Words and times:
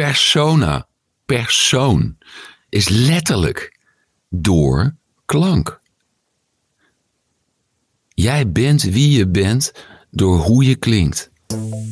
persona, 0.00 0.86
persoon, 1.26 2.16
is 2.68 2.88
letterlijk 2.88 3.78
door 4.28 4.94
klank. 5.24 5.80
Jij 8.08 8.52
bent 8.52 8.82
wie 8.82 9.10
je 9.18 9.28
bent 9.28 9.72
door 10.10 10.38
hoe 10.38 10.64
je 10.64 10.76
klinkt. 10.76 11.30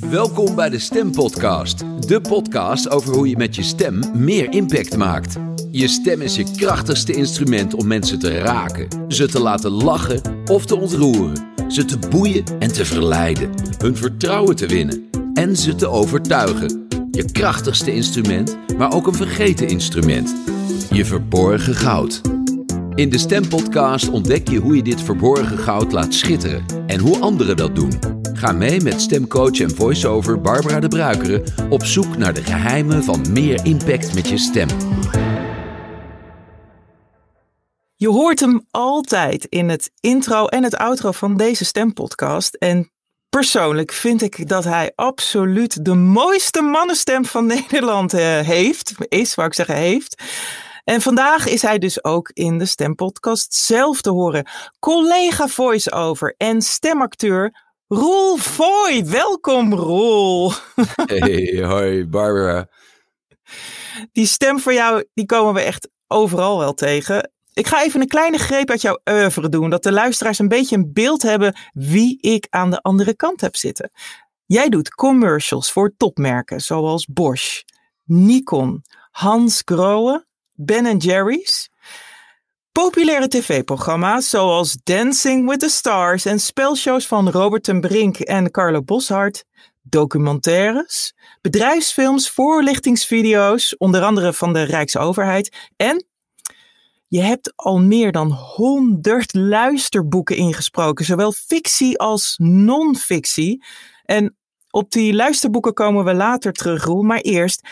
Welkom 0.01 0.55
bij 0.55 0.69
de 0.69 0.79
Stempodcast, 0.79 1.79
de 2.09 2.21
podcast 2.21 2.91
over 2.91 3.15
hoe 3.15 3.29
je 3.29 3.37
met 3.37 3.55
je 3.55 3.63
stem 3.63 4.01
meer 4.15 4.53
impact 4.53 4.97
maakt. 4.97 5.37
Je 5.71 5.88
stem 5.88 6.21
is 6.21 6.37
je 6.37 6.53
krachtigste 6.56 7.13
instrument 7.13 7.75
om 7.75 7.87
mensen 7.87 8.19
te 8.19 8.38
raken, 8.38 8.88
ze 9.09 9.29
te 9.29 9.40
laten 9.40 9.71
lachen 9.71 10.21
of 10.45 10.67
te 10.67 10.77
ontroeren, 10.77 11.47
ze 11.69 11.85
te 11.85 11.99
boeien 11.99 12.45
en 12.59 12.72
te 12.72 12.85
verleiden, 12.85 13.51
hun 13.79 13.97
vertrouwen 13.97 14.56
te 14.56 14.67
winnen 14.67 15.11
en 15.35 15.56
ze 15.56 15.75
te 15.75 15.88
overtuigen. 15.88 16.87
Je 17.19 17.32
krachtigste 17.32 17.95
instrument, 17.95 18.59
maar 18.77 18.92
ook 18.92 19.06
een 19.06 19.14
vergeten 19.14 19.68
instrument. 19.68 20.34
Je 20.90 21.04
verborgen 21.04 21.74
goud. 21.74 22.20
In 22.95 23.10
de 23.10 23.18
Stempodcast 23.18 24.09
ontdek 24.09 24.48
je 24.48 24.59
hoe 24.59 24.76
je 24.76 24.82
dit 24.82 25.02
verborgen 25.02 25.59
goud 25.59 25.92
laat 25.92 26.14
schitteren 26.14 26.64
en 26.86 27.00
hoe 27.00 27.20
anderen 27.20 27.56
dat 27.56 27.74
doen. 27.74 27.92
Ga 28.32 28.52
mee 28.52 28.80
met 28.80 29.00
stemcoach 29.00 29.60
en 29.60 29.74
voice-over 29.74 30.40
Barbara 30.40 30.80
de 30.80 30.88
Bruikere 30.88 31.45
op 31.70 31.84
zoek 31.84 32.16
naar 32.16 32.34
de 32.34 32.42
geheimen 32.42 33.04
van 33.04 33.32
meer 33.32 33.64
impact 33.64 34.14
met 34.14 34.28
je 34.28 34.38
stem. 34.38 34.68
Je 37.96 38.09
hoort 38.09 38.40
hem 38.40 38.66
altijd 38.70 39.45
in 39.45 39.68
het 39.68 39.90
intro 40.00 40.46
en 40.46 40.62
het 40.62 40.76
outro 40.76 41.12
van 41.12 41.37
deze 41.37 41.64
stempodcast. 41.64 42.54
En 42.54 42.90
persoonlijk 43.38 43.92
vind 43.92 44.23
ik 44.23 44.48
dat 44.48 44.65
hij 44.65 44.92
absoluut 44.95 45.84
de 45.84 45.95
mooiste 45.95 46.62
mannenstem 46.62 47.24
van 47.24 47.46
Nederland 47.56 48.15
eh, 48.15 48.41
heeft. 48.41 48.95
Is, 49.09 49.34
wou 49.34 49.48
ik 49.48 49.55
zeggen, 49.55 49.74
heeft. 49.74 50.23
En 50.84 51.01
vandaag 51.01 51.46
is 51.46 51.62
hij 51.62 51.79
dus 51.79 52.04
ook 52.04 52.30
in 52.32 52.59
de 52.59 52.66
stempodcast 52.66 53.54
zelf 53.54 54.01
te 54.01 54.10
horen. 54.10 54.46
Collega 54.79 55.49
voice-over 55.49 56.35
en 56.37 56.62
stemacteur 56.62 57.54
Roel 57.87 58.37
Foy. 58.37 59.04
Welkom 59.04 59.74
Roel. 59.74 60.52
Hey, 61.07 61.65
hoi 61.65 62.07
Barbara. 62.07 62.68
Die 64.12 64.27
stem 64.27 64.61
voor 64.61 64.73
jou, 64.73 65.05
die 65.15 65.27
komen 65.27 65.55
we 65.55 65.61
echt 65.61 65.89
overal 66.07 66.59
wel 66.59 66.75
tegen. 66.75 67.31
Ik 67.59 67.67
ga 67.67 67.83
even 67.83 68.01
een 68.01 68.09
kleine 68.09 68.39
greep 68.39 68.70
uit 68.70 68.81
jouw 68.81 69.01
oeuvre 69.11 69.48
doen, 69.48 69.70
dat 69.70 69.83
de 69.83 69.92
luisteraars 69.92 70.39
een 70.39 70.48
beetje 70.48 70.77
een 70.77 70.92
beeld 70.92 71.23
hebben 71.23 71.56
wie 71.73 72.20
ik 72.20 72.47
aan 72.50 72.70
de 72.70 72.81
andere 72.81 73.17
kant 73.17 73.41
heb 73.41 73.56
zitten. 73.56 73.91
Jij 74.47 74.69
doet 74.69 74.95
commercials 74.95 75.73
voor 75.73 75.95
topmerken 75.97 76.61
zoals 76.61 77.06
Bosch, 77.06 77.62
Nikon, 78.05 78.84
Hans 79.11 79.62
Grohe, 79.65 80.27
Ben 80.53 80.97
Jerry's. 80.97 81.70
Populaire 82.73 83.28
tv-programma's 83.28 84.31
zoals 84.31 84.77
Dancing 84.83 85.48
with 85.48 85.61
the 85.61 85.69
Stars 85.69 86.25
en 86.25 86.41
spelshows 86.41 87.06
van 87.06 87.31
Robert 87.31 87.65
ten 87.65 87.81
Brink 87.81 88.19
en 88.19 88.50
Carlo 88.50 88.83
Boshart. 88.83 89.45
Documentaires, 89.83 91.15
bedrijfsfilms, 91.41 92.31
voorlichtingsvideo's, 92.31 93.77
onder 93.77 94.03
andere 94.03 94.33
van 94.33 94.53
de 94.53 94.62
Rijksoverheid. 94.62 95.70
En 95.77 96.08
je 97.09 97.20
hebt 97.20 97.53
al 97.56 97.81
meer 97.81 98.12
dan 98.12 98.31
honderd 98.31 99.34
luisterboeken 99.34 100.37
ingesproken, 100.37 101.05
zowel 101.05 101.33
fictie 101.33 101.98
als 101.98 102.34
non-fictie. 102.42 103.65
En 104.05 104.37
op 104.70 104.91
die 104.91 105.15
luisterboeken 105.15 105.75
komen 105.75 106.05
we 106.05 106.15
later 106.15 106.53
terug, 106.53 106.84
Roel. 106.84 107.03
Maar 107.03 107.20
eerst, 107.20 107.69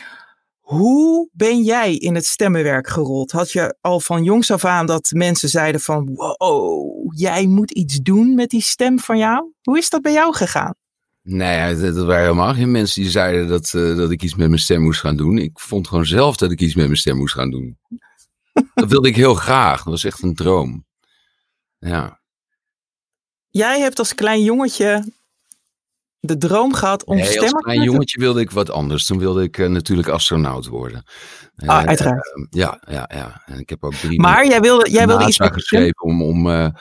hoe 0.61 1.29
ben 1.33 1.63
jij 1.63 1.97
in 1.97 2.15
het 2.15 2.27
stemmenwerk 2.27 2.89
gerold? 2.89 3.33
Had 3.33 3.53
je 3.53 3.77
al 3.81 4.01
van 4.01 4.25
jongs 4.25 4.51
af 4.51 4.65
aan 4.65 4.87
dat 4.87 5.11
mensen 5.15 5.49
zeiden 5.49 5.81
van, 5.81 6.15
wow, 6.15 7.13
jij 7.15 7.47
moet 7.47 7.71
iets 7.71 7.97
doen 7.97 8.35
met 8.35 8.51
die 8.51 8.63
stem 8.63 8.99
van 8.99 9.19
jou? 9.19 9.53
Hoe 9.63 9.79
is 9.79 9.91
dat 9.91 10.03
bij 10.03 10.13
jou 10.13 10.35
gegaan? 10.35 10.75
Nee, 11.23 11.77
dat, 11.77 12.05
waren 12.05 12.23
helemaal 12.23 12.55
geen 12.55 12.71
mensen 12.71 13.03
die 13.03 13.11
zeiden 13.11 13.49
dat, 13.49 13.73
uh, 13.77 13.97
dat 13.97 14.11
ik 14.11 14.23
iets 14.23 14.35
met 14.35 14.49
mijn 14.49 14.61
stem 14.61 14.83
moest 14.83 15.01
gaan 15.01 15.17
doen. 15.17 15.39
Ik 15.39 15.59
vond 15.59 15.89
gewoon 15.89 16.07
zelf 16.07 16.37
dat 16.37 16.51
ik 16.51 16.61
iets 16.61 16.75
met 16.75 16.85
mijn 16.85 16.99
stem 16.99 17.17
moest 17.17 17.35
gaan 17.35 17.51
doen. 17.51 17.79
Dat 18.75 18.89
wilde 18.89 19.09
ik 19.09 19.17
heel 19.17 19.35
graag. 19.35 19.77
Dat 19.77 19.93
was 19.93 20.05
echt 20.05 20.23
een 20.23 20.35
droom. 20.35 20.85
Ja. 21.79 22.21
Jij 23.49 23.81
hebt 23.81 23.99
als 23.99 24.15
klein 24.15 24.43
jongetje 24.43 25.15
de 26.27 26.39
droom 26.39 26.75
gehad 26.75 27.05
om 27.05 27.17
nee, 27.17 27.25
stemmen 27.25 27.53
als 27.53 27.63
klein 27.63 27.83
jongetje 27.83 28.21
wilde 28.21 28.41
ik 28.41 28.51
wat 28.51 28.71
anders. 28.71 29.07
Toen 29.07 29.19
wilde 29.19 29.43
ik 29.43 29.59
uh, 29.59 29.69
natuurlijk 29.69 30.09
astronaut 30.09 30.67
worden. 30.67 31.05
Ah, 31.57 31.67
uh, 31.67 31.89
uiteraard. 31.89 32.33
Uh, 32.37 32.47
ja, 32.51 32.83
ja, 32.89 33.11
ja. 33.15 33.43
En 33.47 33.59
ik 33.59 33.69
heb 33.69 33.85
ook 33.85 33.95
drie 33.95 34.21
maar 34.21 34.47
jij 34.47 34.61
wilde, 34.61 34.91
jij 34.91 35.07
wilde 35.07 35.27
iets 35.27 35.37
geschreven 35.37 36.03
om, 36.03 36.23
om, 36.23 36.73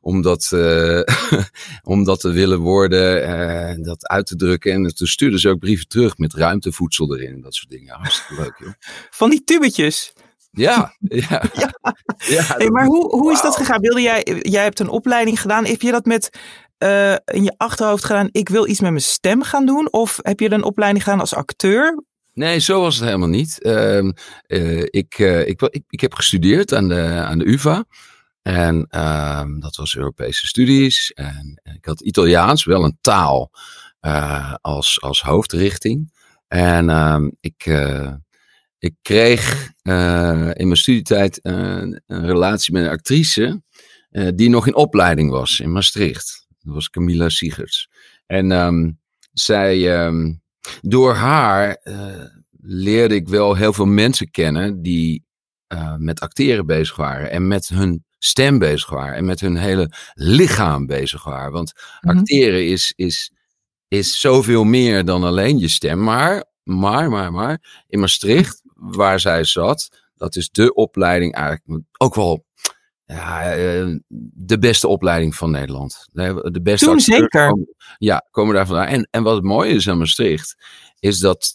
om, 0.00 0.22
dat, 0.22 0.52
om 1.82 2.04
dat 2.04 2.20
te 2.20 2.30
willen 2.30 2.58
worden, 2.60 3.82
dat 3.82 4.06
uit 4.06 4.26
te 4.26 4.36
drukken. 4.36 4.72
En 4.72 4.94
toen 4.94 5.06
stuurden 5.06 5.40
ze 5.40 5.48
ook 5.48 5.58
brieven 5.58 5.88
terug 5.88 6.18
met 6.18 6.34
ruimtevoedsel 6.34 7.16
erin. 7.16 7.40
Dat 7.40 7.54
soort 7.54 7.70
dingen. 7.70 7.94
Hartstikke 7.94 8.42
leuk, 8.42 8.54
joh. 8.58 8.72
Van 9.10 9.30
die 9.30 9.44
tubetjes. 9.44 10.12
Ja, 10.54 10.94
ja. 10.98 11.42
ja. 11.54 11.74
ja 12.16 12.42
hey, 12.42 12.70
maar 12.70 12.84
hoe, 12.84 13.10
hoe 13.10 13.32
is 13.32 13.42
dat 13.42 13.56
gegaan? 13.56 13.80
Wilde 13.80 14.00
jij, 14.00 14.40
jij 14.42 14.62
hebt 14.62 14.80
een 14.80 14.88
opleiding 14.88 15.40
gedaan. 15.40 15.64
Heb 15.64 15.80
je 15.80 15.90
dat 15.90 16.04
met 16.04 16.38
uh, 16.78 17.12
in 17.12 17.44
je 17.44 17.54
achterhoofd 17.56 18.04
gedaan? 18.04 18.28
Ik 18.32 18.48
wil 18.48 18.68
iets 18.68 18.80
met 18.80 18.90
mijn 18.90 19.02
stem 19.02 19.42
gaan 19.42 19.66
doen? 19.66 19.92
Of 19.92 20.18
heb 20.22 20.40
je 20.40 20.52
een 20.52 20.64
opleiding 20.64 21.04
gedaan 21.04 21.20
als 21.20 21.34
acteur? 21.34 22.02
Nee, 22.32 22.58
zo 22.58 22.80
was 22.80 22.96
het 22.96 23.04
helemaal 23.04 23.28
niet. 23.28 23.58
Uh, 23.60 23.98
uh, 23.98 24.80
ik, 24.80 25.18
ik, 25.18 25.62
ik, 25.62 25.84
ik, 25.88 26.00
heb 26.00 26.14
gestudeerd 26.14 26.74
aan 26.74 26.88
de, 26.88 27.02
aan 27.02 27.38
de 27.38 27.48
UVA. 27.48 27.84
En 28.42 28.86
ehm, 28.88 29.58
dat 29.58 29.76
was 29.76 29.96
Europese 29.96 30.46
studies. 30.46 31.12
En 31.12 31.60
ik 31.76 31.84
had 31.84 32.00
Italiaans, 32.00 32.64
wel 32.64 32.84
een 32.84 32.98
taal, 33.00 33.50
als, 34.60 35.00
als 35.00 35.22
hoofdrichting. 35.22 36.12
En 36.48 36.90
ehm, 36.90 37.30
ik 37.40 37.64
ik 38.84 38.94
kreeg 39.02 39.72
uh, 39.82 40.50
in 40.52 40.66
mijn 40.66 40.76
studietijd 40.76 41.40
uh, 41.42 41.54
een 42.06 42.26
relatie 42.26 42.72
met 42.72 42.82
een 42.82 42.90
actrice 42.90 43.62
uh, 44.10 44.28
die 44.34 44.48
nog 44.48 44.66
in 44.66 44.74
opleiding 44.74 45.30
was 45.30 45.60
in 45.60 45.72
Maastricht. 45.72 46.46
Dat 46.60 46.74
was 46.74 46.90
Camilla 46.90 47.28
Siegerts. 47.28 47.88
En 48.26 48.50
um, 48.50 48.98
zij, 49.32 50.04
um, 50.06 50.42
door 50.80 51.14
haar 51.14 51.80
leerde 52.60 53.14
ik 53.14 53.28
wel 53.28 53.54
heel 53.54 53.72
veel 53.72 53.86
mensen 53.86 54.30
kennen 54.30 54.82
die 54.82 55.24
met 55.98 56.20
acteren 56.20 56.66
bezig 56.66 56.96
waren 56.96 57.30
en 57.30 57.46
met 57.46 57.68
hun 57.68 58.04
stem 58.18 58.58
bezig 58.58 58.90
waren 58.90 59.14
en 59.14 59.24
met 59.24 59.40
hun 59.40 59.56
hele 59.56 59.90
lichaam 60.14 60.86
bezig 60.86 61.24
waren. 61.24 61.52
Want 61.52 61.72
mm-hmm. 61.74 62.20
acteren 62.20 62.66
is, 62.66 62.92
is, 62.96 63.32
is 63.88 64.20
zoveel 64.20 64.64
meer 64.64 65.04
dan 65.04 65.24
alleen 65.24 65.58
je 65.58 65.68
stem. 65.68 66.02
Maar, 66.02 66.44
maar, 66.62 67.10
maar, 67.10 67.32
maar, 67.32 67.84
in 67.88 68.00
Maastricht 68.00 68.63
waar 68.84 69.20
zij 69.20 69.44
zat, 69.44 70.04
dat 70.16 70.36
is 70.36 70.50
de 70.50 70.74
opleiding 70.74 71.34
eigenlijk 71.34 71.82
ook 71.98 72.14
wel 72.14 72.44
ja, 73.04 73.52
eh, 73.52 73.96
de 74.34 74.58
beste 74.58 74.88
opleiding 74.88 75.34
van 75.34 75.50
Nederland. 75.50 76.08
De 76.12 76.60
beste 76.62 76.86
Toen 76.86 77.00
zeker. 77.00 77.48
Komen, 77.48 77.74
ja, 77.98 78.26
komen 78.30 78.54
daar 78.54 78.66
vandaan. 78.66 78.86
En, 78.86 79.08
en 79.10 79.22
wat 79.22 79.34
het 79.34 79.44
mooie 79.44 79.74
is 79.74 79.88
aan 79.88 79.98
Maastricht, 79.98 80.56
is 80.98 81.18
dat 81.18 81.54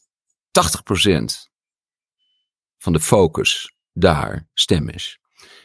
80% 0.52 1.50
van 2.78 2.94
de 2.94 3.00
focus 3.00 3.76
daar 3.94 4.48
stem 4.54 4.90
is. 4.90 5.20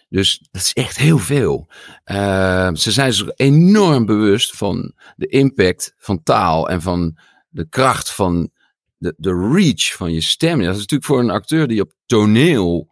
Dus 0.09 0.49
dat 0.51 0.63
is 0.63 0.73
echt 0.73 0.97
heel 0.97 1.19
veel. 1.19 1.71
Uh, 2.05 2.75
ze 2.75 2.93
zijn 2.93 3.13
zich 3.13 3.29
enorm 3.35 4.07
bewust 4.07 4.57
van 4.57 4.95
de 5.17 5.27
impact 5.27 5.95
van 5.97 6.23
taal 6.23 6.69
en 6.69 6.83
van 6.83 7.19
de 7.49 7.69
kracht 7.69 8.11
van 8.13 8.51
de, 8.97 9.15
de 9.17 9.51
reach 9.53 9.93
van 9.97 10.13
je 10.13 10.21
stem. 10.21 10.59
Dat 10.59 10.75
is 10.75 10.81
natuurlijk 10.81 11.05
voor 11.05 11.21
een 11.21 11.31
acteur 11.31 11.69
die 11.69 11.81
op 11.81 11.93
toneel 12.07 12.89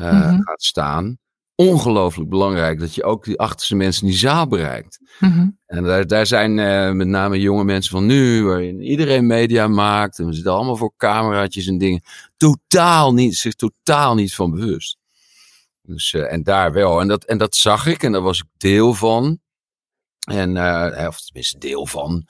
uh, 0.00 0.12
mm-hmm. 0.12 0.42
gaat 0.42 0.62
staan. 0.62 1.18
Ongelooflijk 1.54 2.30
belangrijk 2.30 2.80
dat 2.80 2.94
je 2.94 3.04
ook 3.04 3.24
die 3.24 3.38
achterste 3.38 3.74
mensen 3.74 4.02
in 4.02 4.08
die 4.08 4.18
zaal 4.18 4.46
bereikt. 4.46 5.00
Mm-hmm. 5.18 5.58
En 5.66 5.84
daar, 5.84 6.06
daar 6.06 6.26
zijn 6.26 6.58
uh, 6.58 6.90
met 6.90 7.06
name 7.06 7.40
jonge 7.40 7.64
mensen 7.64 7.90
van 7.90 8.06
nu, 8.06 8.44
waarin 8.44 8.82
iedereen 8.82 9.26
media 9.26 9.68
maakt. 9.68 10.18
En 10.18 10.26
we 10.26 10.32
zitten 10.32 10.52
allemaal 10.52 10.76
voor 10.76 10.92
cameraatjes 10.96 11.66
en 11.66 11.78
dingen. 11.78 12.02
Totaal 12.36 13.14
niet, 13.14 13.36
zich 13.36 13.54
totaal 13.54 14.14
niet 14.14 14.34
van 14.34 14.50
bewust. 14.50 14.98
Dus, 15.82 16.12
uh, 16.12 16.32
en 16.32 16.42
daar 16.42 16.72
wel. 16.72 17.00
En 17.00 17.08
dat, 17.08 17.24
en 17.24 17.38
dat 17.38 17.56
zag 17.56 17.86
ik 17.86 18.02
en 18.02 18.12
daar 18.12 18.20
was 18.20 18.38
ik 18.38 18.48
deel 18.56 18.94
van. 18.94 19.38
En, 20.30 20.58
of 21.06 21.20
tenminste 21.20 21.58
deel 21.58 21.86
van. 21.86 22.26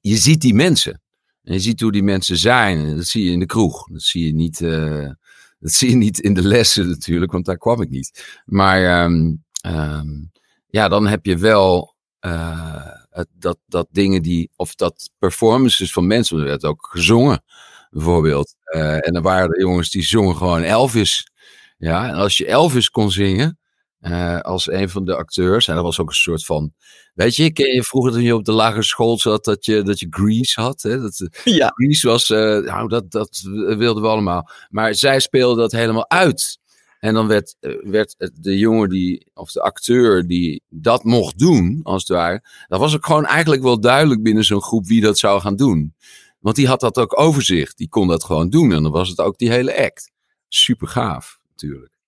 Je 0.00 0.16
ziet 0.16 0.40
die 0.40 0.54
mensen. 0.54 1.02
En 1.50 1.56
je 1.56 1.62
ziet 1.62 1.80
hoe 1.80 1.92
die 1.92 2.02
mensen 2.02 2.36
zijn. 2.36 2.96
Dat 2.96 3.06
zie 3.06 3.24
je 3.24 3.30
in 3.30 3.38
de 3.38 3.46
kroeg. 3.46 3.86
Dat 3.86 4.02
zie 4.02 4.26
je 4.26 4.34
niet, 4.34 4.60
uh, 4.60 5.10
dat 5.58 5.72
zie 5.72 5.90
je 5.90 5.96
niet 5.96 6.18
in 6.18 6.34
de 6.34 6.42
lessen 6.42 6.88
natuurlijk, 6.88 7.32
want 7.32 7.44
daar 7.44 7.58
kwam 7.58 7.80
ik 7.80 7.88
niet. 7.88 8.40
Maar 8.44 9.04
um, 9.04 9.44
um, 9.66 10.30
ja, 10.68 10.88
dan 10.88 11.06
heb 11.06 11.24
je 11.24 11.36
wel 11.36 11.96
uh, 12.20 12.86
dat, 13.32 13.58
dat 13.66 13.88
dingen 13.90 14.22
die, 14.22 14.50
of 14.56 14.74
dat 14.74 15.10
performances 15.18 15.92
van 15.92 16.06
mensen, 16.06 16.38
er 16.38 16.44
werd 16.44 16.64
ook 16.64 16.88
gezongen. 16.90 17.42
bijvoorbeeld. 17.90 18.54
Uh, 18.74 19.06
en 19.06 19.12
dan 19.12 19.22
waren 19.22 19.50
er 19.50 19.60
jongens 19.60 19.90
die 19.90 20.02
zongen 20.02 20.36
gewoon 20.36 20.62
Elvis. 20.62 21.30
Ja, 21.78 22.08
en 22.08 22.14
als 22.14 22.36
je 22.36 22.46
Elvis 22.46 22.90
kon 22.90 23.10
zingen, 23.10 23.58
uh, 24.00 24.40
als 24.40 24.70
een 24.70 24.88
van 24.88 25.04
de 25.04 25.16
acteurs, 25.16 25.68
en 25.68 25.74
dat 25.74 25.84
was 25.84 26.00
ook 26.00 26.08
een 26.08 26.14
soort 26.14 26.44
van, 26.44 26.72
weet 27.14 27.36
je, 27.36 27.52
ken 27.52 27.74
je 27.74 27.82
vroeger 27.82 28.12
toen 28.12 28.22
je 28.22 28.34
op 28.34 28.44
de 28.44 28.52
lagere 28.52 28.82
school 28.82 29.18
zat, 29.18 29.44
dat 29.44 29.64
je, 29.64 29.82
dat 29.82 30.00
je 30.00 30.06
Grease 30.10 30.60
had, 30.60 30.82
hè? 30.82 31.00
Dat, 31.00 31.28
ja. 31.44 31.68
Grease 31.74 32.08
was, 32.08 32.30
uh, 32.30 32.38
nou, 32.58 32.88
dat, 32.88 33.10
dat 33.10 33.40
wilden 33.76 34.02
we 34.02 34.08
allemaal. 34.08 34.50
Maar 34.68 34.94
zij 34.94 35.20
speelden 35.20 35.56
dat 35.58 35.72
helemaal 35.72 36.10
uit. 36.10 36.58
En 36.98 37.14
dan 37.14 37.26
werd, 37.26 37.56
werd 37.80 38.30
de 38.34 38.58
jongen 38.58 38.88
die, 38.88 39.30
of 39.34 39.52
de 39.52 39.62
acteur 39.62 40.26
die 40.26 40.62
dat 40.68 41.04
mocht 41.04 41.38
doen, 41.38 41.80
als 41.82 42.00
het 42.00 42.16
ware, 42.16 42.44
dat 42.68 42.80
was 42.80 42.94
ook 42.94 43.06
gewoon 43.06 43.26
eigenlijk 43.26 43.62
wel 43.62 43.80
duidelijk 43.80 44.22
binnen 44.22 44.44
zo'n 44.44 44.62
groep 44.62 44.86
wie 44.86 45.00
dat 45.00 45.18
zou 45.18 45.40
gaan 45.40 45.56
doen. 45.56 45.94
Want 46.40 46.56
die 46.56 46.66
had 46.66 46.80
dat 46.80 46.98
ook 46.98 47.18
overzicht. 47.18 47.76
Die 47.76 47.88
kon 47.88 48.08
dat 48.08 48.24
gewoon 48.24 48.50
doen. 48.50 48.72
En 48.72 48.82
dan 48.82 48.92
was 48.92 49.08
het 49.08 49.18
ook 49.18 49.38
die 49.38 49.50
hele 49.50 49.84
act. 49.84 50.12
Super 50.48 50.88
gaaf, 50.88 51.38
natuurlijk. 51.50 51.99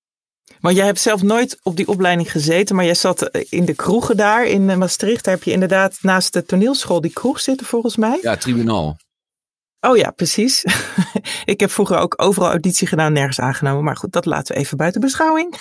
Maar 0.63 0.73
jij 0.73 0.85
hebt 0.85 1.01
zelf 1.01 1.23
nooit 1.23 1.59
op 1.63 1.77
die 1.77 1.89
opleiding 1.89 2.31
gezeten, 2.31 2.77
maar 2.77 2.85
jij 2.85 2.95
zat 2.95 3.31
in 3.49 3.65
de 3.65 3.75
kroegen 3.75 4.17
daar 4.17 4.47
in 4.47 4.79
Maastricht. 4.79 5.25
Daar 5.25 5.35
heb 5.35 5.43
je 5.43 5.51
inderdaad 5.51 5.99
naast 6.01 6.33
de 6.33 6.45
toneelschool 6.45 7.01
die 7.01 7.13
kroeg 7.13 7.41
zitten, 7.41 7.67
volgens 7.67 7.97
mij. 7.97 8.19
Ja, 8.23 8.37
tribunaal. 8.37 8.97
Oh 9.81 9.97
ja, 9.97 10.11
precies. 10.11 10.65
ik 11.45 11.61
heb 11.61 11.71
vroeger 11.71 11.99
ook 11.99 12.15
overal 12.17 12.51
auditie 12.51 12.87
gedaan, 12.87 13.13
nergens 13.13 13.41
aangenomen. 13.41 13.85
Maar 13.85 13.97
goed, 13.97 14.13
dat 14.13 14.27
laten 14.27 14.55
we 14.55 14.61
even 14.61 14.77
buiten 14.77 15.01
beschouwing. 15.01 15.57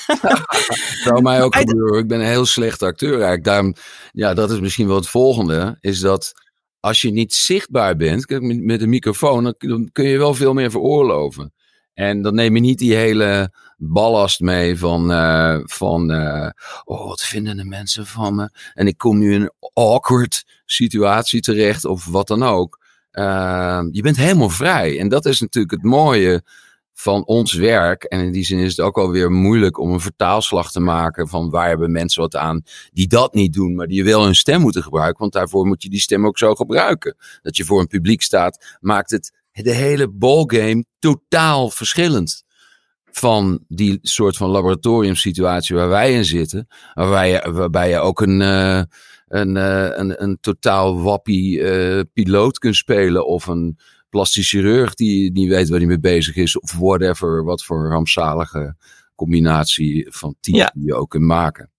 zou 1.04 1.21
mij 1.21 1.44
ook 1.44 1.56
gebeuren. 1.56 2.00
Ik 2.00 2.07
ben 2.07 2.19
een 2.19 2.25
heel 2.25 2.45
slechte 2.45 2.86
acteur 2.86 3.13
eigenlijk. 3.13 3.44
Daarom, 3.44 3.75
ja, 4.12 4.33
dat 4.33 4.51
is 4.51 4.59
misschien 4.59 4.88
wel 4.88 4.95
het 4.95 5.07
volgende. 5.07 5.77
Is 5.80 6.00
dat 6.00 6.31
als 6.80 7.01
je 7.01 7.12
niet 7.12 7.33
zichtbaar 7.33 7.95
bent, 7.95 8.30
met 8.42 8.81
een 8.81 8.89
microfoon, 8.89 9.56
dan 9.57 9.89
kun 9.92 10.07
je 10.07 10.18
wel 10.18 10.33
veel 10.33 10.54
meer 10.54 10.71
veroorloven. 10.71 11.54
En 11.94 12.21
dan 12.21 12.36
neem 12.36 12.56
je 12.56 12.62
niet 12.62 12.80
die 12.80 12.95
hele 12.95 13.54
ballast 13.83 14.39
mee 14.39 14.78
van, 14.78 15.12
uh, 15.12 15.60
van 15.63 16.12
uh, 16.12 16.50
oh, 16.83 17.07
wat 17.07 17.22
vinden 17.22 17.57
de 17.57 17.66
mensen 17.66 18.06
van 18.06 18.36
me? 18.36 18.50
En 18.74 18.88
ik 18.88 18.98
kom 18.98 19.19
nu 19.19 19.33
in 19.33 19.42
een 19.42 19.72
awkward 19.74 20.45
situatie 20.66 21.42
terecht 21.42 21.86
of 21.86 22.06
wat 22.06 22.28
dan 22.28 22.44
ook. 22.44 22.80
Uh, 23.12 23.81
je 23.92 24.01
bent 24.01 24.18
helemaal 24.18 24.50
vrij. 24.50 25.00
En 25.00 25.10
dat 25.10 25.25
is 25.25 25.42
natuurlijk 25.42 25.74
het 25.74 25.83
mooie 25.83 26.44
van 26.94 27.25
ons 27.25 27.54
werk. 27.54 28.04
En 28.04 28.19
in 28.19 28.31
die 28.31 28.44
zin 28.44 28.60
is 28.60 28.78
het 28.78 28.86
ook 28.86 28.98
alweer 28.98 29.31
moeilijk 29.31 29.80
om 29.80 29.92
een 29.92 30.00
vertaalslag 30.00 30.72
te 30.72 30.80
maken 30.80 31.28
van 31.28 31.50
waar 31.50 31.68
hebben 31.68 31.92
mensen 31.92 32.22
wat 32.22 32.36
aan 32.36 32.63
die 32.92 33.07
dat 33.07 33.33
niet 33.33 33.54
doen, 33.54 33.75
maar 33.75 33.88
die 33.88 34.04
wel 34.04 34.24
hun 34.24 34.36
stem 34.36 34.62
moeten 34.62 34.83
gebruiken. 34.83 35.19
Want 35.19 35.33
daarvoor 35.33 35.66
moet 35.66 35.83
je 35.83 35.89
die 35.89 36.00
stem 36.00 36.25
ook 36.25 36.38
zo 36.38 36.56
gebruiken. 36.56 37.16
Dat 37.42 37.57
je 37.57 37.66
voor 37.66 37.80
een 37.80 37.88
publiek 37.88 38.22
staat, 38.22 38.78
maakt 38.80 39.12
het 39.12 39.39
de 39.51 39.74
hele 39.74 40.10
ballgame 40.10 40.86
totaal 41.00 41.69
verschillend. 41.69 42.44
Van 43.12 43.63
die 43.68 44.00
soort 44.02 44.38
van 44.38 44.50
laboratoriumsituatie 44.50 45.75
waar 45.75 45.90
wij 45.90 46.13
in 46.13 46.25
zitten. 46.25 46.68
Waarbij 46.94 47.30
je, 47.30 47.52
waarbij 47.52 47.90
je 47.90 48.00
ook 48.00 48.22
een, 48.22 48.40
uh, 48.40 48.81
een, 49.28 49.56
uh, 49.56 49.90
een, 49.98 50.24
een 50.24 50.38
totaal 50.42 51.02
wappie 51.02 51.60
uh, 51.60 52.02
piloot 52.13 52.58
kunt 52.58 52.75
spelen. 52.75 53.28
Of 53.28 53.48
een 53.48 53.78
plastisch 54.10 54.50
chirurg 54.50 54.94
die 54.94 55.31
niet 55.31 55.50
weet 55.50 55.69
waar 55.69 55.80
hij 55.80 55.88
mee 55.88 56.00
bezig 56.00 56.36
is. 56.36 56.60
Of 56.60 56.75
whatever, 56.78 57.44
wat 57.44 57.63
voor 57.63 57.90
rampzalige 57.90 58.75
combinatie 59.16 60.07
van 60.10 60.36
type 60.40 60.57
ja. 60.57 60.72
die 60.74 60.86
je 60.86 60.96
ook 60.96 61.10
kunt 61.10 61.25
maken. 61.25 61.69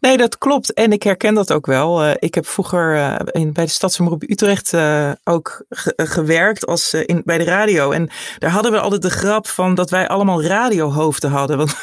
Nee, 0.00 0.16
dat 0.16 0.38
klopt. 0.38 0.72
En 0.72 0.92
ik 0.92 1.02
herken 1.02 1.34
dat 1.34 1.52
ook 1.52 1.66
wel. 1.66 2.04
Uh, 2.04 2.12
ik 2.18 2.34
heb 2.34 2.46
vroeger 2.46 2.96
uh, 2.96 3.16
in, 3.30 3.52
bij 3.52 3.64
de 3.64 3.70
Stadsomroep 3.70 4.22
Utrecht 4.22 4.72
uh, 4.72 5.12
ook 5.24 5.64
ge 5.68 5.92
gewerkt 5.96 6.66
als, 6.66 6.94
in, 6.94 7.22
bij 7.24 7.38
de 7.38 7.44
radio. 7.44 7.90
En 7.90 8.10
daar 8.38 8.50
hadden 8.50 8.72
we 8.72 8.80
altijd 8.80 9.02
de 9.02 9.10
grap 9.10 9.46
van 9.46 9.74
dat 9.74 9.90
wij 9.90 10.08
allemaal 10.08 10.42
radiohoofden 10.42 11.30
hadden. 11.30 11.56
Want 11.56 11.76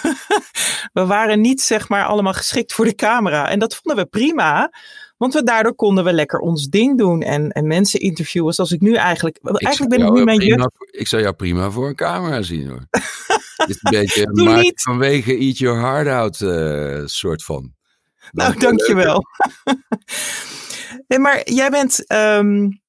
we 0.94 1.06
waren 1.06 1.42
niet 1.42 1.62
zeg 1.62 1.90
maar 1.90 2.06
allemaal 2.06 2.34
geschikt 2.34 2.74
voor 2.74 2.86
de 2.86 2.96
camera. 2.96 3.50
En 3.50 3.60
dat 3.60 3.76
vonden 3.76 4.04
we 4.04 4.10
prima. 4.10 4.72
Want 5.18 5.34
we, 5.34 5.44
daardoor 5.44 5.76
konden 5.76 6.04
we 6.04 6.14
lekker 6.14 6.40
ons 6.40 6.68
ding 6.68 6.98
doen 6.98 7.22
en, 7.22 7.52
en 7.52 7.68
mensen 7.68 8.00
interviewen. 8.00 8.54
Zoals 8.54 8.72
ik 8.72 8.82
nu 8.82 8.94
eigenlijk. 8.96 9.40
Ik 9.42 9.62
eigenlijk 9.62 9.98
ben 9.98 10.08
ik 10.08 10.14
nu 10.14 10.24
mijn 10.24 10.38
prima, 10.38 10.70
Ik 10.92 11.08
zou 11.08 11.22
jou 11.22 11.34
prima 11.34 11.70
voor 11.72 11.88
een 11.88 11.96
camera 11.96 12.42
zien 12.42 12.70
hoor. 12.70 12.88
Is 13.68 13.78
een 13.82 13.92
beetje 13.92 14.72
vanwege 14.74 15.38
Eat 15.38 15.58
Your 15.58 15.80
Heart 15.80 16.08
Out 16.08 16.40
uh, 16.40 17.02
soort 17.06 17.44
van. 17.44 17.74
Nou, 18.32 18.60
dankjewel. 18.60 19.24
nee, 21.08 21.20
maar 21.26 21.50
jij 21.52 21.70
bent 21.70 22.12
um, 22.12 22.82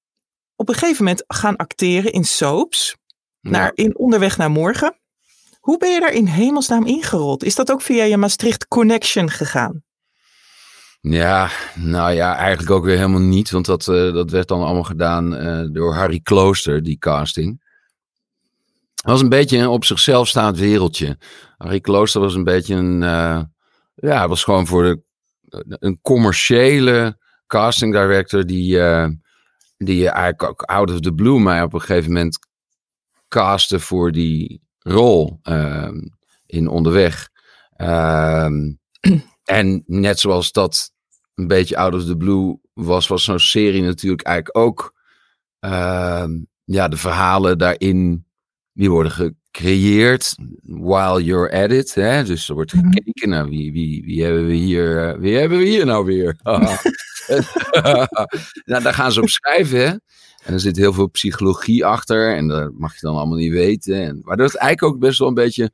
op 0.57 0.69
een 0.69 0.75
gegeven 0.75 1.05
moment 1.05 1.25
gaan 1.27 1.57
acteren 1.57 2.13
in 2.13 2.25
soaps. 2.25 2.99
Naar, 3.41 3.73
in 3.75 3.97
Onderweg 3.97 4.37
naar 4.37 4.51
Morgen. 4.51 4.99
Hoe 5.61 5.79
ben 5.79 5.91
je 5.91 6.01
daar 6.01 6.13
in 6.13 6.27
hemelsnaam 6.27 6.87
ingerold? 6.87 7.45
Is 7.45 7.55
dat 7.55 7.71
ook 7.71 7.83
via 7.83 8.05
je 8.05 8.17
Maastricht 8.17 8.69
Connection 8.69 9.31
gegaan? 9.31 9.83
Ja, 11.01 11.51
nou 11.75 12.13
ja, 12.13 12.37
eigenlijk 12.37 12.71
ook 12.71 12.85
weer 12.85 12.97
helemaal 12.97 13.21
niet. 13.21 13.51
Want 13.51 13.67
dat, 13.67 13.87
uh, 13.87 14.13
dat 14.13 14.31
werd 14.31 14.49
dan 14.49 14.63
allemaal 14.63 14.83
gedaan 14.83 15.35
uh, 15.35 15.69
door 15.73 15.95
Harry 15.95 16.21
Klooster, 16.21 16.83
die 16.83 16.99
casting. 16.99 17.70
Het 19.01 19.11
was 19.11 19.21
een 19.21 19.29
beetje 19.29 19.59
een 19.59 19.69
op 19.69 19.85
zichzelf 19.85 20.29
staand 20.29 20.59
wereldje. 20.59 21.19
Harry 21.57 21.81
Klooster 21.81 22.21
was 22.21 22.35
een 22.35 22.45
beetje 22.45 22.75
een... 22.75 23.03
Uh, 23.03 23.43
ja, 23.95 24.29
was 24.29 24.45
gewoon 24.45 24.67
voor 24.67 24.83
de, 24.83 25.03
een 25.69 25.99
commerciële 26.03 27.19
casting 27.47 27.93
director 27.93 28.47
die, 28.47 28.77
uh, 28.77 29.09
die 29.77 30.09
eigenlijk 30.09 30.43
ook 30.43 30.63
out 30.63 30.91
of 30.91 31.01
the 31.01 31.15
blue 31.15 31.41
mij 31.41 31.63
op 31.63 31.73
een 31.73 31.81
gegeven 31.81 32.13
moment 32.13 32.39
castte 33.29 33.81
voor 33.81 34.13
die 34.13 34.63
rol 34.79 35.41
uh, 35.43 35.91
in 36.47 36.69
Onderweg. 36.69 37.29
Uh, 37.77 38.47
en 39.45 39.83
net 39.87 40.21
zoals 40.21 40.53
dat 40.53 40.93
een 41.35 41.47
beetje 41.47 41.77
out 41.77 41.95
of 41.95 42.05
the 42.05 42.17
blue 42.17 42.61
was, 42.73 43.07
was 43.07 43.25
zo'n 43.25 43.39
serie 43.39 43.83
natuurlijk 43.83 44.23
eigenlijk 44.23 44.57
ook. 44.57 44.95
Uh, 45.61 46.25
ja, 46.65 46.89
de 46.89 46.97
verhalen 46.97 47.59
daarin, 47.59 48.27
die 48.73 48.91
worden 48.91 49.13
gecreëerd 49.13 50.35
while 50.63 51.25
you're 51.25 51.63
at 51.63 51.71
it. 51.71 51.95
Hè? 51.95 52.25
Dus 52.25 52.49
er 52.49 52.55
wordt 52.55 52.71
gekeken 52.71 53.29
naar 53.29 53.49
wie, 53.49 53.73
wie, 53.73 54.05
wie 54.05 54.23
hebben 54.23 54.47
we 54.47 54.55
hier, 54.55 55.09
uh, 55.09 55.21
wie 55.21 55.37
hebben 55.37 55.59
we 55.59 55.65
hier 55.65 55.87
nou 55.87 56.05
weer? 56.05 56.37
nou, 58.65 58.83
daar 58.83 58.95
gaan 58.95 59.13
ze 59.13 59.21
op 59.21 59.29
schrijven. 59.29 59.79
Hè? 59.79 59.91
En 60.45 60.53
er 60.53 60.61
zit 60.61 60.77
heel 60.77 60.93
veel 60.93 61.11
psychologie 61.11 61.85
achter. 61.85 62.37
En 62.37 62.49
dat 62.49 62.73
mag 62.73 62.95
je 62.95 63.07
dan 63.07 63.17
allemaal 63.17 63.39
niet 63.39 63.53
weten. 63.53 64.03
En, 64.03 64.21
waardoor 64.23 64.47
het 64.47 64.57
eigenlijk 64.57 64.95
ook 64.95 65.01
best 65.01 65.19
wel 65.19 65.29
een 65.29 65.35
beetje 65.35 65.71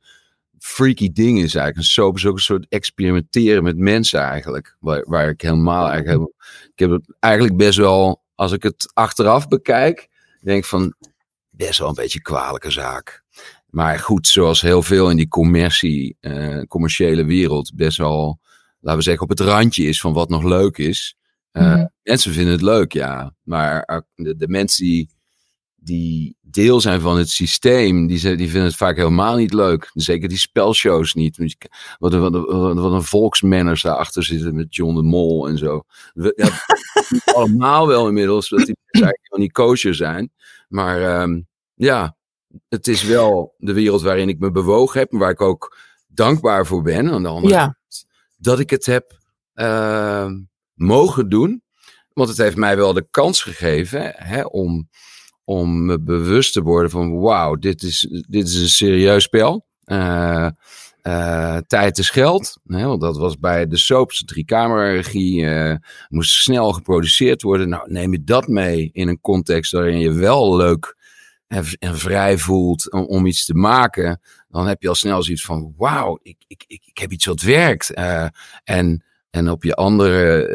freaky 0.59 1.11
ding 1.11 1.37
is 1.37 1.55
eigenlijk. 1.55 1.77
Een 1.77 1.83
soap 1.83 2.15
is 2.15 2.25
ook 2.25 2.35
een 2.35 2.41
soort 2.41 2.65
experimenteren 2.69 3.63
met 3.63 3.77
mensen 3.77 4.19
eigenlijk. 4.19 4.75
Waar, 4.79 5.03
waar 5.07 5.29
ik 5.29 5.41
helemaal 5.41 5.89
eigenlijk 5.89 6.31
Ik 6.73 6.79
heb 6.79 6.89
het 6.89 7.15
eigenlijk 7.19 7.57
best 7.57 7.77
wel, 7.77 8.23
als 8.35 8.51
ik 8.51 8.63
het 8.63 8.91
achteraf 8.93 9.47
bekijk, 9.47 10.07
denk 10.41 10.57
ik 10.57 10.65
van 10.65 10.95
best 11.57 11.79
wel 11.79 11.87
een 11.87 11.93
beetje 11.93 12.21
kwalijke 12.21 12.71
zaak. 12.71 13.23
Maar 13.69 13.99
goed, 13.99 14.27
zoals 14.27 14.61
heel 14.61 14.83
veel 14.83 15.09
in 15.09 15.17
die 15.17 15.27
commercie, 15.27 16.17
uh, 16.21 16.61
commerciële 16.67 17.25
wereld, 17.25 17.71
best 17.75 17.97
wel, 17.97 18.39
laten 18.79 18.97
we 18.97 19.03
zeggen, 19.03 19.23
op 19.23 19.29
het 19.29 19.39
randje 19.39 19.83
is 19.83 20.01
van 20.01 20.13
wat 20.13 20.29
nog 20.29 20.43
leuk 20.43 20.77
is. 20.77 21.17
Uh, 21.51 21.75
mm. 21.75 21.89
Mensen 22.03 22.33
vinden 22.33 22.53
het 22.53 22.61
leuk, 22.61 22.93
ja. 22.93 23.35
Maar 23.43 24.03
de, 24.15 24.35
de 24.35 24.47
mensen 24.47 24.85
die, 24.85 25.09
die 25.75 26.35
deel 26.41 26.81
zijn 26.81 27.01
van 27.01 27.17
het 27.17 27.29
systeem, 27.29 28.07
die, 28.07 28.35
die 28.35 28.49
vinden 28.49 28.63
het 28.63 28.75
vaak 28.75 28.97
helemaal 28.97 29.35
niet 29.35 29.53
leuk. 29.53 29.89
Zeker 29.93 30.29
die 30.29 30.37
spelshows 30.37 31.13
niet. 31.13 31.57
Wat, 31.97 32.13
wat, 32.13 32.31
wat, 32.31 32.75
wat 32.75 32.91
een 32.91 33.03
volksmanners 33.03 33.81
daarachter 33.81 34.23
zitten 34.23 34.55
met 34.55 34.75
John 34.75 34.95
de 34.95 35.03
Mol 35.03 35.47
en 35.47 35.57
zo. 35.57 35.83
Ja, 36.13 36.49
allemaal 37.35 37.87
wel 37.87 38.07
inmiddels, 38.07 38.49
dat 38.49 38.65
die 38.65 38.77
eigenlijk 38.89 39.19
helemaal 39.21 39.45
niet 39.45 39.51
kosher 39.51 39.95
zijn. 39.95 40.31
Maar 40.67 41.21
um, 41.21 41.47
ja, 41.73 42.17
het 42.69 42.87
is 42.87 43.03
wel 43.03 43.55
de 43.57 43.73
wereld 43.73 44.01
waarin 44.01 44.29
ik 44.29 44.39
me 44.39 44.51
bewogen 44.51 44.99
heb 44.99 45.11
waar 45.11 45.31
ik 45.31 45.41
ook 45.41 45.77
dankbaar 46.07 46.65
voor 46.65 46.81
ben. 46.81 47.11
Aan 47.11 47.23
de 47.23 47.29
andere 47.29 47.53
ja. 47.53 47.63
kant, 47.63 48.05
dat 48.37 48.59
ik 48.59 48.69
het 48.69 48.85
heb 48.85 49.19
uh, 49.55 50.31
mogen 50.73 51.29
doen. 51.29 51.61
Want 52.13 52.29
het 52.29 52.37
heeft 52.37 52.55
mij 52.55 52.77
wel 52.77 52.93
de 52.93 53.07
kans 53.09 53.41
gegeven 53.41 54.13
hè, 54.15 54.41
om, 54.41 54.89
om 55.43 55.85
me 55.85 56.01
bewust 56.01 56.53
te 56.53 56.61
worden 56.61 56.91
van 56.91 57.19
wauw, 57.19 57.55
dit 57.55 57.83
is, 57.83 58.23
dit 58.27 58.47
is 58.47 58.55
een 58.55 58.69
serieus 58.69 59.23
spel. 59.23 59.67
Uh, 59.85 60.49
uh, 61.07 61.57
tijd 61.67 61.97
is 61.97 62.09
geld. 62.09 62.59
Hè, 62.67 62.85
want 62.85 63.01
dat 63.01 63.17
was 63.17 63.39
bij 63.39 63.67
de 63.67 63.77
soaps, 63.77 64.19
de 64.19 64.25
drie-camera-regie. 64.25 65.41
Uh, 65.41 65.75
moest 66.09 66.31
snel 66.31 66.71
geproduceerd 66.71 67.41
worden. 67.41 67.69
Nou, 67.69 67.91
neem 67.91 68.11
je 68.11 68.23
dat 68.23 68.47
mee 68.47 68.89
in 68.93 69.07
een 69.07 69.21
context 69.21 69.71
waarin 69.71 69.99
je 69.99 70.11
wel 70.11 70.55
leuk 70.55 70.95
en, 71.47 71.65
vrij 71.79 72.37
voelt 72.37 72.91
om, 72.91 73.25
iets 73.25 73.45
te 73.45 73.53
maken. 73.53 74.21
Dan 74.49 74.67
heb 74.67 74.81
je 74.81 74.89
al 74.89 74.95
snel 74.95 75.23
zoiets 75.23 75.45
van 75.45 75.73
wauw, 75.77 76.19
ik, 76.21 76.37
ik, 76.47 76.63
ik, 76.67 76.81
ik 76.85 76.97
heb 76.97 77.11
iets 77.11 77.25
wat 77.25 77.41
werkt. 77.41 77.93
en 78.63 79.01
en 79.29 79.49
op 79.49 79.63
je 79.63 79.75
andere 79.75 80.47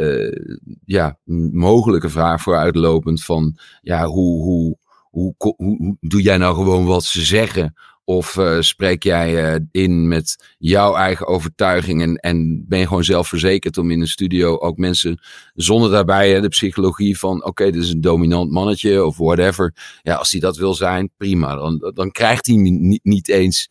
ja, 0.85 1.18
mogelijke 1.52 2.09
vraag 2.09 2.42
vooruitlopend 2.42 3.25
van 3.25 3.59
ja, 3.82 4.04
hoe, 4.06 4.42
hoe, 4.42 4.76
hoe, 5.11 5.35
hoe 5.56 5.97
doe 6.00 6.23
jij 6.23 6.37
nou 6.37 6.54
gewoon 6.54 6.85
wat 6.85 7.04
ze 7.04 7.25
zeggen? 7.25 7.75
Of 8.04 8.37
uh, 8.37 8.61
spreek 8.61 9.02
jij 9.02 9.54
uh, 9.54 9.61
in 9.71 10.09
met 10.09 10.54
jouw 10.59 10.94
eigen 10.94 11.26
overtuiging 11.26 12.02
en, 12.02 12.16
en 12.16 12.64
ben 12.68 12.78
je 12.78 12.87
gewoon 12.87 13.04
zelfverzekerd 13.04 13.78
om 13.78 13.90
in 13.90 14.00
een 14.00 14.09
studio 14.09 14.59
ook 14.59 14.76
mensen 14.76 15.21
zonder 15.54 15.90
daarbij 15.90 16.40
de 16.40 16.49
psychologie 16.49 17.18
van 17.18 17.44
oké, 17.44 17.71
dit 17.71 17.82
is 17.82 17.90
een 17.90 18.00
dominant 18.00 18.50
mannetje 18.50 19.04
of 19.04 19.16
whatever. 19.16 19.75
Ja, 20.02 20.14
als 20.14 20.30
hij 20.30 20.40
dat 20.40 20.56
wil 20.56 20.75
zijn, 20.75 21.11
prima. 21.16 21.54
Dan, 21.54 21.92
dan 21.94 22.11
krijgt 22.11 22.47
hij 22.47 22.56
niet, 22.56 23.04
niet 23.04 23.28
eens 23.28 23.71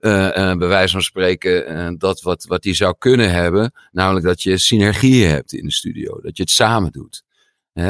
uh, 0.00 0.56
bij 0.56 0.68
wijze 0.68 0.92
van 0.92 1.02
spreken 1.02 1.98
dat 1.98 2.22
wat, 2.22 2.44
wat 2.44 2.64
hij 2.64 2.74
zou 2.74 2.94
kunnen 2.98 3.30
hebben. 3.30 3.72
Namelijk 3.90 4.26
dat 4.26 4.42
je 4.42 4.58
synergie 4.58 5.24
hebt 5.24 5.52
in 5.52 5.64
de 5.64 5.72
studio. 5.72 6.20
Dat 6.20 6.36
je 6.36 6.42
het 6.42 6.52
samen 6.52 6.92
doet. 6.92 7.22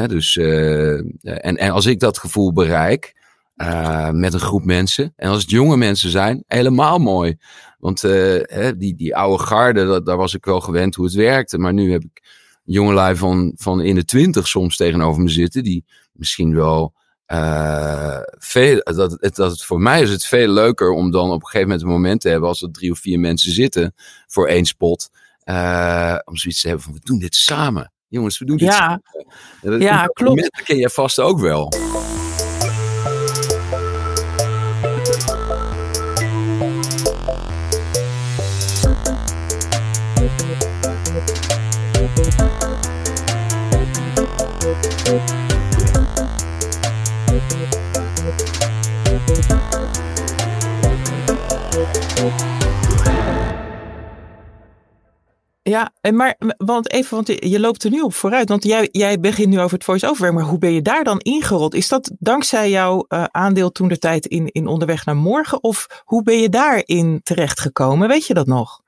Dus, 0.07 0.37
en, 0.37 1.57
en 1.57 1.71
als 1.71 1.85
ik 1.85 1.99
dat 1.99 2.17
gevoel 2.17 2.53
bereik 2.53 3.13
uh, 3.63 4.09
met 4.09 4.33
een 4.33 4.39
groep 4.39 4.63
mensen. 4.63 5.13
En 5.15 5.29
als 5.29 5.41
het 5.41 5.49
jonge 5.49 5.77
mensen 5.77 6.09
zijn, 6.09 6.43
helemaal 6.47 6.99
mooi. 6.99 7.37
Want 7.79 8.03
uh, 8.03 8.11
hè, 8.41 8.77
die, 8.77 8.95
die 8.95 9.15
oude 9.15 9.43
garde, 9.43 9.85
dat, 9.85 10.05
daar 10.05 10.17
was 10.17 10.33
ik 10.33 10.45
wel 10.45 10.61
gewend 10.61 10.95
hoe 10.95 11.05
het 11.05 11.13
werkte. 11.13 11.57
Maar 11.57 11.73
nu 11.73 11.91
heb 11.91 12.03
ik 12.03 12.23
jongelui 12.63 13.15
van, 13.15 13.53
van 13.55 13.81
in 13.81 13.95
de 13.95 14.05
twintig 14.05 14.47
soms 14.47 14.75
tegenover 14.75 15.23
me 15.23 15.29
zitten. 15.29 15.63
Die 15.63 15.85
misschien 16.13 16.55
wel 16.55 16.93
uh, 17.27 18.19
veel. 18.37 18.81
Dat, 18.83 19.17
het, 19.19 19.35
dat 19.35 19.51
het, 19.51 19.63
voor 19.63 19.81
mij 19.81 20.01
is 20.01 20.09
het 20.09 20.25
veel 20.25 20.47
leuker 20.47 20.91
om 20.91 21.11
dan 21.11 21.29
op 21.29 21.41
een 21.41 21.45
gegeven 21.45 21.67
moment 21.67 21.81
een 21.81 21.93
moment 21.93 22.21
te 22.21 22.29
hebben. 22.29 22.49
Als 22.49 22.61
er 22.61 22.71
drie 22.71 22.91
of 22.91 22.99
vier 22.99 23.19
mensen 23.19 23.51
zitten 23.51 23.93
voor 24.27 24.47
één 24.47 24.65
spot. 24.65 25.09
om 26.23 26.37
zoiets 26.37 26.61
te 26.61 26.67
hebben 26.67 26.85
van 26.85 26.93
we 26.93 26.99
doen 27.03 27.19
dit 27.19 27.35
samen. 27.35 27.91
Jongens, 28.07 28.39
we 28.39 28.45
doen 28.45 28.57
dit 28.57 28.67
ja. 28.67 28.77
samen. 28.77 29.79
Ja, 29.79 29.87
ja 29.87 30.05
klopt. 30.05 30.41
Dat 30.41 30.63
ken 30.63 30.77
jij 30.77 30.89
vast 30.89 31.19
ook 31.19 31.39
wel. 31.39 31.71
Ja, 55.63 55.91
maar 56.11 56.35
want 56.57 56.91
even, 56.91 57.15
want 57.15 57.27
je 57.27 57.59
loopt 57.59 57.83
er 57.83 57.89
nu 57.89 58.01
op 58.01 58.13
vooruit. 58.13 58.49
Want 58.49 58.63
jij, 58.63 58.89
jij 58.91 59.19
begint 59.19 59.49
nu 59.49 59.59
over 59.59 59.73
het 59.73 59.83
voice-over 59.83 60.33
maar 60.33 60.43
hoe 60.43 60.57
ben 60.57 60.73
je 60.73 60.81
daar 60.81 61.03
dan 61.03 61.19
ingerold? 61.19 61.73
Is 61.73 61.87
dat 61.87 62.11
dankzij 62.19 62.69
jouw 62.69 63.05
uh, 63.09 63.23
aandeel 63.23 63.71
toen 63.71 63.87
de 63.87 63.97
tijd 63.97 64.25
in, 64.25 64.47
in 64.47 64.67
Onderweg 64.67 65.05
naar 65.05 65.15
Morgen? 65.15 65.63
Of 65.63 66.03
hoe 66.03 66.23
ben 66.23 66.39
je 66.39 66.49
daarin 66.49 67.19
terechtgekomen? 67.23 68.07
Weet 68.07 68.27
je 68.27 68.33
dat 68.33 68.47
nog? 68.47 68.82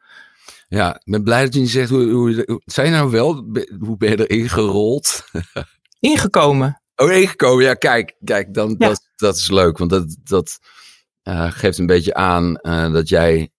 Ja, 0.68 0.96
ik 0.96 1.12
ben 1.12 1.24
blij 1.24 1.44
dat 1.44 1.54
je 1.54 1.60
niet 1.60 1.70
zegt, 1.70 1.90
hoe, 1.90 2.10
hoe, 2.10 2.62
zijn 2.66 2.92
nou 2.92 3.12
wel, 3.12 3.34
hoe 3.80 3.98
ben 3.98 4.10
je 4.10 4.28
erin 4.28 4.50
gerold? 4.50 5.24
Ingekomen. 6.00 6.82
Oh, 6.96 7.12
ingekomen, 7.12 7.64
ja, 7.64 7.74
kijk, 7.74 8.16
kijk 8.24 8.54
dan, 8.54 8.76
ja. 8.78 8.88
Dat, 8.88 9.10
dat 9.16 9.38
is 9.38 9.50
leuk, 9.50 9.78
want 9.78 9.90
dat, 9.90 10.18
dat 10.24 10.60
uh, 11.24 11.52
geeft 11.52 11.78
een 11.78 11.86
beetje 11.86 12.14
aan 12.14 12.60
uh, 12.62 12.94
dat 12.94 13.10
jij 13.10 13.50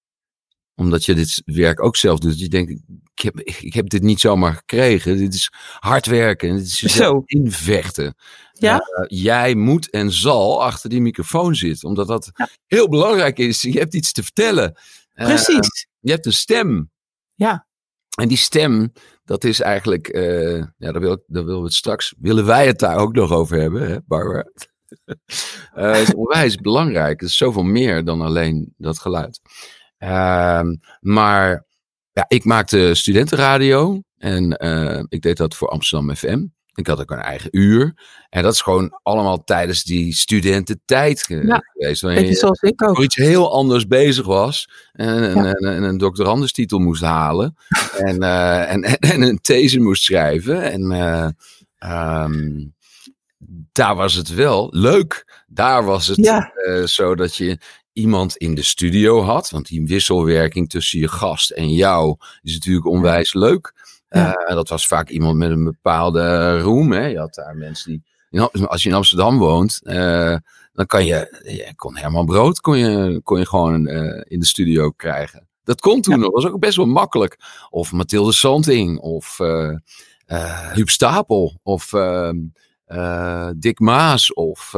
omdat 0.77 1.05
je 1.05 1.15
dit 1.15 1.43
werk 1.45 1.83
ook 1.83 1.97
zelf 1.97 2.19
doet. 2.19 2.41
Je 2.41 2.49
denkt, 2.49 2.71
ik 3.15 3.23
heb, 3.23 3.41
ik 3.41 3.75
heb 3.75 3.89
dit 3.89 4.03
niet 4.03 4.21
zomaar 4.21 4.55
gekregen. 4.55 5.17
Dit 5.17 5.35
is 5.35 5.51
hard 5.79 6.07
werken. 6.07 6.57
Dit 6.57 6.67
is 6.67 6.79
Zo. 6.79 7.23
invechten. 7.25 8.15
Ja? 8.53 8.75
Uh, 8.75 9.05
jij 9.07 9.55
moet 9.55 9.91
en 9.91 10.13
zal 10.13 10.63
achter 10.63 10.91
die 10.91 11.01
microfoon 11.01 11.55
zitten. 11.55 11.89
Omdat 11.89 12.07
dat 12.07 12.31
ja. 12.35 12.49
heel 12.67 12.89
belangrijk 12.89 13.39
is. 13.39 13.63
Je 13.63 13.79
hebt 13.79 13.95
iets 13.95 14.13
te 14.13 14.23
vertellen. 14.23 14.79
Precies. 15.15 15.87
Je 16.01 16.11
hebt 16.11 16.27
een 16.27 16.33
stem. 16.33 16.91
Ja. 17.37 17.67
En 18.17 18.29
die 18.29 18.37
stem, 18.37 18.93
dat 19.25 19.45
is 19.45 19.61
eigenlijk, 19.61 20.15
uh, 20.15 20.59
ja, 20.59 20.93
daar, 20.93 21.01
wil, 21.01 21.25
daar 21.27 21.45
willen 21.45 21.61
we 21.61 21.67
het 21.67 21.75
straks, 21.75 22.15
willen 22.19 22.47
wij 22.47 22.67
het 22.67 22.79
daar 22.79 22.97
ook 22.97 23.15
nog 23.15 23.33
over 23.33 23.61
hebben, 23.61 23.89
hè, 23.89 23.97
Barbara? 24.07 24.45
uh, 25.77 26.01
is 26.03 26.15
onwijs 26.15 26.57
belangrijk. 26.57 27.21
Het 27.21 27.29
is 27.29 27.37
zoveel 27.37 27.63
meer 27.63 28.05
dan 28.05 28.21
alleen 28.21 28.75
dat 28.77 28.99
geluid. 28.99 29.41
Uh, 29.99 30.63
maar 31.01 31.67
ja, 32.13 32.25
ik 32.29 32.45
maakte 32.45 32.95
studentenradio 32.95 34.01
en 34.17 34.65
uh, 34.65 35.03
ik 35.09 35.21
deed 35.21 35.37
dat 35.37 35.55
voor 35.55 35.69
Amsterdam 35.69 36.15
FM. 36.15 36.47
Ik 36.77 36.87
had 36.87 37.01
ook 37.01 37.11
een 37.11 37.19
eigen 37.19 37.49
uur. 37.53 37.95
En 38.29 38.43
dat 38.43 38.53
is 38.53 38.61
gewoon 38.61 38.99
allemaal 39.03 39.45
tijdens 39.45 39.83
die 39.83 40.15
studententijd 40.15 41.25
ja, 41.29 41.63
geweest. 41.73 42.03
Wanneer 42.03 42.25
je 42.25 42.35
zoals 42.35 42.61
ik 42.61 42.83
ook. 42.83 42.95
voor 42.95 43.05
iets 43.05 43.15
heel 43.15 43.53
anders 43.53 43.87
bezig 43.87 44.27
was. 44.27 44.69
En, 44.93 45.15
ja. 45.15 45.29
en, 45.29 45.45
en, 45.45 45.75
en 45.75 45.83
een 45.83 45.99
doctorandustitel 45.99 46.79
moest 46.79 47.03
halen. 47.03 47.57
en, 48.07 48.23
uh, 48.23 48.73
en, 48.73 48.83
en, 48.83 48.99
en, 48.99 49.23
een 49.23 49.41
these 49.41 49.81
moest 49.81 50.03
schrijven. 50.03 50.63
En 50.63 50.93
uh, 50.93 51.29
um, 52.25 52.75
daar 53.73 53.97
was 53.97 54.15
het 54.15 54.35
wel 54.35 54.69
leuk. 54.71 55.43
Daar 55.47 55.85
was 55.85 56.07
het 56.07 56.17
ja. 56.17 56.53
uh, 56.67 56.85
zo 56.85 57.15
dat 57.15 57.37
je 57.37 57.59
iemand 57.93 58.37
in 58.37 58.55
de 58.55 58.63
studio 58.63 59.23
had. 59.23 59.51
Want 59.51 59.67
die 59.67 59.87
wisselwerking 59.87 60.69
tussen 60.69 60.99
je 60.99 61.09
gast 61.09 61.51
en 61.51 61.73
jou 61.73 62.17
is 62.43 62.53
natuurlijk 62.53 62.87
onwijs 62.87 63.35
leuk. 63.35 63.75
Ja. 64.09 64.47
Uh, 64.49 64.55
dat 64.55 64.69
was 64.69 64.87
vaak 64.87 65.09
iemand 65.09 65.37
met 65.37 65.51
een 65.51 65.65
bepaalde 65.65 66.59
roem. 66.61 66.93
Hè. 66.93 67.07
Je 67.07 67.19
had 67.19 67.35
daar 67.35 67.57
mensen 67.57 67.91
die. 67.91 68.03
Als 68.67 68.83
je 68.83 68.89
in 68.89 68.95
Amsterdam 68.95 69.39
woont, 69.39 69.81
uh, 69.83 70.37
dan 70.73 70.87
kan 70.87 71.05
je. 71.05 71.41
je 71.43 71.73
kon 71.77 71.97
Herman 71.97 72.27
Brood 72.27 72.61
kon 72.61 72.79
je, 72.79 73.21
kon 73.23 73.39
je 73.39 73.47
gewoon 73.47 73.89
uh, 73.89 74.21
in 74.25 74.41
de 74.41 74.47
studio 74.47 74.91
krijgen. 74.91 75.49
Dat 75.65 75.81
kon 75.81 76.01
toen 76.01 76.15
Ja. 76.15 76.21
nog. 76.21 76.33
Dat 76.33 76.43
was 76.43 76.53
ook 76.53 76.61
best 76.61 76.77
wel 76.77 76.87
makkelijk. 76.87 77.37
Of 77.71 77.93
Mathilde 77.93 78.33
Santing. 78.33 78.99
Of 78.99 79.39
uh, 79.39 79.75
Huub 80.73 80.89
Stapel. 80.89 81.61
Of 81.63 81.93
uh, 81.93 82.31
Dick 83.57 83.79
Maas. 83.81 84.35
Of 84.35 84.75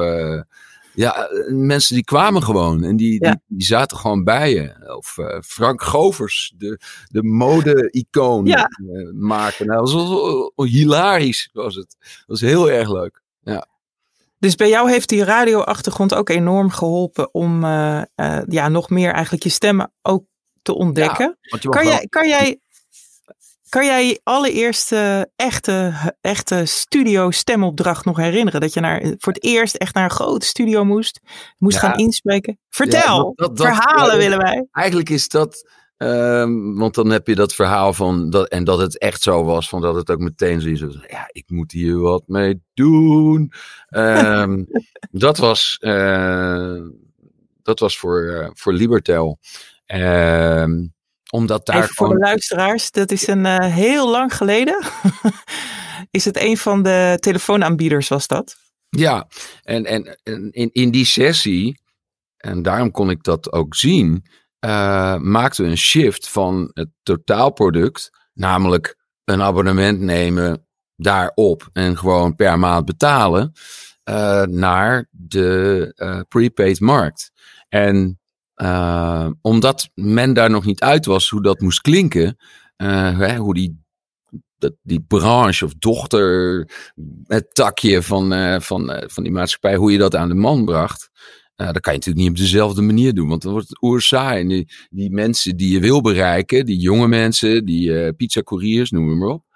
ja, 0.99 1.28
mensen 1.49 1.95
die 1.95 2.05
kwamen 2.05 2.43
gewoon. 2.43 2.85
En 2.85 2.97
die, 2.97 3.25
Ja. 3.25 3.31
die, 3.31 3.40
die 3.47 3.67
zaten 3.67 3.97
gewoon 3.97 4.25
bij 4.25 4.55
je. 4.55 4.95
Of 4.97 5.17
uh, 5.17 5.40
Frank 5.40 5.83
Govers, 5.83 6.52
de, 6.57 6.81
de 7.11 7.23
mode-icoon 7.23 8.47
Ja. 8.47 8.69
uh, 8.83 9.12
maken. 9.12 9.67
Nou, 9.67 9.81
dat 9.93 9.93
was 10.55 10.69
hilarisch, 10.71 11.50
was 11.52 11.75
het. 11.75 11.97
Dat 11.99 12.25
was 12.26 12.40
heel 12.40 12.71
erg 12.71 12.90
leuk. 12.90 13.23
Dus 14.40 14.55
bij 14.55 14.69
jou 14.69 14.90
heeft 14.90 15.09
die 15.09 15.25
radioachtergrond 15.25 16.14
ook 16.14 16.28
enorm 16.28 16.71
geholpen 16.71 17.35
om 17.35 17.64
uh, 17.64 18.02
uh, 18.17 18.40
ja, 18.47 18.69
nog 18.69 18.90
meer 18.90 19.12
eigenlijk 19.12 19.43
je 19.43 19.49
stemmen 19.49 19.93
ook 20.02 20.25
te 20.62 20.75
ontdekken. 20.75 21.38
Kan, 21.61 21.71
wel- 21.73 21.83
jij, 21.83 22.07
kan, 22.09 22.28
jij, 22.28 22.61
kan 23.69 23.85
jij 23.87 24.07
je 24.07 24.21
allereerste 24.23 25.31
echte, 25.37 25.95
echte 26.21 26.63
studio 26.65 27.31
stemopdracht 27.31 28.05
nog 28.05 28.17
herinneren? 28.17 28.61
Dat 28.61 28.73
je 28.75 28.81
naar, 28.81 29.01
voor 29.19 29.33
het 29.33 29.45
eerst 29.45 29.75
echt 29.75 29.95
naar 29.95 30.05
een 30.05 30.11
grote 30.11 30.47
studio 30.47 30.85
moest, 30.85 31.21
moest 31.59 31.81
Ja. 31.81 31.89
gaan 31.89 31.99
inspreken? 31.99 32.59
Vertel, 32.69 33.01
Ja, 33.17 33.23
dat- 33.23 33.37
dat- 33.37 33.57
dat- 33.57 33.67
verhalen 33.67 34.19
willen 34.19 34.39
wij. 34.39 34.67
Eigenlijk 34.71 35.09
is 35.11 35.29
dat. 35.29 35.71
ehm, 35.97 36.75
want 36.75 36.95
dan 36.95 37.11
heb 37.11 37.27
je 37.27 37.35
dat 37.35 37.55
verhaal 37.55 37.93
van. 37.93 38.31
Dat, 38.31 38.49
en 38.49 38.65
dat 38.65 38.79
het 38.79 38.99
echt 38.99 39.23
zo 39.23 39.45
was. 39.45 39.69
Van 39.69 39.81
dat 39.81 39.95
het 39.95 40.11
ook 40.11 40.19
meteen 40.19 40.61
zoiets 40.61 40.81
was. 40.81 40.97
Ja, 41.09 41.29
ik 41.33 41.45
moet 41.51 41.73
hier 41.73 41.99
wat 41.99 42.23
mee 42.27 42.63
doen. 42.75 43.53
Ehm, 43.89 44.65
dat 45.11 45.39
was. 45.39 45.77
eh, 45.81 46.77
dat 47.63 47.79
was 47.79 47.99
voor, 47.99 48.27
eh, 48.29 48.49
voor 48.55 48.73
Libertel. 48.73 49.39
Ehm, 49.87 50.87
omdat 51.31 51.67
daar 51.67 51.83
Even 51.83 51.95
voor 51.95 52.09
de 52.09 52.19
luisteraars, 52.19 52.91
dat 52.91 53.11
is 53.11 53.27
een 53.27 53.45
uh, 53.45 53.59
heel 53.59 54.11
lang 54.11 54.35
geleden. 54.37 54.83
is 56.11 56.25
het 56.25 56.37
een 56.41 56.57
van 56.57 56.83
de 56.83 57.17
telefoonaanbieders 57.21 58.09
was 58.09 58.27
dat? 58.27 58.57
Ja, 58.89 59.27
en, 59.63 59.85
en, 59.85 60.19
en 60.23 60.51
in, 60.51 60.71
in 60.73 60.91
die 60.91 61.05
sessie. 61.05 61.81
En 62.37 62.63
daarom 62.63 62.91
kon 62.91 63.11
ik 63.11 63.23
dat 63.23 63.53
ook 63.53 63.75
zien. 63.75 64.25
eh 64.59 65.17
maakten 65.17 65.65
we 65.65 65.71
een 65.71 65.79
shift 65.79 66.29
van 66.29 66.71
het 66.73 66.89
totaalproduct. 67.03 68.11
Namelijk 68.35 68.97
een 69.25 69.43
abonnement 69.43 70.01
nemen 70.01 70.67
daarop. 70.97 71.69
En 71.73 71.99
gewoon 71.99 72.35
per 72.35 72.59
maand 72.59 72.85
betalen. 72.85 73.53
eh, 74.05 74.43
naar 74.43 75.07
de 75.11 75.93
eh, 75.97 76.21
prepaid 76.29 76.81
markt. 76.81 77.31
En 77.69 78.21
eh, 78.59 79.29
omdat 79.41 79.91
men 79.95 80.33
daar 80.33 80.50
nog 80.50 80.65
niet 80.65 80.81
uit 80.81 81.07
was 81.07 81.29
hoe 81.29 81.43
dat 81.43 81.61
moest 81.61 81.81
klinken. 81.81 82.37
eh, 82.77 83.19
hè, 83.19 83.37
hoe 83.37 83.55
die, 83.55 83.85
dat, 84.59 84.73
die 84.83 85.00
branche 85.00 85.65
of 85.65 85.75
dochter, 85.75 86.69
het 87.27 87.55
takje 87.55 88.03
van, 88.03 88.33
eh, 88.33 88.61
van, 88.61 89.05
van 89.07 89.23
die 89.23 89.33
maatschappij, 89.33 89.77
hoe 89.77 89.93
je 89.93 89.99
dat 89.99 90.15
aan 90.17 90.29
de 90.29 90.35
man 90.35 90.65
bracht. 90.65 91.11
Dat 91.57 91.81
kan 91.81 91.93
je 91.93 91.99
natuurlijk 91.99 92.17
niet 92.17 92.29
op 92.29 92.37
dezelfde 92.37 92.83
manier 92.83 93.15
doen, 93.15 93.29
want 93.29 93.43
dan 93.43 93.53
wordt 93.53 93.69
het 93.69 93.83
oerzaai. 93.83 94.47
Die, 94.49 94.73
die 94.91 95.11
mensen 95.11 95.57
die 95.57 95.73
je 95.73 95.81
wil 95.81 96.00
bereiken, 96.00 96.65
die 96.67 96.79
jonge 96.79 97.09
mensen, 97.09 97.65
die 97.65 98.12
pizzacouriers, 98.12 98.91
noem 98.91 99.19
maar 99.19 99.29
op. 99.29 99.48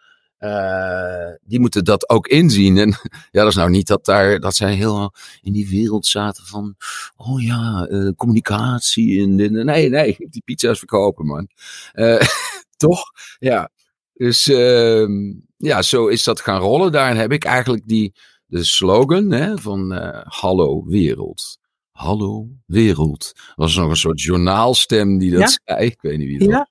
eh, 0.43 1.35
die 1.43 1.61
moeten 1.61 1.85
dat 1.85 2.09
ook 2.09 2.27
inzien. 2.27 2.79
En 2.79 2.89
ja, 3.31 3.41
dat 3.43 3.47
is 3.47 3.55
nou 3.55 3.71
niet 3.71 3.87
dat, 3.87 4.05
daar, 4.05 4.41
dat 4.41 4.55
zij 4.55 4.75
heel 4.75 5.15
in 5.41 5.53
die 5.53 5.69
wereld 5.69 6.07
zaten 6.07 6.47
van, 6.47 6.75
oh 7.17 7.43
ja, 7.43 7.89
uh, 7.91 8.11
communicatie. 8.17 9.23
En, 9.23 9.41
en, 9.41 9.65
nee, 9.67 9.89
nee, 9.89 10.17
die 10.31 10.43
pizza's 10.45 10.79
verkopen, 10.79 11.27
man. 11.27 11.49
Uh, 11.95 12.21
toch? 12.77 13.03
Ja. 13.39 13.71
Dus 14.13 14.49
ehm, 14.49 15.33
ja, 15.57 15.83
zo 15.83 16.07
is 16.07 16.25
dat 16.25 16.41
gaan 16.41 16.61
rollen. 16.61 16.93
Daarin 16.93 17.17
heb 17.17 17.33
ik 17.33 17.45
eigenlijk 17.45 17.89
die, 17.89 18.15
de 18.47 18.65
slogan 18.65 19.31
hè, 19.31 19.59
van 19.59 19.93
Hallo 20.25 20.85
Wereld. 20.87 21.59
Hallo 21.91 22.49
wereld. 22.67 23.33
Er 23.35 23.53
was 23.55 23.77
nog 23.77 23.91
een 23.91 23.97
soort 23.97 24.23
journaalstem 24.23 25.19
die 25.19 25.31
dat 25.31 25.41
ja? 25.41 25.59
zei. 25.65 25.87
Ik 25.87 26.01
weet 26.01 26.19
niet 26.19 26.29
wie 26.29 26.39
dat 26.39 26.49
ja. 26.49 26.69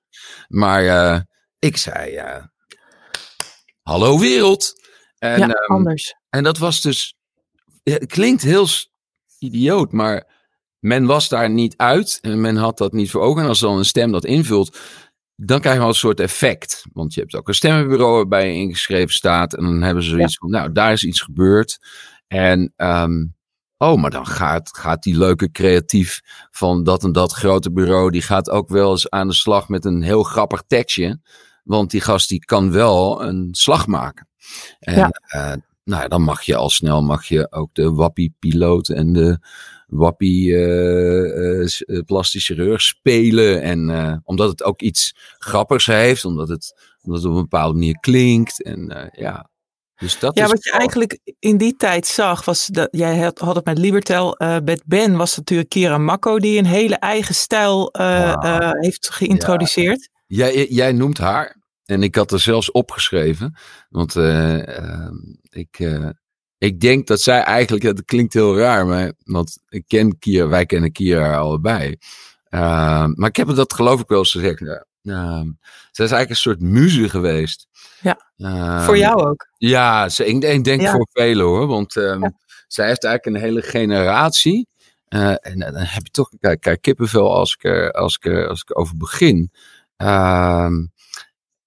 Maar 0.48 1.26
ik 1.58 1.76
zei, 1.76 2.20
hallo 3.82 4.18
wereld. 4.18 4.72
En, 5.18 5.38
ja, 5.38 5.48
um, 5.48 5.76
anders. 5.76 6.14
En 6.30 6.42
dat 6.42 6.58
was 6.58 6.80
dus, 6.80 7.16
het 7.82 8.06
klinkt 8.06 8.42
heel 8.42 8.66
idioot, 9.38 9.92
maar 9.92 10.30
men 10.78 11.06
was 11.06 11.28
daar 11.28 11.50
niet 11.50 11.76
uit 11.76 12.18
en 12.20 12.40
men 12.40 12.56
had 12.56 12.78
dat 12.78 12.92
niet 12.92 13.10
voor 13.10 13.20
ogen. 13.20 13.42
En 13.42 13.48
als 13.48 13.60
dan 13.60 13.78
een 13.78 13.84
stem 13.84 14.12
dat 14.12 14.24
invult, 14.24 14.78
dan 15.36 15.60
krijg 15.60 15.74
je 15.74 15.80
wel 15.80 15.90
een 15.90 15.94
soort 15.94 16.20
effect. 16.20 16.84
Want 16.92 17.14
je 17.14 17.20
hebt 17.20 17.34
ook 17.34 17.48
een 17.48 17.54
stemmenbureau 17.54 18.14
waarbij 18.14 18.46
je 18.46 18.54
ingeschreven 18.54 19.14
staat. 19.14 19.54
En 19.54 19.64
dan 19.64 19.82
hebben 19.82 20.02
ze 20.02 20.10
zoiets 20.10 20.32
ja. 20.32 20.38
van, 20.38 20.50
nou, 20.50 20.72
daar 20.72 20.92
is 20.92 21.04
iets 21.04 21.20
gebeurd. 21.20 21.78
En, 22.26 22.72
um, 22.76 23.34
oh, 23.76 24.00
maar 24.00 24.10
dan 24.10 24.26
gaat, 24.26 24.76
gaat 24.76 25.02
die 25.02 25.18
leuke 25.18 25.50
creatief 25.50 26.20
van 26.50 26.84
dat 26.84 27.04
en 27.04 27.12
dat 27.12 27.32
grote 27.32 27.72
bureau, 27.72 28.10
die 28.10 28.22
gaat 28.22 28.50
ook 28.50 28.68
wel 28.68 28.90
eens 28.90 29.10
aan 29.10 29.28
de 29.28 29.34
slag 29.34 29.68
met 29.68 29.84
een 29.84 30.02
heel 30.02 30.22
grappig 30.22 30.62
tekstje. 30.66 31.20
Want 31.62 31.90
die 31.90 32.00
gast 32.00 32.28
die 32.28 32.44
kan 32.44 32.72
wel 32.72 33.22
een 33.22 33.48
slag 33.50 33.86
maken. 33.86 34.28
En 34.78 34.96
ja. 34.96 35.20
uh, 35.34 35.52
nou, 35.84 36.08
dan 36.08 36.22
mag 36.22 36.42
je 36.42 36.56
al 36.56 36.70
snel 36.70 37.02
mag 37.02 37.24
je 37.24 37.52
ook 37.52 37.74
de 37.74 37.92
wappie-piloot 37.92 38.88
en 38.88 39.12
de 39.12 39.38
wappie-plastisch 39.86 42.48
uh, 42.48 42.56
uh, 42.56 42.62
chirurg 42.64 42.82
spelen. 42.82 43.62
En 43.62 44.20
omdat 44.24 44.50
het 44.50 44.62
ook 44.62 44.82
iets 44.82 45.16
grappigs 45.38 45.86
heeft, 45.86 46.24
omdat 46.24 46.48
het, 46.48 46.94
omdat 47.02 47.22
het 47.22 47.30
op 47.30 47.36
een 47.36 47.42
bepaalde 47.42 47.74
manier 47.74 47.98
klinkt. 48.00 48.62
En 48.62 49.10
ja, 49.12 49.50
dus 50.02 50.18
dat 50.18 50.36
ja, 50.36 50.44
is 50.44 50.50
wat 50.50 50.64
je 50.64 50.72
eigenlijk 50.72 51.18
in 51.38 51.56
die 51.56 51.76
tijd 51.76 52.06
zag, 52.06 52.44
was 52.44 52.66
dat 52.66 52.88
jij 52.90 53.18
had, 53.18 53.38
had 53.38 53.54
het 53.54 53.64
met 53.64 53.78
Libertel. 53.78 54.42
Uh, 54.42 54.56
met 54.64 54.82
Ben 54.86 55.16
was 55.16 55.36
natuurlijk 55.36 55.68
Kira 55.68 55.98
Makko, 55.98 56.38
die 56.38 56.58
een 56.58 56.66
hele 56.66 56.96
eigen 56.96 57.34
stijl 57.34 57.94
uh, 58.00 58.34
uh, 58.42 58.70
heeft 58.70 59.10
geïntroduceerd. 59.10 60.08
Jij, 60.34 60.66
jij 60.66 60.92
noemt 60.92 61.18
haar. 61.18 61.56
En 61.84 62.02
ik 62.02 62.14
had 62.14 62.32
er 62.32 62.40
zelfs 62.40 62.70
opgeschreven. 62.70 63.56
Want 63.88 64.16
ik, 65.50 65.90
ik 66.58 66.80
denk 66.80 67.06
dat 67.06 67.20
zij 67.20 67.40
eigenlijk, 67.40 67.84
het 67.84 68.04
klinkt 68.04 68.32
heel 68.32 68.58
raar, 68.58 68.86
maar, 68.86 69.12
want 69.24 69.58
ik 69.68 69.84
ken 69.86 70.18
Kira, 70.18 70.48
wij 70.48 70.66
kennen 70.66 70.92
Kira 70.92 71.36
allebei. 71.36 71.96
maar 72.50 73.28
ik 73.28 73.36
heb 73.36 73.48
dat 73.48 73.72
geloof 73.72 74.00
ik 74.00 74.08
wel 74.08 74.18
eens 74.18 74.30
gezegd. 74.30 74.60
Ja. 75.00 75.44
zij 75.90 76.04
is 76.04 76.12
eigenlijk 76.12 76.30
een 76.30 76.36
soort 76.36 76.60
muze 76.60 77.08
geweest. 77.08 77.68
Ja, 78.36 78.84
voor 78.84 78.98
jou 78.98 79.28
ook. 79.28 79.46
Ja, 79.58 80.08
ze, 80.08 80.26
ik, 80.26 80.44
ik 80.44 80.64
denk 80.64 80.80
ja. 80.80 80.92
voor 80.92 81.08
velen 81.12 81.46
hoor. 81.46 81.66
Want 81.66 81.96
um, 81.96 82.22
ja. 82.22 82.32
zij 82.66 82.86
heeft 82.86 83.04
eigenlijk 83.04 83.36
een 83.36 83.42
hele 83.42 83.62
generatie. 83.62 84.68
Uh, 85.08 85.34
en 85.40 85.58
dan 85.58 85.74
heb 85.74 86.02
je 86.02 86.10
toch, 86.10 86.28
kijk, 86.40 86.60
kijk 86.60 86.80
kippenvel 86.80 87.34
als 87.34 87.56
ik, 87.58 87.90
als, 87.90 88.18
ik 88.20 88.48
als 88.48 88.60
ik 88.60 88.78
over 88.78 88.96
begin. 88.96 89.50
Um, 90.02 90.92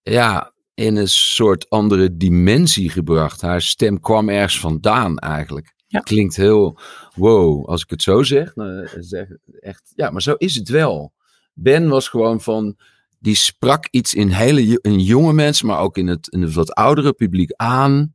ja, 0.02 0.54
in 0.74 0.96
een 0.96 1.10
soort 1.10 1.70
andere 1.70 2.18
dimensie 2.18 2.90
gebracht. 2.90 3.42
Haar 3.42 3.62
stem 3.62 4.00
kwam 4.00 4.30
ergens 4.30 4.60
vandaan 4.60 5.18
eigenlijk. 5.18 5.74
Ja. 5.88 6.00
Klinkt 6.00 6.36
heel 6.36 6.80
wow, 7.14 7.66
als 7.66 7.84
ik 7.84 7.90
het 7.90 8.02
zo 8.02 8.24
zeg. 8.24 8.56
Nou, 8.56 8.88
zeg 9.00 9.28
echt, 9.60 9.92
ja, 9.96 10.10
maar 10.10 10.22
zo 10.22 10.34
is 10.34 10.56
het 10.56 10.70
wel. 10.70 11.14
Ben 11.54 11.90
was 11.90 12.08
gewoon 12.10 12.42
van, 12.42 12.78
die 13.20 13.36
sprak 13.36 13.88
iets 13.92 14.14
in 14.14 14.30
hele 14.30 14.80
in 14.82 15.00
jonge 15.00 15.34
mensen, 15.34 15.68
maar 15.68 15.80
ook 15.80 15.98
in 15.98 16.08
het, 16.08 16.28
in 16.28 16.42
het 16.42 16.54
wat 16.54 16.74
oudere 16.74 17.14
publiek 17.14 17.52
aan. 17.56 18.14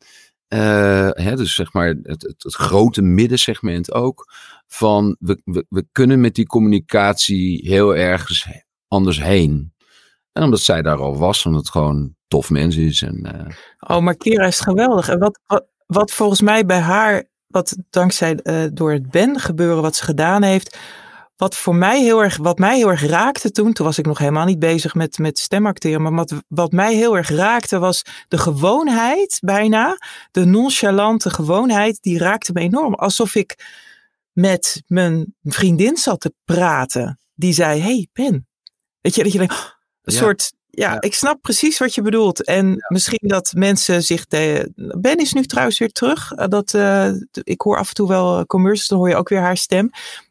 Uh, 0.48 1.09
hè, 1.12 1.37
dus 1.37 1.54
zeg 1.54 1.72
maar 1.72 1.87
het, 1.87 2.22
het, 2.22 2.42
het, 2.42 2.54
grote 2.54 3.02
middensegment 3.02 3.92
ook. 3.92 4.33
Van 4.66 5.16
we, 5.18 5.40
we, 5.44 5.66
we 5.68 5.87
kunnen 5.92 6.20
met 6.20 6.35
die 6.35 6.46
communicatie 6.46 7.68
heel 7.68 7.96
ergens 7.96 8.46
anders 8.88 9.22
heen. 9.22 9.72
En 10.32 10.42
omdat 10.42 10.60
zij 10.60 10.82
daar 10.82 10.98
al 10.98 11.18
was, 11.18 11.46
omdat 11.46 11.60
het 11.60 11.70
gewoon 11.70 12.14
tof 12.28 12.50
mens 12.50 12.76
is. 12.76 13.02
En, 13.02 13.26
uh... 13.34 13.96
Oh, 13.96 14.02
maar 14.02 14.16
Kira 14.16 14.46
is 14.46 14.60
geweldig. 14.60 15.08
En 15.08 15.18
wat, 15.18 15.40
wat, 15.46 15.66
wat 15.86 16.10
volgens 16.10 16.40
mij 16.40 16.66
bij 16.66 16.80
haar, 16.80 17.24
wat 17.46 17.76
dankzij 17.90 18.38
uh, 18.42 18.64
door 18.72 18.92
het 18.92 19.10
Ben 19.10 19.40
gebeuren 19.40 19.82
wat 19.82 19.96
ze 19.96 20.04
gedaan 20.04 20.42
heeft, 20.42 20.78
wat 21.40 21.56
voor 21.56 21.74
mij 21.74 22.02
heel 22.02 22.22
erg, 22.22 22.36
wat 22.36 22.58
mij 22.58 22.76
heel 22.76 22.90
erg 22.90 23.06
raakte 23.06 23.50
toen, 23.50 23.72
toen 23.72 23.86
was 23.86 23.98
ik 23.98 24.06
nog 24.06 24.18
helemaal 24.18 24.44
niet 24.44 24.58
bezig 24.58 24.94
met, 24.94 25.18
met 25.18 25.38
stemacteren, 25.38 26.02
maar 26.02 26.14
wat, 26.14 26.34
wat 26.48 26.72
mij 26.72 26.94
heel 26.94 27.16
erg 27.16 27.28
raakte 27.28 27.78
was 27.78 28.02
de 28.28 28.38
gewoonheid 28.38 29.38
bijna, 29.44 29.98
de 30.30 30.44
nonchalante 30.44 31.30
gewoonheid, 31.30 32.02
die 32.02 32.18
raakte 32.18 32.52
me 32.52 32.60
enorm. 32.60 32.94
Alsof 32.94 33.34
ik 33.34 33.78
met 34.32 34.82
mijn 34.86 35.34
vriendin 35.42 35.96
zat 35.96 36.20
te 36.20 36.34
praten, 36.44 37.20
die 37.34 37.52
zei, 37.52 37.80
hey 37.80 38.08
Ben, 38.12 38.46
weet 39.00 39.14
je, 39.14 39.22
dat 39.22 39.32
je 39.32 39.38
denkt, 39.38 39.79
een 40.02 40.14
ja. 40.14 40.18
soort, 40.18 40.52
ja, 40.70 40.92
ja, 40.92 41.00
ik 41.00 41.14
snap 41.14 41.40
precies 41.40 41.78
wat 41.78 41.94
je 41.94 42.02
bedoelt. 42.02 42.44
En 42.44 42.68
ja. 42.68 42.86
misschien 42.88 43.28
dat 43.28 43.52
mensen 43.56 44.02
zich. 44.02 44.26
De, 44.26 44.72
ben 45.00 45.16
is 45.16 45.32
nu 45.32 45.42
trouwens 45.42 45.78
weer 45.78 45.92
terug. 45.92 46.28
Dat, 46.28 46.74
uh, 46.74 47.10
ik 47.32 47.60
hoor 47.60 47.78
af 47.78 47.88
en 47.88 47.94
toe 47.94 48.08
wel 48.08 48.46
commercials, 48.46 48.88
dan 48.88 48.98
hoor 48.98 49.08
je 49.08 49.16
ook 49.16 49.28
weer 49.28 49.40
haar 49.40 49.56
stem. 49.56 49.90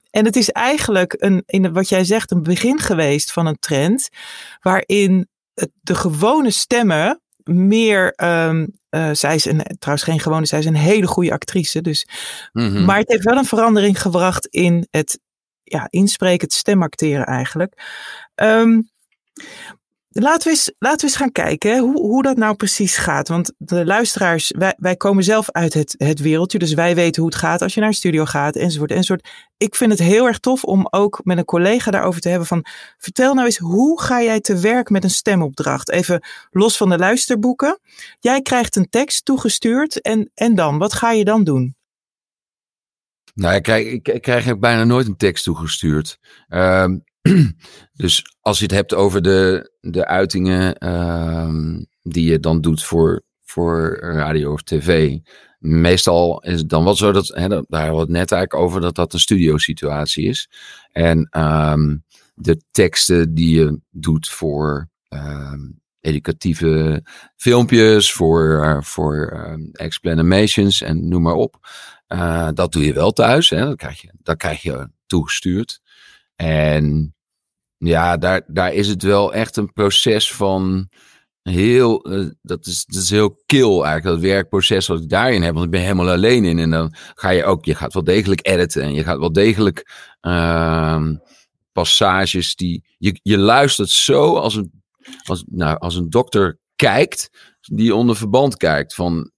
En 0.10 0.26
het 0.26 0.36
is 0.36 0.50
eigenlijk 0.50 1.16
een, 1.18 1.44
in 1.46 1.74
wat 1.74 1.90
jij 1.90 2.04
zegt, 2.04 2.32
een 2.32 2.44
begin 2.44 2.80
geweest 2.80 3.32
van 3.32 3.46
een 3.46 3.60
trend. 3.60 4.10
Waarin 4.62 5.28
de 5.82 5.96
gewone 5.96 6.52
stemmen 6.52 7.22
meer. 7.44 8.14
Um, 8.24 8.78
uh, 8.90 9.10
zij 9.12 9.36
is 9.36 9.46
een, 9.46 9.62
trouwens 9.80 10.08
geen 10.08 10.20
gewone, 10.20 10.46
zij 10.46 10.60
is 10.60 10.66
een 10.66 10.76
hele 10.76 11.08
goede 11.08 11.32
actrice. 11.32 11.82
Dus, 11.82 12.08
mm 12.52 12.70
-hmm. 12.70 12.86
Maar 12.86 12.98
het 12.98 13.08
heeft 13.08 13.24
wel 13.24 13.38
een 13.38 13.46
verandering 13.46 14.02
gebracht 14.02 14.46
in 14.46 14.88
het 14.92 15.20
ja, 15.64 15.88
inspreken, 15.90 16.48
het 16.48 16.54
stemacteren 16.54 17.26
eigenlijk. 17.26 17.82
Um, 18.36 18.90
Laten 20.12 20.44
we, 20.44 20.50
eens, 20.50 20.72
laten 20.80 21.00
we 21.00 21.06
eens 21.06 21.16
gaan 21.16 21.32
kijken 21.32 21.80
hoe, 21.80 22.02
hoe 22.02 22.24
dat 22.24 22.38
nou 22.38 22.56
precies 22.56 22.98
gaat. 22.98 23.28
Want 23.28 23.54
de 23.58 23.86
luisteraars, 23.86 24.54
wij, 24.58 24.74
wij 24.78 24.96
komen 24.96 25.24
zelf 25.24 25.52
uit 25.52 25.74
het, 25.74 25.96
het 25.98 26.20
wereldje. 26.20 26.60
Dus 26.60 26.74
wij 26.74 26.96
weten 26.96 27.22
hoe 27.22 27.32
het 27.32 27.40
gaat 27.40 27.62
als 27.62 27.74
je 27.74 27.80
naar 27.80 27.90
een 27.90 27.96
studio 27.96 28.26
gaat, 28.26 28.56
enzovoort, 28.56 28.92
enzovoort. 28.92 29.30
Ik 29.58 29.76
vind 29.76 29.92
het 29.92 30.00
heel 30.00 30.28
erg 30.28 30.40
tof 30.40 30.64
om 30.64 30.88
ook 30.90 31.20
met 31.24 31.38
een 31.38 31.46
collega 31.46 31.92
daarover 31.92 32.22
te 32.22 32.30
hebben 32.30 32.48
van... 32.48 32.66
Vertel 32.98 33.34
nou 33.34 33.46
eens, 33.46 33.58
hoe 33.58 34.02
ga 34.02 34.22
jij 34.22 34.40
te 34.40 34.60
werk 34.60 34.90
met 34.90 35.04
een 35.04 35.10
stemopdracht? 35.10 35.90
Even 35.90 36.24
los 36.52 36.78
van 36.78 36.90
de 36.90 36.98
luisterboeken. 36.98 37.80
Jij 38.20 38.42
krijgt 38.42 38.76
een 38.76 38.90
tekst 38.90 39.26
toegestuurd 39.26 40.02
en, 40.02 40.32
en 40.34 40.56
dan? 40.56 40.78
Wat 40.78 40.94
ga 40.94 41.12
je 41.12 41.24
dan 41.24 41.44
doen? 41.44 41.76
Nou, 43.34 43.56
ik 43.56 43.64
krijg, 43.64 43.88
ik, 43.88 44.08
ik 44.08 44.22
krijg 44.22 44.60
bijna 44.60 44.84
nooit 44.84 45.08
een 45.08 45.18
tekst 45.18 45.44
toegestuurd. 45.44 46.18
Um, 46.48 47.04
dus 47.94 48.36
als 48.42 48.58
je 48.58 48.64
het 48.64 48.74
hebt 48.74 48.94
over 48.94 49.22
de, 49.22 49.72
de 49.82 50.06
uitingen 50.06 50.90
um, 50.90 51.88
die 52.02 52.30
je 52.32 52.40
dan 52.40 52.62
doet 52.62 52.84
voor, 52.84 53.24
voor 53.44 54.00
radio 54.02 54.52
of 54.52 54.64
tv. 54.64 55.18
Meestal 55.60 56.42
is 56.42 56.60
het 56.60 56.70
dan 56.70 56.84
wel 56.84 56.96
zo 56.96 57.12
dat, 57.12 57.28
daar 57.28 57.48
hadden 57.48 57.94
we 57.94 58.00
het 58.00 58.10
net 58.10 58.32
eigenlijk 58.32 58.54
over, 58.54 58.82
dat 58.82 58.96
dat 58.96 59.14
een 59.14 59.20
studiosituatie 59.20 60.28
is. 60.28 60.50
En 60.92 61.30
um, 61.38 62.04
de 62.34 62.62
teksten 62.72 63.34
die 63.34 63.60
je 63.60 63.80
doet 63.92 64.30
voor 64.30 64.90
um, 65.10 65.80
educatieve 66.00 67.04
filmpjes, 67.36 68.12
voor, 68.12 68.64
uh, 68.64 68.82
voor 68.82 69.46
um, 69.48 69.70
explanations 69.72 70.82
en 70.82 71.08
noem 71.08 71.22
maar 71.22 71.34
op. 71.34 71.68
Uh, 72.08 72.50
dat 72.54 72.72
doe 72.72 72.86
je 72.86 72.94
wel 72.94 73.12
thuis. 73.12 73.50
Hè? 73.50 73.66
Dat, 73.66 73.78
krijg 73.78 74.02
je, 74.02 74.14
dat 74.18 74.38
krijg 74.38 74.62
je 74.62 74.90
toegestuurd. 75.08 75.82
En 76.42 77.16
ja, 77.78 78.18
daar, 78.18 78.42
daar 78.48 78.74
is 78.74 78.88
het 78.88 79.04
wel 79.04 79.34
echt 79.34 79.58
een 79.58 79.74
proces 79.74 80.34
van 80.34 80.90
heel, 81.42 82.12
uh, 82.12 82.30
dat, 82.42 82.66
is, 82.66 82.86
dat 82.86 83.02
is 83.02 83.10
heel 83.10 83.42
kil 83.46 83.86
eigenlijk, 83.86 84.22
dat 84.22 84.32
werkproces 84.32 84.88
wat 84.88 85.02
ik 85.02 85.10
daarin 85.10 85.42
heb, 85.42 85.54
want 85.54 85.66
ik 85.66 85.72
ben 85.72 85.82
helemaal 85.82 86.10
alleen 86.10 86.46
in. 86.46 86.60
En 86.60 86.70
dan 86.70 86.94
ga 87.14 87.30
je 87.30 87.44
ook, 87.44 87.66
je 87.66 87.76
gaat 87.76 87.94
wel 87.94 88.04
degelijk 88.04 88.48
editen 88.48 88.82
en 88.82 88.94
je 88.94 89.04
gaat 89.04 89.20
wel 89.20 89.32
degelijk 89.32 89.92
uh, 90.22 91.08
passages 91.72 92.56
die, 92.56 92.86
je, 92.98 93.20
je 93.24 93.38
luistert 93.38 93.90
zo 93.90 94.36
als 94.36 94.56
een, 94.56 94.72
als, 95.24 95.44
nou, 95.48 95.78
als 95.78 95.96
een 95.96 96.10
dokter 96.10 96.60
kijkt, 96.76 97.30
die 97.62 97.96
onder 97.96 98.16
verband 98.16 98.58
kijkt 98.58 98.96
van, 98.96 99.32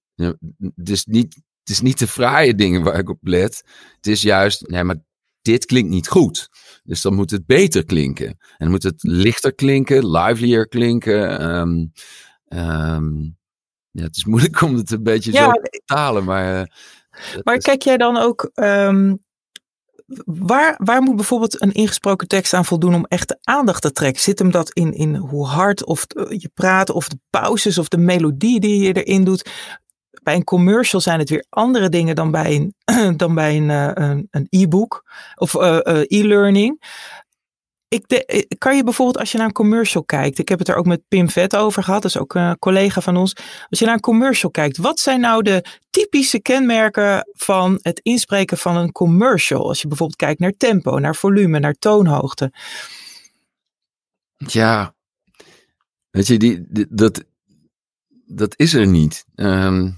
het 0.75 0.89
is 0.89 1.05
niet, 1.05 1.35
het 1.35 1.69
is 1.69 1.81
niet 1.81 1.99
de 1.99 2.07
fraaie 2.07 2.55
dingen 2.55 2.83
waar 2.83 2.99
ik 2.99 3.09
op 3.09 3.19
let. 3.21 3.63
Het 3.95 4.07
is 4.07 4.21
juist, 4.21 4.67
nee, 4.67 4.83
maar 4.83 4.97
dit 5.41 5.65
klinkt 5.65 5.89
niet 5.89 6.07
goed. 6.07 6.49
Dus 6.83 7.01
dan 7.01 7.13
moet 7.13 7.31
het 7.31 7.45
beter 7.45 7.85
klinken. 7.85 8.27
En 8.27 8.37
dan 8.57 8.69
moet 8.69 8.83
het 8.83 9.03
lichter 9.03 9.53
klinken, 9.53 10.11
livelier 10.11 10.67
klinken. 10.67 11.49
Um, 11.57 11.91
um, 12.47 13.37
ja, 13.91 14.03
het 14.03 14.15
is 14.15 14.25
moeilijk 14.31 14.61
om 14.61 14.75
het 14.75 14.91
een 14.91 15.03
beetje 15.03 15.31
Ja, 15.31 15.43
zo 15.45 15.51
te 15.51 15.67
vertalen, 15.71 16.23
maar... 16.23 16.61
eh, 16.61 17.41
Maar 17.43 17.57
kijk 17.57 17.81
jij 17.81 17.97
dan 17.97 18.17
ook, 18.17 18.49
ehm, 18.53 19.15
waar, 20.25 20.75
waar 20.83 21.01
moet 21.01 21.15
bijvoorbeeld 21.15 21.61
een 21.61 21.71
ingesproken 21.71 22.27
tekst 22.27 22.53
aan 22.53 22.65
voldoen 22.65 22.95
om 22.95 23.05
echt 23.05 23.27
de 23.27 23.37
aandacht 23.41 23.81
te 23.81 23.91
trekken? 23.91 24.21
Zit 24.21 24.39
hem 24.39 24.51
dat 24.51 24.73
in, 24.73 24.93
in 24.93 25.15
hoe 25.15 25.45
hard 25.47 25.85
of 25.85 26.05
eh, 26.05 26.39
je 26.39 26.49
praat 26.53 26.89
of 26.89 27.09
de 27.09 27.19
pauzes 27.29 27.77
of 27.77 27.87
de 27.87 27.97
melodie 27.97 28.59
die 28.59 28.81
je 28.81 29.03
erin 29.03 29.23
doet? 29.23 29.49
Bij 30.21 30.35
een 30.35 30.43
commercial 30.43 31.01
zijn 31.01 31.19
het 31.19 31.29
weer 31.29 31.45
andere 31.49 31.89
dingen 31.89 32.15
dan 32.15 32.31
bij 32.31 32.55
een, 32.55 32.75
dan 33.17 33.35
bij 33.35 33.57
een, 33.57 33.69
eh, 33.69 33.91
een, 33.93 34.27
een 34.31 34.47
e-book 34.49 35.11
of 35.35 35.55
eh, 35.55 35.85
eh, 35.85 36.03
e-learning. 36.07 36.99
Ik 37.87 38.07
de, 38.07 38.45
kan 38.57 38.75
je 38.75 38.83
bijvoorbeeld 38.83 39.17
als 39.17 39.31
je 39.31 39.37
naar 39.37 39.47
een 39.47 39.53
commercial 39.53 40.03
kijkt, 40.03 40.39
ik 40.39 40.49
heb 40.49 40.59
het 40.59 40.67
er 40.67 40.75
ook 40.75 40.85
met 40.85 41.07
Pim 41.07 41.29
Vet 41.29 41.55
over 41.55 41.83
gehad, 41.83 42.01
dat 42.01 42.11
is 42.11 42.17
ook 42.17 42.33
een 42.33 42.59
collega 42.59 43.01
van 43.01 43.17
ons. 43.17 43.35
Als 43.69 43.79
je 43.79 43.85
naar 43.85 43.93
een 43.93 43.99
commercial 44.01 44.51
kijkt, 44.51 44.77
wat 44.77 44.99
zijn 44.99 45.19
nou 45.19 45.43
de 45.43 45.65
typische 45.89 46.41
kenmerken 46.41 47.29
van 47.33 47.79
het 47.81 47.99
inspreken 48.03 48.57
van 48.57 48.77
een 48.77 48.91
commercial? 48.91 49.67
Als 49.67 49.81
je 49.81 49.87
bijvoorbeeld 49.87 50.19
kijkt 50.19 50.39
naar 50.39 50.53
tempo, 50.57 50.99
naar 50.99 51.15
volume, 51.15 51.59
naar 51.59 51.73
toonhoogte. 51.73 52.51
Ja, 54.37 54.93
weet 56.09 56.27
je, 56.27 56.37
die, 56.37 56.65
dat, 56.89 57.23
dat 58.25 58.53
is 58.57 58.73
er 58.73 58.87
niet. 58.87 59.25
Ehm, 59.35 59.89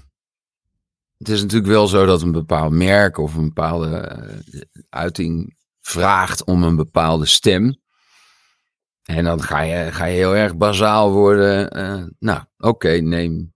het 1.18 1.28
is 1.28 1.40
natuurlijk 1.42 1.72
wel 1.72 1.86
zo 1.86 2.06
dat 2.06 2.22
een 2.22 2.32
bepaald 2.32 2.72
merk 2.72 3.18
of 3.18 3.34
een 3.34 3.46
bepaalde 3.48 3.96
eh, 3.96 4.60
uiting 4.88 5.56
vraagt 5.80 6.44
om 6.44 6.62
een 6.62 6.76
bepaalde 6.76 7.26
stem. 7.26 7.82
En 9.04 9.24
dan 9.24 9.42
ga 9.42 9.60
je, 9.60 9.92
ga 9.92 10.04
je 10.04 10.16
heel 10.16 10.36
erg 10.36 10.56
bazaal 10.56 11.10
worden. 11.12 11.70
eh, 11.70 12.04
nou, 12.18 12.40
oké, 12.58 12.88
neem 12.90 13.52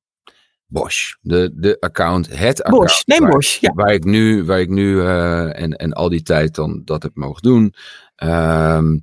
Bosch. 0.71 1.15
De, 1.21 1.51
de 1.55 1.77
account, 1.81 2.27
het 2.39 2.63
account. 2.63 2.83
Bosch, 2.85 3.03
neem 3.07 3.21
waar- 3.21 3.31
Bosch. 3.31 3.61
Ja. 3.61 3.73
waar 3.75 3.93
ik 3.93 4.05
nu, 4.05 4.45
waar 4.45 4.61
ik 4.61 4.69
nu 4.69 5.01
eh, 5.01 5.61
en, 5.61 5.73
en 5.77 5.93
al 5.93 6.09
die 6.09 6.23
tijd 6.23 6.55
dan 6.55 6.83
dat 6.85 7.03
heb 7.03 7.15
mogen 7.17 7.43
doen. 7.43 7.75
ehm 8.15 8.99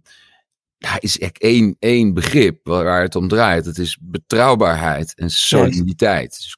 daar 0.77 0.97
is 0.99 1.19
echt 1.19 1.39
één, 1.39 1.75
één 1.79 2.13
begrip 2.13 2.59
waar, 2.63 2.83
waar 2.83 3.01
het 3.01 3.15
om 3.15 3.27
draait. 3.27 3.65
Dat 3.65 3.77
is 3.77 3.97
betrouwbaarheid 4.01 5.13
en 5.15 5.29
soliditeit. 5.29 6.29
Dus 6.37 6.57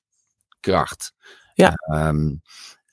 kracht. 0.60 1.14
Ja. 1.58 1.74
Ehm, 1.76 2.36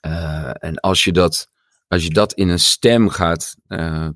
eh, 0.00 0.50
en 0.64 0.80
als 0.80 1.04
je, 1.04 1.12
dat, 1.12 1.48
als 1.88 2.02
je 2.02 2.10
dat 2.10 2.32
in 2.32 2.48
een 2.48 2.58
stem 2.60 3.08
gaat 3.08 3.54
eh, 3.66 4.08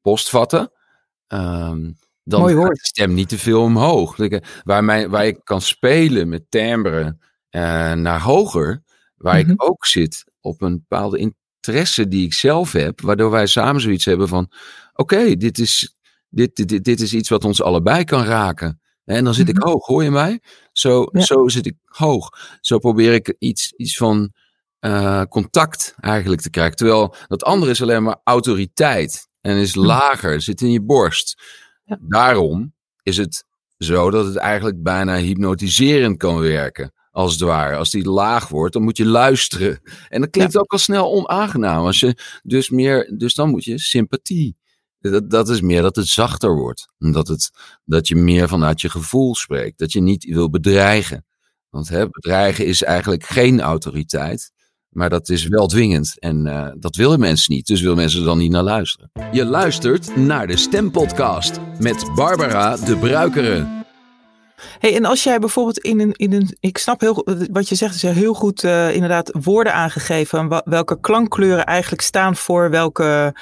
postvatten, 0.00 0.72
ehm, 1.26 1.90
dan 2.24 2.40
Mooi 2.40 2.54
gaat 2.54 2.62
woord. 2.62 2.76
de 2.78 2.86
stem 2.86 3.14
niet 3.14 3.28
te 3.28 3.38
veel 3.38 3.62
omhoog. 3.62 4.18
Eh, 4.18 4.40
Waar, 4.62 4.84
mijn, 4.84 5.10
waar 5.10 5.26
ik 5.26 5.40
kan 5.44 5.60
spelen 5.60 6.28
met 6.28 6.50
timbre 6.50 7.16
naar 7.94 8.20
hoger, 8.20 8.82
waar 9.16 9.40
Mhm. 9.40 9.50
ik 9.50 9.62
ook 9.64 9.86
zit 9.86 10.24
op 10.40 10.62
een 10.62 10.72
bepaalde 10.88 11.18
interesse 11.18 12.08
die 12.08 12.24
ik 12.24 12.32
zelf 12.34 12.72
heb, 12.72 13.00
waardoor 13.00 13.30
wij 13.30 13.46
samen 13.46 13.80
zoiets 13.80 14.04
hebben 14.04 14.28
van, 14.28 14.52
oké, 14.94 15.34
dit, 15.36 15.58
is, 15.58 15.94
dit, 16.28 16.56
dit, 16.56 16.68
dit, 16.68 16.84
dit 16.84 17.00
is 17.00 17.14
iets 17.14 17.28
wat 17.28 17.44
ons 17.44 17.62
allebei 17.62 18.04
kan 18.04 18.24
raken. 18.24 18.80
En 19.04 19.24
dan 19.24 19.34
zit 19.34 19.48
ik 19.48 19.56
Mhm. 19.56 19.68
hoog, 19.68 19.86
hoor 19.86 20.02
je 20.02 20.10
mij? 20.10 20.40
Zo, 20.78 21.06
Ja. 21.12 21.20
zo 21.20 21.48
zit 21.48 21.66
ik 21.66 21.74
hoog. 21.84 22.30
Zo 22.60 22.78
probeer 22.78 23.12
ik 23.12 23.34
iets, 23.38 23.72
iets 23.76 23.96
van 23.96 24.32
eh, 24.78 25.22
contact 25.22 25.94
eigenlijk 26.00 26.42
te 26.42 26.50
krijgen. 26.50 26.76
Terwijl 26.76 27.14
dat 27.26 27.44
andere 27.44 27.70
is 27.70 27.82
alleen 27.82 28.02
maar 28.02 28.20
autoriteit 28.24 29.28
en 29.40 29.56
is 29.56 29.74
lager, 29.74 30.42
zit 30.42 30.60
in 30.60 30.70
je 30.70 30.82
borst. 30.82 31.42
Ja. 31.84 31.98
Daarom 32.00 32.74
is 33.02 33.16
het 33.16 33.44
zo 33.78 34.10
dat 34.10 34.26
het 34.26 34.36
eigenlijk 34.36 34.82
bijna 34.82 35.16
hypnotiserend 35.16 36.16
kan 36.16 36.40
werken. 36.40 36.92
Als 37.10 37.32
het 37.32 37.40
ware. 37.40 37.76
Als 37.76 37.90
die 37.90 38.08
laag 38.08 38.48
wordt, 38.48 38.72
dan 38.72 38.82
moet 38.82 38.96
je 38.96 39.06
luisteren. 39.06 39.80
En 40.08 40.20
dat 40.20 40.30
klinkt 40.30 40.58
ook 40.58 40.72
al 40.72 40.78
snel 40.78 41.12
onaangenaam. 41.12 41.84
Als 41.84 42.00
je 42.00 42.18
dus 42.42 42.70
meer, 42.70 43.12
dus 43.16 43.34
dan 43.34 43.50
moet 43.50 43.64
je 43.64 43.78
sympathie. 43.78 44.56
Dat, 45.10 45.30
dat 45.30 45.48
is 45.48 45.60
meer 45.60 45.82
dat 45.82 45.96
het 45.96 46.06
zachter 46.06 46.56
wordt. 46.56 46.86
Dat, 46.98 47.28
het, 47.28 47.50
dat 47.84 48.08
je 48.08 48.16
meer 48.16 48.48
vanuit 48.48 48.80
je 48.80 48.90
gevoel 48.90 49.34
spreekt. 49.34 49.78
Dat 49.78 49.92
je 49.92 50.00
niet 50.00 50.24
wil 50.24 50.50
bedreigen. 50.50 51.24
Want 51.70 51.88
hè, 51.88 52.08
bedreigen 52.08 52.66
is 52.66 52.82
eigenlijk 52.82 53.24
geen 53.24 53.60
autoriteit. 53.60 54.52
Maar 54.88 55.10
dat 55.10 55.28
is 55.28 55.46
wel 55.46 55.66
dwingend. 55.66 56.18
En 56.18 56.46
eh, 56.46 56.68
dat 56.78 56.96
willen 56.96 57.20
mensen 57.20 57.54
niet. 57.54 57.66
Dus 57.66 57.80
willen 57.80 57.96
mensen 57.96 58.20
er 58.20 58.26
dan 58.26 58.38
niet 58.38 58.50
naar 58.50 58.62
luisteren. 58.62 59.10
Je 59.32 59.44
luistert 59.44 60.16
naar 60.16 60.46
de 60.46 60.56
Stempodcast 60.56 61.60
met 61.78 62.04
Barbara 62.14 62.76
de 62.76 62.96
Bruikere. 62.96 63.84
Hey, 64.78 64.96
en 64.96 65.04
als 65.04 65.22
jij 65.22 65.38
bijvoorbeeld 65.38 65.78
in 65.78 66.00
een, 66.00 66.12
in 66.12 66.32
een 66.32 66.56
ik 66.60 66.78
snap 66.78 67.00
heel 67.00 67.26
wat 67.52 67.68
je 67.68 67.74
zegt, 67.74 67.94
is 67.94 68.02
heel 68.02 68.34
goed 68.34 68.64
eh, 68.64 68.94
inderdaad 68.94 69.30
woorden 69.42 69.74
aangegeven. 69.74 70.62
welke 70.64 71.00
klankkleuren 71.00 71.64
eigenlijk 71.64 72.02
staan 72.02 72.36
voor 72.36 72.70
welke 72.70 73.34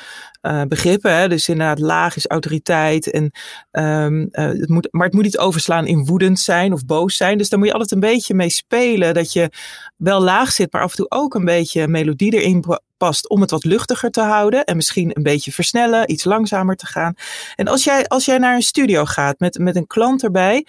eh, 0.45 0.63
begrippen. 0.69 1.17
Hè? 1.17 1.29
Dus 1.29 1.49
inderdaad, 1.49 1.79
laag 1.79 2.17
is 2.17 2.27
autoriteit. 2.27 3.11
En, 3.11 3.31
ehm, 3.71 4.27
eh, 4.31 4.45
het 4.45 4.69
moet, 4.69 4.89
maar 4.91 5.07
het 5.07 5.15
moet 5.15 5.25
niet 5.25 5.39
overslaan 5.39 5.87
in 5.87 6.05
woedend 6.05 6.41
zijn 6.41 6.73
of 6.73 6.85
boos 6.85 7.17
zijn. 7.17 7.39
Dus 7.39 7.49
daar 7.49 7.59
moet 7.59 7.69
je 7.69 7.75
altijd 7.75 7.93
een 7.93 8.11
beetje 8.11 8.35
mee 8.35 8.51
spelen. 8.51 9.15
Dat 9.15 9.33
je 9.33 9.51
wel 9.97 10.21
laag 10.21 10.53
zit, 10.53 10.73
maar 10.73 10.83
af 10.83 10.91
en 10.91 10.97
toe 10.97 11.11
ook 11.11 11.35
een 11.35 11.45
beetje 11.45 11.89
melodie 11.89 12.33
erin 12.35 12.61
pa- 12.61 12.81
past 12.97 13.29
om 13.29 13.41
het 13.41 13.51
wat 13.51 13.65
luchtiger 13.65 14.11
te 14.11 14.21
houden. 14.21 14.65
En 14.65 14.77
misschien 14.77 15.11
een 15.13 15.23
beetje 15.23 15.53
versnellen, 15.53 16.11
iets 16.11 16.25
langzamer 16.25 16.77
te 16.77 16.87
gaan. 16.87 17.15
En 17.55 17.69
als 17.69 17.85
jij, 17.85 18.07
als 18.07 18.25
jij 18.25 18.39
naar 18.39 18.55
een 18.55 18.63
studio 18.63 19.05
gaat 19.05 19.39
met, 19.39 19.59
met 19.59 19.77
een 19.77 19.87
klant 19.87 20.23
erbij. 20.23 20.67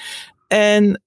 En 0.47 1.01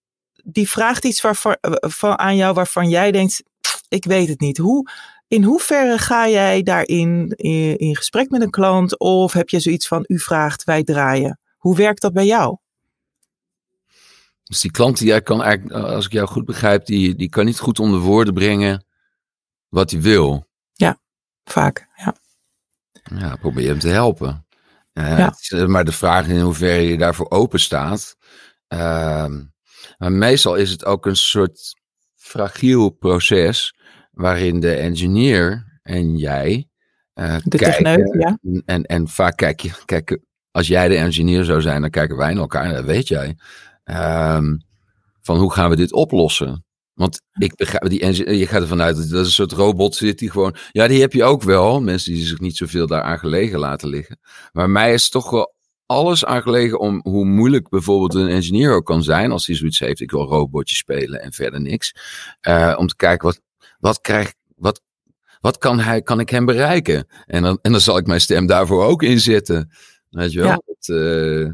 die 0.45 0.69
vraagt 0.69 1.05
iets 1.05 1.21
waarvan, 1.21 1.57
eh, 1.61 1.73
van, 1.81 2.19
aan 2.19 2.37
jou 2.37 2.55
waarvan 2.55 2.89
jij 2.89 3.13
denkt, 3.13 3.43
ik 3.89 4.05
weet 4.05 4.29
het 4.29 4.41
niet. 4.41 4.59
Hoe, 4.59 4.91
in 5.29 5.43
hoeverre 5.43 5.99
ga 5.99 6.29
jij 6.29 6.63
daarin 6.63 7.33
in, 7.37 7.79
in 7.79 7.97
gesprek 7.97 8.31
met 8.31 8.43
een 8.43 8.51
klant? 8.51 8.99
Of 8.99 9.33
heb 9.33 9.49
je 9.49 9.61
zoiets 9.61 9.89
van, 9.89 10.05
u 10.07 10.19
vraagt, 10.19 10.65
wij 10.65 10.85
draaien? 10.85 11.41
Hoe 11.57 11.77
werkt 11.77 12.01
dat 12.03 12.13
bij 12.13 12.27
jou? 12.27 12.57
Dus 14.45 14.61
die 14.61 14.71
klant, 14.71 14.99
die 14.99 15.21
kan 15.21 15.43
eigenlijk, 15.43 15.85
als 15.85 16.07
ik 16.07 16.13
jou 16.13 16.29
goed 16.29 16.45
begrijp, 16.45 16.87
die, 16.87 17.15
die 17.15 17.29
kan 17.29 17.45
niet 17.45 17.59
goed 17.59 17.79
onder 17.79 18.01
woorden 18.01 18.35
brengen 18.35 18.85
wat 19.69 19.91
hij 19.91 20.01
wil. 20.01 20.47
Vaak, 21.45 21.89
ja. 21.97 22.15
Ja, 23.19 23.37
probeer 23.37 23.69
hem 23.69 23.79
te 23.79 23.89
helpen. 23.89 24.47
Eh, 24.93 25.19
Ja. 25.19 25.35
is, 25.41 25.51
eh, 25.53 25.67
maar 25.67 25.85
de 25.85 25.93
vraag 25.93 26.27
is 26.27 26.33
in 26.33 26.41
hoeverre 26.41 26.83
je 26.83 26.99
daarvoor 26.99 27.31
open 27.31 27.61
staat. 27.61 28.17
Ehm, 28.67 29.45
maar 29.99 30.13
meestal 30.13 30.55
is 30.55 30.71
het 30.71 30.85
ook 30.85 31.07
een 31.07 31.17
soort 31.17 31.75
fragiel 32.17 32.89
proces 32.91 33.78
waarin 34.19 34.61
de 34.61 34.75
engineer 34.75 35.79
en 35.83 36.17
jij 36.17 36.69
eh 37.15 37.37
De 37.45 37.59
kijken. 37.59 37.85
techneut, 37.85 38.17
ja. 38.21 38.39
En, 38.65 38.83
en 38.83 39.09
vaak 39.09 39.37
kijk 39.37 39.61
je, 39.61 39.71
kijk, 39.85 40.19
als 40.51 40.67
jij 40.67 40.89
de 40.89 40.97
engineer 40.97 41.45
zou 41.45 41.61
zijn, 41.61 41.81
dan 41.81 41.91
kijken 41.91 42.17
wij 42.17 42.33
naar 42.33 42.41
elkaar, 42.41 42.73
dat 42.73 42.85
weet 42.85 43.09
jij. 43.09 43.37
Ehm, 43.85 44.57
van 45.21 45.39
hoe 45.39 45.53
gaan 45.53 45.71
we 45.71 45.77
dit 45.77 45.93
oplossen? 45.93 46.65
Want 46.95 47.21
ik 47.33 47.55
begrijp, 47.55 47.89
die 47.89 48.37
je 48.39 48.47
gaat 48.47 48.63
ervan 48.63 48.83
uit 48.83 48.97
dat 48.97 49.09
dat 49.09 49.25
een 49.25 49.31
soort 49.31 49.53
robot 49.53 49.95
zit 49.95 50.19
die 50.19 50.31
gewoon. 50.31 50.57
Ja, 50.71 50.89
die 50.89 51.01
heb 51.01 51.13
je 51.13 51.25
ook 51.25 51.43
wel. 51.43 51.81
Mensen 51.81 52.13
die 52.13 52.25
zich 52.25 52.41
niet 52.41 52.57
zoveel 52.57 52.87
daaraan 52.87 53.19
gelegen 53.19 53.59
laten 53.59 53.89
liggen. 53.89 54.19
Maar 54.53 54.71
mij 54.71 54.93
is 54.93 55.09
toch 55.09 55.31
wel 55.31 55.55
alles 55.87 56.25
aan 56.25 56.43
gelegen 56.43 56.81
om 56.81 57.01
hoe 57.03 57.25
moeilijk 57.25 57.69
bijvoorbeeld 57.69 58.15
een 58.15 58.29
engineer 58.29 58.75
ook 58.75 58.85
kan 58.85 59.03
zijn. 59.03 59.33
Als 59.33 59.47
hij 59.47 59.57
zoiets 59.57 59.79
heeft, 59.79 60.01
ik 60.01 60.11
wil 60.11 60.27
robotje 60.27 60.77
spelen 60.77 61.23
en 61.23 61.33
verder 61.33 61.61
niks. 61.61 61.95
Eh, 62.41 62.75
om 62.79 62.87
te 62.87 62.97
kijken 62.97 63.27
wat, 63.27 63.41
wat 63.79 64.01
krijg 64.01 64.35
wat, 64.57 64.83
wat 65.41 65.59
kan, 65.59 65.81
hij, 65.81 66.03
kan 66.03 66.21
ik 66.21 66.31
hem 66.31 66.45
bereiken? 66.45 67.07
En 67.27 67.43
dan, 67.43 67.59
en 67.63 67.73
dan 67.73 67.81
zal 67.81 67.99
ik 67.99 68.07
mijn 68.07 68.21
stem 68.21 68.47
daarvoor 68.47 68.85
ook 68.85 69.03
inzetten. 69.03 69.71
Weet 70.09 70.33
je 70.33 70.41
wel? 70.41 70.63
Ja. 70.79 70.95
Eh, 70.95 71.51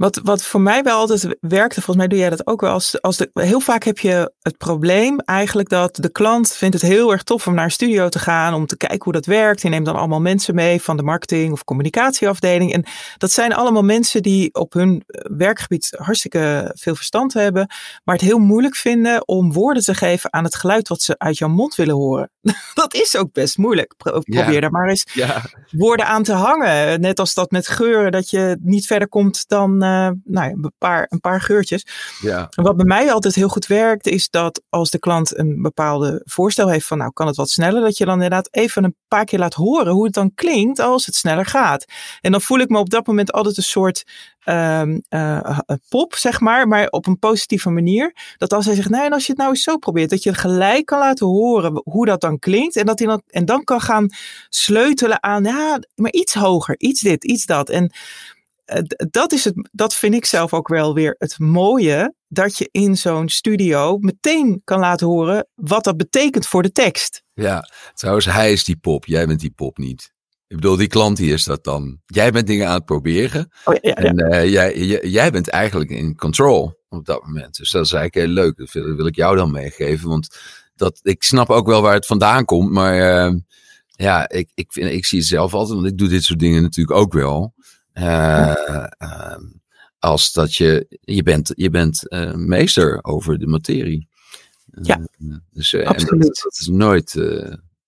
Wat, 0.00 0.20
wat 0.24 0.42
voor 0.42 0.60
mij 0.60 0.82
wel 0.82 0.96
altijd 0.98 1.36
werkte, 1.40 1.74
volgens 1.74 1.96
mij 1.96 2.08
doe 2.08 2.18
jij 2.18 2.30
dat 2.30 2.46
ook 2.46 2.60
wel. 2.60 2.72
Als, 2.72 3.02
als 3.02 3.16
de, 3.16 3.30
heel 3.32 3.60
vaak 3.60 3.84
heb 3.84 3.98
je 3.98 4.32
het 4.40 4.56
probleem 4.56 5.18
eigenlijk 5.18 5.68
dat 5.68 5.96
de 5.96 6.08
klant 6.12 6.52
vindt 6.52 6.74
het 6.74 6.90
heel 6.90 7.12
erg 7.12 7.22
tof 7.22 7.46
om 7.46 7.54
naar 7.54 7.64
een 7.64 7.70
studio 7.70 8.08
te 8.08 8.18
gaan. 8.18 8.54
Om 8.54 8.66
te 8.66 8.76
kijken 8.76 9.04
hoe 9.04 9.12
dat 9.12 9.26
werkt. 9.26 9.60
Die 9.60 9.70
neemt 9.70 9.86
dan 9.86 9.96
allemaal 9.96 10.20
mensen 10.20 10.54
mee 10.54 10.82
van 10.82 10.96
de 10.96 11.02
marketing 11.02 11.52
of 11.52 11.64
communicatieafdeling. 11.64 12.72
En 12.72 12.84
dat 13.18 13.30
zijn 13.30 13.52
allemaal 13.52 13.82
mensen 13.82 14.22
die 14.22 14.54
op 14.54 14.72
hun 14.72 15.02
werkgebied 15.22 15.94
hartstikke 15.98 16.70
veel 16.74 16.94
verstand 16.94 17.32
hebben. 17.32 17.66
Maar 18.04 18.14
het 18.14 18.24
heel 18.24 18.38
moeilijk 18.38 18.76
vinden 18.76 19.28
om 19.28 19.52
woorden 19.52 19.82
te 19.82 19.94
geven 19.94 20.32
aan 20.32 20.44
het 20.44 20.54
geluid 20.54 20.88
wat 20.88 21.02
ze 21.02 21.18
uit 21.18 21.38
jouw 21.38 21.48
mond 21.48 21.74
willen 21.74 21.94
horen. 21.94 22.30
dat 22.74 22.94
is 22.94 23.16
ook 23.16 23.32
best 23.32 23.58
moeilijk. 23.58 23.94
Pro- 23.96 24.20
Ja. 24.24 24.42
Probeer 24.42 24.60
daar 24.60 24.70
maar 24.70 24.88
eens 24.88 25.06
ja, 25.12 25.42
woorden 25.70 26.06
aan 26.06 26.22
te 26.22 26.32
hangen. 26.32 27.00
Net 27.00 27.18
als 27.18 27.34
dat 27.34 27.50
met 27.50 27.68
geuren, 27.68 28.12
dat 28.12 28.30
je 28.30 28.58
niet 28.60 28.86
verder 28.86 29.08
komt 29.08 29.44
dan, 29.48 29.82
eh, 29.82 29.89
nou 30.24 30.48
ja, 30.48 30.50
een, 30.50 30.72
paar, 30.78 31.06
een 31.08 31.20
paar 31.20 31.40
geurtjes. 31.40 31.86
Ja. 32.20 32.48
En 32.54 32.62
wat 32.64 32.76
bij 32.76 32.84
mij 32.84 33.12
altijd 33.12 33.34
heel 33.34 33.48
goed 33.48 33.66
werkt, 33.66 34.06
is 34.06 34.30
dat 34.30 34.62
als 34.68 34.90
de 34.90 34.98
klant 34.98 35.38
een 35.38 35.62
bepaalde 35.62 36.22
voorstel 36.24 36.68
heeft 36.68 36.86
van, 36.86 36.98
nou 36.98 37.12
kan 37.12 37.26
het 37.26 37.36
wat 37.36 37.50
sneller, 37.50 37.82
dat 37.82 37.96
je 37.96 38.04
dan 38.04 38.14
inderdaad 38.14 38.48
even 38.50 38.84
een 38.84 38.96
paar 39.08 39.24
keer 39.24 39.38
laat 39.38 39.54
horen 39.54 39.92
hoe 39.92 40.04
het 40.04 40.14
dan 40.14 40.34
klinkt 40.34 40.78
als 40.78 41.06
het 41.06 41.14
sneller 41.14 41.46
gaat. 41.46 41.84
En 42.20 42.30
dan 42.30 42.40
voel 42.40 42.58
ik 42.58 42.68
me 42.68 42.78
op 42.78 42.90
dat 42.90 43.06
moment 43.06 43.32
altijd 43.32 43.56
een 43.56 43.62
soort 43.62 44.04
um, 44.44 45.02
uh, 45.10 45.58
pop, 45.88 46.14
zeg 46.14 46.40
maar, 46.40 46.68
maar 46.68 46.86
op 46.88 47.06
een 47.06 47.18
positieve 47.18 47.70
manier. 47.70 48.34
Dat 48.36 48.52
als 48.52 48.66
hij 48.66 48.74
zegt, 48.74 48.88
nee, 48.88 49.04
en 49.04 49.12
als 49.12 49.26
je 49.26 49.32
het 49.32 49.40
nou 49.40 49.50
eens 49.50 49.62
zo 49.62 49.76
probeert, 49.76 50.10
dat 50.10 50.22
je 50.22 50.34
gelijk 50.34 50.86
kan 50.86 50.98
laten 50.98 51.26
horen 51.26 51.80
hoe 51.84 52.06
dat 52.06 52.20
dan 52.20 52.38
klinkt. 52.38 52.76
En 52.76 52.86
dat 52.86 52.98
hij 52.98 53.08
dan, 53.08 53.22
en 53.26 53.44
dan 53.44 53.64
kan 53.64 53.80
gaan 53.80 54.08
sleutelen 54.48 55.22
aan, 55.22 55.44
ja, 55.44 55.78
maar 55.94 56.12
iets 56.12 56.34
hoger, 56.34 56.74
iets 56.78 57.00
dit, 57.00 57.24
iets 57.24 57.46
dat. 57.46 57.68
En 57.68 57.92
dat, 59.10 59.32
is 59.32 59.44
het, 59.44 59.68
dat 59.72 59.94
vind 59.94 60.14
ik 60.14 60.24
zelf 60.24 60.54
ook 60.54 60.68
wel 60.68 60.94
weer 60.94 61.14
het 61.18 61.38
mooie, 61.38 62.14
dat 62.28 62.58
je 62.58 62.68
in 62.70 62.96
zo'n 62.96 63.28
studio 63.28 63.98
meteen 63.98 64.60
kan 64.64 64.78
laten 64.78 65.06
horen 65.06 65.48
wat 65.54 65.84
dat 65.84 65.96
betekent 65.96 66.46
voor 66.46 66.62
de 66.62 66.72
tekst. 66.72 67.22
Ja, 67.32 67.68
trouwens, 67.94 68.26
hij 68.26 68.52
is 68.52 68.64
die 68.64 68.76
pop, 68.76 69.06
jij 69.06 69.26
bent 69.26 69.40
die 69.40 69.52
pop 69.54 69.78
niet. 69.78 70.12
Ik 70.46 70.56
bedoel, 70.56 70.76
die 70.76 70.86
klant 70.86 71.16
die 71.16 71.32
is 71.32 71.44
dat 71.44 71.64
dan. 71.64 72.00
Jij 72.06 72.30
bent 72.30 72.46
dingen 72.46 72.66
aan 72.66 72.74
het 72.74 72.84
proberen. 72.84 73.50
Oh, 73.64 73.74
ja, 73.80 73.80
ja. 73.82 73.94
En 73.94 74.32
uh, 74.32 74.50
jij, 74.50 75.00
jij 75.02 75.30
bent 75.30 75.48
eigenlijk 75.48 75.90
in 75.90 76.16
control 76.16 76.78
op 76.88 77.04
dat 77.04 77.24
moment. 77.24 77.56
Dus 77.56 77.70
dat 77.70 77.84
is 77.84 77.92
eigenlijk 77.92 78.26
heel 78.26 78.34
leuk. 78.34 78.56
Dat 78.56 78.72
wil, 78.72 78.96
wil 78.96 79.06
ik 79.06 79.16
jou 79.16 79.36
dan 79.36 79.50
meegeven. 79.50 80.08
Want 80.08 80.38
dat, 80.74 81.00
ik 81.02 81.22
snap 81.22 81.50
ook 81.50 81.66
wel 81.66 81.82
waar 81.82 81.94
het 81.94 82.06
vandaan 82.06 82.44
komt. 82.44 82.70
Maar 82.70 83.28
uh, 83.28 83.34
ja, 83.86 84.28
ik, 84.28 84.50
ik, 84.54 84.72
vind, 84.72 84.90
ik 84.90 85.04
zie 85.04 85.18
het 85.18 85.28
zelf 85.28 85.54
altijd. 85.54 85.78
Want 85.78 85.90
ik 85.90 85.98
doe 85.98 86.08
dit 86.08 86.24
soort 86.24 86.38
dingen 86.38 86.62
natuurlijk 86.62 86.98
ook 86.98 87.12
wel. 87.12 87.54
Uh, 88.00 88.86
als 89.98 90.32
dat 90.32 90.54
je, 90.54 90.98
je 91.00 91.22
bent, 91.22 91.52
je 91.54 91.70
bent 91.70 92.02
meester 92.34 93.04
over 93.04 93.38
de 93.38 93.46
materie. 93.46 94.08
Ja, 94.82 95.00
dus, 95.50 95.74
absoluut. 95.74 96.10
En 96.10 96.18
dat, 96.18 96.40
dat, 96.42 96.56
is 96.60 96.66
nooit, 96.66 97.12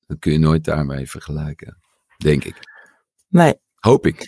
dat 0.07 0.19
kun 0.19 0.33
je 0.33 0.39
nooit 0.39 0.65
daarmee 0.65 1.11
vergelijken. 1.11 1.79
Denk 2.17 2.45
ik. 2.45 2.57
Nee. 3.29 3.55
Hoop 3.83 4.07
ik. 4.07 4.27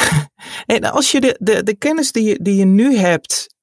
en 0.66 0.82
als 0.84 1.10
je 1.10 1.20
de, 1.20 1.36
de, 1.38 1.62
de 1.62 1.76
kennis 1.76 2.12
die 2.12 2.24
je, 2.24 2.38
die 2.42 2.56
je 2.56 2.64
nu 2.64 2.96
hebt 2.96 3.54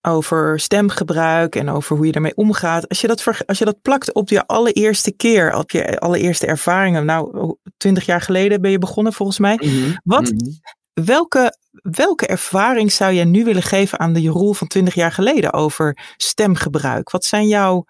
over 0.00 0.60
stemgebruik 0.60 1.56
en 1.56 1.68
over 1.68 1.96
hoe 1.96 2.06
je 2.06 2.12
daarmee 2.12 2.36
omgaat, 2.36 2.88
als 2.88 3.00
je 3.00 3.06
dat, 3.06 3.46
als 3.46 3.58
je 3.58 3.64
dat 3.64 3.82
plakt 3.82 4.12
op 4.12 4.28
je 4.28 4.46
allereerste 4.46 5.12
keer, 5.12 5.54
op 5.54 5.70
je 5.70 5.98
allereerste 5.98 6.46
ervaringen, 6.46 7.04
nou, 7.04 7.54
twintig 7.76 8.06
jaar 8.06 8.20
geleden 8.20 8.60
ben 8.60 8.70
je 8.70 8.78
begonnen 8.78 9.12
volgens 9.12 9.38
mij. 9.38 9.54
Mhm. 9.54 9.74
Mm 9.74 9.82
-hmm. 9.82 10.00
Wat, 10.04 10.30
mm 10.30 10.38
-hmm. 10.38 10.60
Welke, 10.92 11.56
welke 11.70 12.26
ervaring 12.26 12.92
zou 12.92 13.12
jij 13.12 13.24
nu 13.24 13.44
willen 13.44 13.62
geven 13.62 13.98
aan 13.98 14.12
de 14.12 14.20
Jeroen 14.20 14.54
van 14.54 14.66
twintig 14.66 14.94
jaar 14.94 15.12
geleden 15.12 15.52
over 15.52 16.12
stemgebruik? 16.16 17.10
Wat 17.10 17.24
zijn 17.24 17.48
jouw 17.48 17.86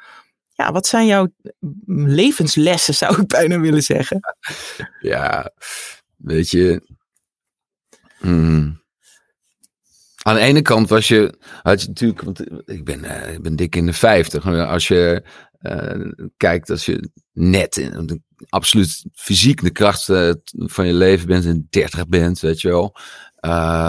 ja, 0.61 0.73
wat 0.73 0.87
zijn 0.87 1.07
jouw 1.07 1.29
levenslessen, 1.87 2.95
zou 2.95 3.21
ik 3.21 3.29
bijna 3.39 3.61
willen 3.61 3.83
zeggen? 3.83 4.21
Ja, 5.01 5.53
weet 6.17 6.51
je. 6.51 6.83
Hmm. 8.19 8.83
Aan 10.23 10.35
de 10.35 10.41
ene 10.41 10.63
kant 10.63 10.89
was 10.89 11.09
je, 11.09 11.35
had 11.63 11.83
je 11.83 11.89
natuurlijk, 11.89 12.23
want 12.23 12.41
ik 12.69 12.85
ben, 12.85 13.05
uh, 13.05 13.33
ik 13.33 13.43
ben 13.43 13.57
dik 13.57 13.77
in 13.77 13.87
de 13.87 13.93
50. 13.93 14.47
Als 14.47 14.89
je 14.89 15.23
kijkt, 16.37 16.71
als 16.71 16.87
je 16.87 17.11
net 17.33 17.77
in 17.77 18.07
de, 18.07 18.21
absoluut 18.49 19.05
fysiek 19.13 19.63
de 19.63 19.71
kracht 19.71 20.09
uh, 20.09 20.33
van 20.53 20.87
je 20.87 20.95
leven 20.95 21.27
bent 21.27 21.45
en 21.45 21.67
30 21.71 22.09
bent, 22.09 22.41
weet 22.41 22.61
je 22.61 22.69
wel. 22.69 22.97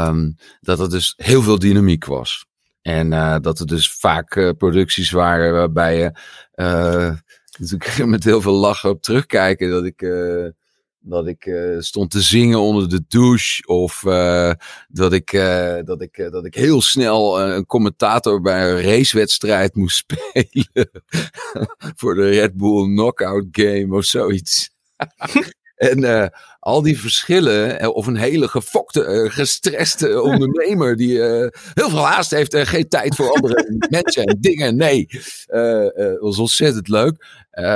Um, 0.08 0.36
dat 0.60 0.80
er 0.80 0.90
dus 0.90 1.14
heel 1.18 1.42
veel 1.42 1.60
dynamiek 1.60 2.06
was. 2.06 2.46
En 2.82 3.12
uh, 3.12 3.36
dat 3.42 3.60
er 3.60 3.68
dus 3.68 3.94
vaak 3.94 4.56
producties 4.58 5.12
waren 5.12 5.54
waarbij 5.54 5.98
je 5.98 6.12
uh, 6.56 7.16
natuurlijk 7.60 8.06
met 8.06 8.24
heel 8.24 8.42
veel 8.42 8.56
lachen 8.56 8.90
op 8.90 9.02
terugkijken 9.02 9.70
dat 9.70 9.86
ik, 9.86 10.02
dat 11.02 11.28
ik 11.28 11.52
stond 11.80 12.12
te 12.12 12.22
zingen 12.22 12.60
onder 12.60 12.90
de 12.90 13.04
douche 13.08 13.68
of 13.68 14.02
dat, 14.88 15.14
ik, 15.14 15.32
dat, 15.86 16.02
ik, 16.02 16.28
dat 16.32 16.46
ik 16.46 16.56
heel 16.56 16.82
snel 16.82 17.42
een 17.42 17.66
commentator 17.66 18.42
bij 18.42 18.72
een 18.72 18.82
racewedstrijd 18.82 19.76
moest 19.76 19.98
spelen 20.06 20.90
voor 21.96 22.16
de 22.16 22.30
Red 22.30 22.58
Bull 22.58 22.84
Knockout 22.84 23.46
Game 23.52 23.96
of 23.96 24.06
zoiets. 24.06 24.70
En 25.82 26.04
uh, 26.04 26.26
al 26.60 26.82
die 26.82 27.00
verschillen, 27.00 27.94
of 27.94 28.08
een 28.08 28.16
hele 28.16 28.48
gefokte, 28.48 29.06
uh, 29.06 29.32
gestreste 29.32 30.22
ondernemer 30.32 30.96
die 30.96 31.14
uh, 31.14 31.48
heel 31.74 31.90
veel 31.90 32.06
haast 32.06 32.32
heeft 32.32 32.54
en 32.54 32.68
geen 32.68 32.88
tijd 32.88 33.16
voor 33.16 33.34
andere 33.34 33.76
mensen 33.90 34.24
en 34.24 34.38
dingen. 34.40 34.76
Nee, 34.76 35.08
dat 35.48 36.20
was 36.20 36.40
ontzettend 36.40 36.88
leuk. 36.88 37.26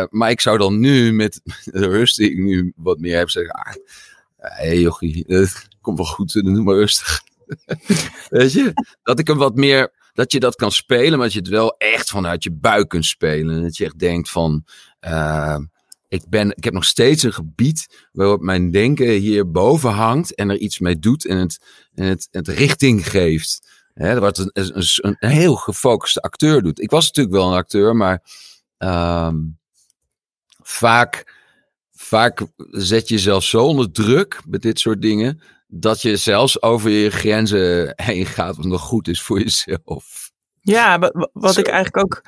maar 0.10 0.30
ik 0.30 0.42
zou 0.42 0.58
dan 0.58 0.80
nu 0.80 1.14
met 1.14 1.42
de 1.64 1.88
rust 1.88 2.18
die 2.18 2.32
ik 2.32 2.38
nu 2.38 2.74
wat 2.76 3.00
meer 3.00 3.18
heb 3.18 3.30
zeggen, 3.30 3.54
ah, 3.54 3.74
hé 4.38 4.66
hey, 4.66 4.80
jochie, 4.80 5.24
het 5.28 5.68
komt 5.82 5.98
wel 5.98 6.08
goed, 6.08 6.34
doe 6.34 6.64
maar 6.64 6.76
rustig. 6.76 7.22
Weet 8.30 8.52
je, 8.52 8.74
dat 9.04 9.20
ik 9.20 9.28
hem 9.28 9.38
wat 9.38 9.56
meer, 9.56 9.92
dat 10.14 10.32
je 10.32 10.40
dat 10.40 10.56
kan 10.56 10.72
spelen, 10.72 11.12
maar 11.12 11.28
dat 11.28 11.34
je 11.34 11.40
het 11.40 11.48
wel 11.48 11.76
echt 11.78 12.10
vanuit 12.10 12.44
je 12.44 12.52
buik 12.52 12.90
kunt 12.90 13.06
spelen. 13.06 13.62
Dat 13.62 13.78
je 13.78 13.86
echt 13.86 14.00
denkt 14.00 14.30
van, 14.30 14.64
ik, 16.08 16.30
ben, 16.30 16.52
ik 16.56 16.64
heb 16.64 16.74
nog 16.74 16.86
steeds 16.86 17.24
een 17.24 17.34
gebied 17.34 18.08
waarop 18.12 18.42
mijn 18.42 18.72
denken 18.72 19.10
hier 19.10 19.52
boven 19.52 19.92
hangt 19.92 20.36
en 20.36 20.50
er 20.50 20.58
iets 20.58 20.80
mee 20.80 21.00
doet 21.00 21.26
en 21.26 21.38
het, 21.38 21.60
en 21.96 22.06
het, 22.06 22.28
het 22.32 22.48
richting 22.48 23.10
geeft. 23.10 23.74
Hè, 23.94 24.20
wat 24.20 24.38
een, 24.38 24.50
een, 24.54 25.16
een, 25.20 25.30
heel 25.30 25.56
gefocuste 25.56 26.22
acteur 26.22 26.62
doet. 26.62 26.82
Ik 26.82 26.90
was 26.90 27.06
natuurlijk 27.06 27.36
wel 27.36 27.48
een 27.48 27.58
acteur, 27.58 27.96
maar 27.96 28.24
um, 28.78 29.58
vaak, 30.62 31.34
vaak 31.94 32.42
zet 32.70 33.08
je 33.08 33.16
jezelf 33.16 33.44
zo 33.44 33.64
onder 33.64 33.92
druk 33.92 34.42
met 34.46 34.62
dit 34.62 34.80
soort 34.80 35.02
dingen, 35.02 35.42
dat 35.68 36.02
je 36.02 36.18
zelfs 36.18 36.62
over 36.62 36.90
je 36.90 37.10
grenzen 37.10 37.94
heen 37.96 38.26
gaat 38.26 38.56
wat 38.56 38.66
nog 38.66 38.82
goed 38.82 39.08
is 39.08 39.22
voor 39.22 39.40
jezelf. 39.40 40.32
Ja, 40.62 41.00
wat, 41.00 41.30
wat 41.34 41.58
ik 41.58 41.68
eigenlijk 41.68 42.06
ook 42.06 42.24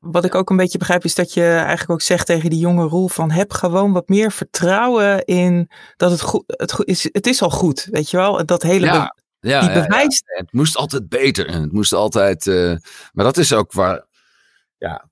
wat 0.00 0.24
ik 0.24 0.34
ook 0.34 0.50
een 0.50 0.56
beetje 0.56 0.78
begrijp 0.78 1.04
is 1.04 1.14
dat 1.14 1.34
je 1.34 1.44
eigenlijk 1.44 1.90
ook 1.90 2.00
zegt 2.00 2.26
tegen 2.26 2.50
die 2.50 2.58
jonge 2.58 2.84
Roel 2.84 3.08
van 3.08 3.30
heb 3.30 3.52
gewoon 3.52 3.92
wat 3.92 4.08
meer 4.08 4.32
vertrouwen 4.32 5.24
in 5.24 5.70
dat 5.96 6.10
het 6.10 6.20
goed 6.20 6.44
het 6.46 6.78
is. 6.84 7.08
Het 7.12 7.26
is 7.26 7.42
al 7.42 7.50
goed, 7.50 7.88
weet 7.90 8.10
je 8.10 8.16
wel? 8.16 8.46
Dat 8.46 8.62
hele 8.62 8.86
ja, 8.86 9.14
be 9.40 9.48
ja, 9.48 9.60
die 9.60 9.82
bewijs. 9.82 10.22
Ja, 10.24 10.42
het 10.42 10.52
moest 10.52 10.76
altijd 10.76 11.08
beter 11.08 11.46
en 11.46 11.62
het 11.62 11.72
moest 11.72 11.92
altijd. 11.92 12.46
Uh, 12.46 12.76
maar 13.12 13.24
dat 13.24 13.36
is 13.36 13.52
ook 13.52 13.72
waar. 13.72 14.06
Ja, 14.78 15.08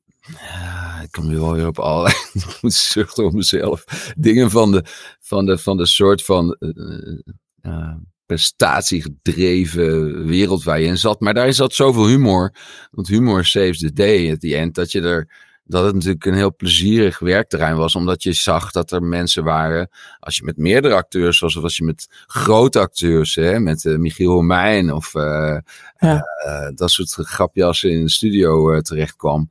ik 1.02 1.10
kom 1.10 1.26
nu 1.26 1.38
wel 1.38 1.52
weer 1.52 1.66
op 1.66 1.78
allerlei. 1.78 2.14
ik 2.32 2.58
moet 2.60 2.74
zuchten 2.74 3.24
om 3.24 3.34
mezelf. 3.34 3.84
Dingen 4.16 4.50
van 4.50 4.70
de, 4.70 4.84
van 5.20 5.46
de, 5.46 5.58
van 5.58 5.76
de 5.76 5.86
soort 5.86 6.24
van. 6.24 6.56
Uh, 6.58 7.18
uh, 7.62 7.94
prestatiegedreven 8.28 10.26
wereld 10.26 10.64
waar 10.64 10.80
je 10.80 10.86
in 10.86 10.98
zat. 10.98 11.20
Maar 11.20 11.34
daarin 11.34 11.54
zat 11.54 11.74
zoveel 11.74 12.06
humor. 12.06 12.54
Want 12.90 13.08
humor 13.08 13.44
saves 13.44 13.78
the 13.78 13.92
day 13.92 14.32
at 14.32 14.40
the 14.40 14.56
end. 14.56 14.74
Dat, 14.74 14.92
je 14.92 15.00
er, 15.00 15.28
dat 15.64 15.84
het 15.84 15.94
natuurlijk 15.94 16.24
een 16.24 16.34
heel 16.34 16.56
plezierig 16.56 17.18
werkterrein 17.18 17.76
was. 17.76 17.94
Omdat 17.94 18.22
je 18.22 18.32
zag 18.32 18.70
dat 18.70 18.90
er 18.90 19.02
mensen 19.02 19.44
waren. 19.44 19.88
Als 20.20 20.36
je 20.36 20.44
met 20.44 20.56
meerdere 20.56 20.94
acteurs 20.94 21.38
was. 21.38 21.56
Of 21.56 21.62
als 21.62 21.76
je 21.76 21.84
met 21.84 22.24
grote 22.26 22.78
acteurs. 22.78 23.34
Hè, 23.34 23.60
met 23.60 23.84
uh, 23.84 23.98
Michiel 23.98 24.32
Romein. 24.32 24.92
Of 24.92 25.14
uh, 25.14 25.58
ja. 25.98 26.24
uh, 26.46 26.68
dat 26.74 26.90
soort 26.90 27.12
grapjassen 27.12 27.90
in 27.90 28.04
de 28.04 28.10
studio 28.10 28.80
terecht 28.80 29.16
kwam. 29.16 29.50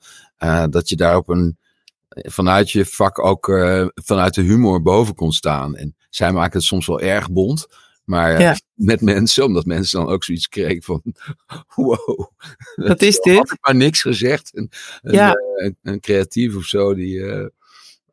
dat 0.70 0.90
je 0.90 0.96
daar 0.96 1.18
op 1.18 1.30
een 1.30 1.58
vanuit 2.10 2.72
je 2.72 2.86
vak 2.86 3.20
ook 3.20 3.46
vanuit 3.94 4.34
de 4.34 4.42
humor 4.42 4.82
boven 4.82 5.16
kon 5.16 5.32
staan. 5.32 5.76
En 5.76 5.96
zij 6.10 6.32
maken 6.32 6.58
het 6.58 6.68
soms 6.68 6.88
wel 6.88 7.00
erg 7.00 7.32
bont. 7.32 7.68
Maar 8.08 8.42
ja. 8.42 8.56
met 8.92 9.02
mensen, 9.02 9.46
omdat 9.46 9.66
mensen 9.66 10.00
dan 10.00 10.10
ook 10.10 10.24
zoiets 10.24 10.48
kregen 10.48 10.84
van, 10.84 11.02
wow. 11.76 12.32
Wat 12.76 13.02
is 13.02 13.20
dit? 13.22 13.38
Had 13.38 13.52
ik 13.52 13.58
maar 13.62 13.76
niks 13.76 14.02
gezegd. 14.02 14.52
Een, 14.54 14.72
ja. 15.02 15.30
een, 15.30 15.66
een, 15.66 15.78
een 15.82 16.00
creatief 16.00 16.56
of 16.56 16.64
zo. 16.64 16.94
Die, 16.94 17.16
uh, 17.16 17.46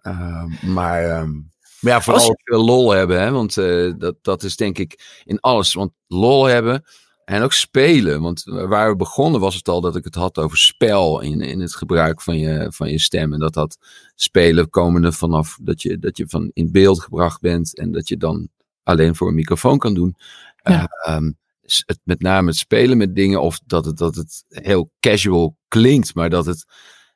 uh, 0.03 0.45
maar, 0.63 1.21
um, 1.21 1.51
maar 1.81 1.93
ja, 1.93 2.01
vooral 2.01 2.37
veel 2.45 2.65
lol 2.65 2.91
hebben. 2.91 3.21
Hè? 3.21 3.31
Want 3.31 3.57
uh, 3.57 3.93
dat, 3.99 4.17
dat 4.23 4.43
is 4.43 4.57
denk 4.57 4.79
ik 4.79 5.23
in 5.25 5.41
alles. 5.41 5.75
Want 5.75 5.93
lol 6.07 6.45
hebben 6.45 6.85
en 7.25 7.43
ook 7.43 7.53
spelen. 7.53 8.21
Want 8.21 8.43
waar 8.45 8.91
we 8.91 8.97
begonnen 8.97 9.41
was 9.41 9.55
het 9.55 9.69
al 9.69 9.81
dat 9.81 9.97
ik 9.97 10.05
het 10.05 10.15
had 10.15 10.39
over 10.39 10.59
spel 10.59 11.21
in, 11.21 11.41
in 11.41 11.61
het 11.61 11.77
gebruik 11.77 12.21
van 12.21 12.39
je, 12.39 12.67
van 12.71 12.91
je 12.91 12.99
stem. 12.99 13.33
En 13.33 13.39
dat 13.39 13.55
dat 13.55 13.79
spelen 14.15 14.71
komende 14.71 15.13
vanaf 15.13 15.59
dat 15.63 15.83
je, 15.83 15.99
dat 15.99 16.17
je 16.17 16.29
van 16.29 16.51
in 16.53 16.73
beeld 16.73 17.01
gebracht 17.01 17.41
bent. 17.41 17.79
En 17.79 17.93
dat 17.93 18.09
je 18.09 18.17
dan 18.17 18.49
alleen 18.85 19.17
voor 19.17 19.29
een 19.29 19.35
microfoon 19.35 19.79
kan 19.79 19.95
doen. 19.95 20.17
Ja. 20.63 20.91
Uh, 21.07 21.15
um, 21.15 21.39
het, 21.61 22.01
met 22.03 22.21
name 22.21 22.49
het 22.49 22.57
spelen 22.57 22.97
met 22.97 23.15
dingen 23.15 23.43
of 23.43 23.61
dat 23.67 23.85
het, 23.85 23.97
dat 23.97 24.15
het 24.15 24.45
heel 24.49 24.91
casual 25.01 25.57
klinkt, 25.69 26.15
maar 26.15 26.31
dat 26.31 26.47
het 26.47 26.65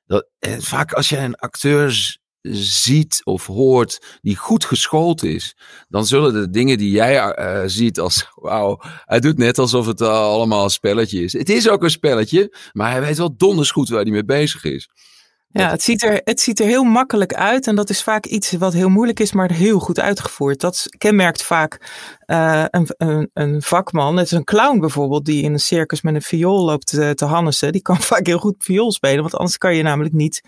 dat, 0.07 0.29
vaak 0.59 0.93
als 0.93 1.09
je 1.09 1.19
een 1.19 1.37
acteur 1.37 2.19
ziet 2.53 3.21
of 3.25 3.47
hoort 3.47 4.19
die 4.21 4.37
goed 4.37 4.65
geschoold 4.65 5.23
is, 5.23 5.57
dan 5.89 6.07
zullen 6.07 6.33
de 6.33 6.51
dingen 6.51 6.79
die 6.79 6.91
jij 6.91 7.39
uh, 7.39 7.63
ziet 7.67 8.01
als, 8.01 8.27
wauw, 8.35 8.81
hij 9.05 9.21
doet 9.21 9.39
net 9.39 9.59
alsof 9.59 9.87
het 9.87 10.01
uh, 10.01 10.09
allemaal 10.09 10.65
een 10.65 10.71
spelletje 10.71 11.23
is. 11.23 11.33
Het 11.33 11.49
is 11.49 11.69
ook 11.69 11.83
een 11.83 11.91
spelletje, 11.91 12.57
maar 12.73 12.91
hij 12.91 13.01
weet 13.01 13.19
wel 13.19 13.37
donders 13.37 13.71
goed 13.71 13.89
waar 13.89 14.03
hij 14.03 14.11
mee 14.11 14.25
bezig 14.25 14.65
is. 14.65 14.89
Ja, 15.51 15.71
het 15.71 15.83
ziet, 15.83 16.03
er, 16.03 16.21
het 16.25 16.41
ziet 16.41 16.61
er 16.61 16.67
heel 16.67 16.85
makkelijk 16.85 17.35
uit 17.35 17.67
en 17.67 17.75
dat 17.75 17.91
is 17.91 18.03
vaak 18.03 18.27
iets 18.27 18.53
wat 18.53 18.73
heel 18.73 18.89
moeilijk 18.89 19.21
is, 19.21 19.33
maar 19.33 19.53
heel 19.53 19.79
goed 19.79 20.01
uitgevoerd. 20.01 20.61
Dat 20.61 20.87
kenmerkt 20.99 21.43
vaak 21.43 21.81
uh, 22.27 22.65
een, 22.71 22.87
een, 22.97 23.31
een, 23.33 23.63
vakman. 23.63 24.17
Het 24.17 24.27
is 24.27 24.33
een 24.33 24.45
clown 24.45 24.81
bijvoorbeeld 24.81 25.25
die 25.25 25.43
in 25.43 25.53
een 25.53 25.59
circus 25.59 26.03
met 26.03 26.15
een 26.15 26.23
viool 26.23 26.65
loopt 26.65 26.87
te, 26.87 27.15
te 27.15 27.25
hannissen. 27.25 27.73
Die 27.73 27.83
kan 27.83 28.01
vaak 28.13 28.27
heel 28.27 28.39
goed 28.39 28.55
viool 28.59 28.93
spelen, 28.93 29.21
want 29.21 29.37
anders 29.37 29.59
kan 29.59 29.75
je 29.75 29.83
namelijk 29.83 30.15
niet 30.15 30.43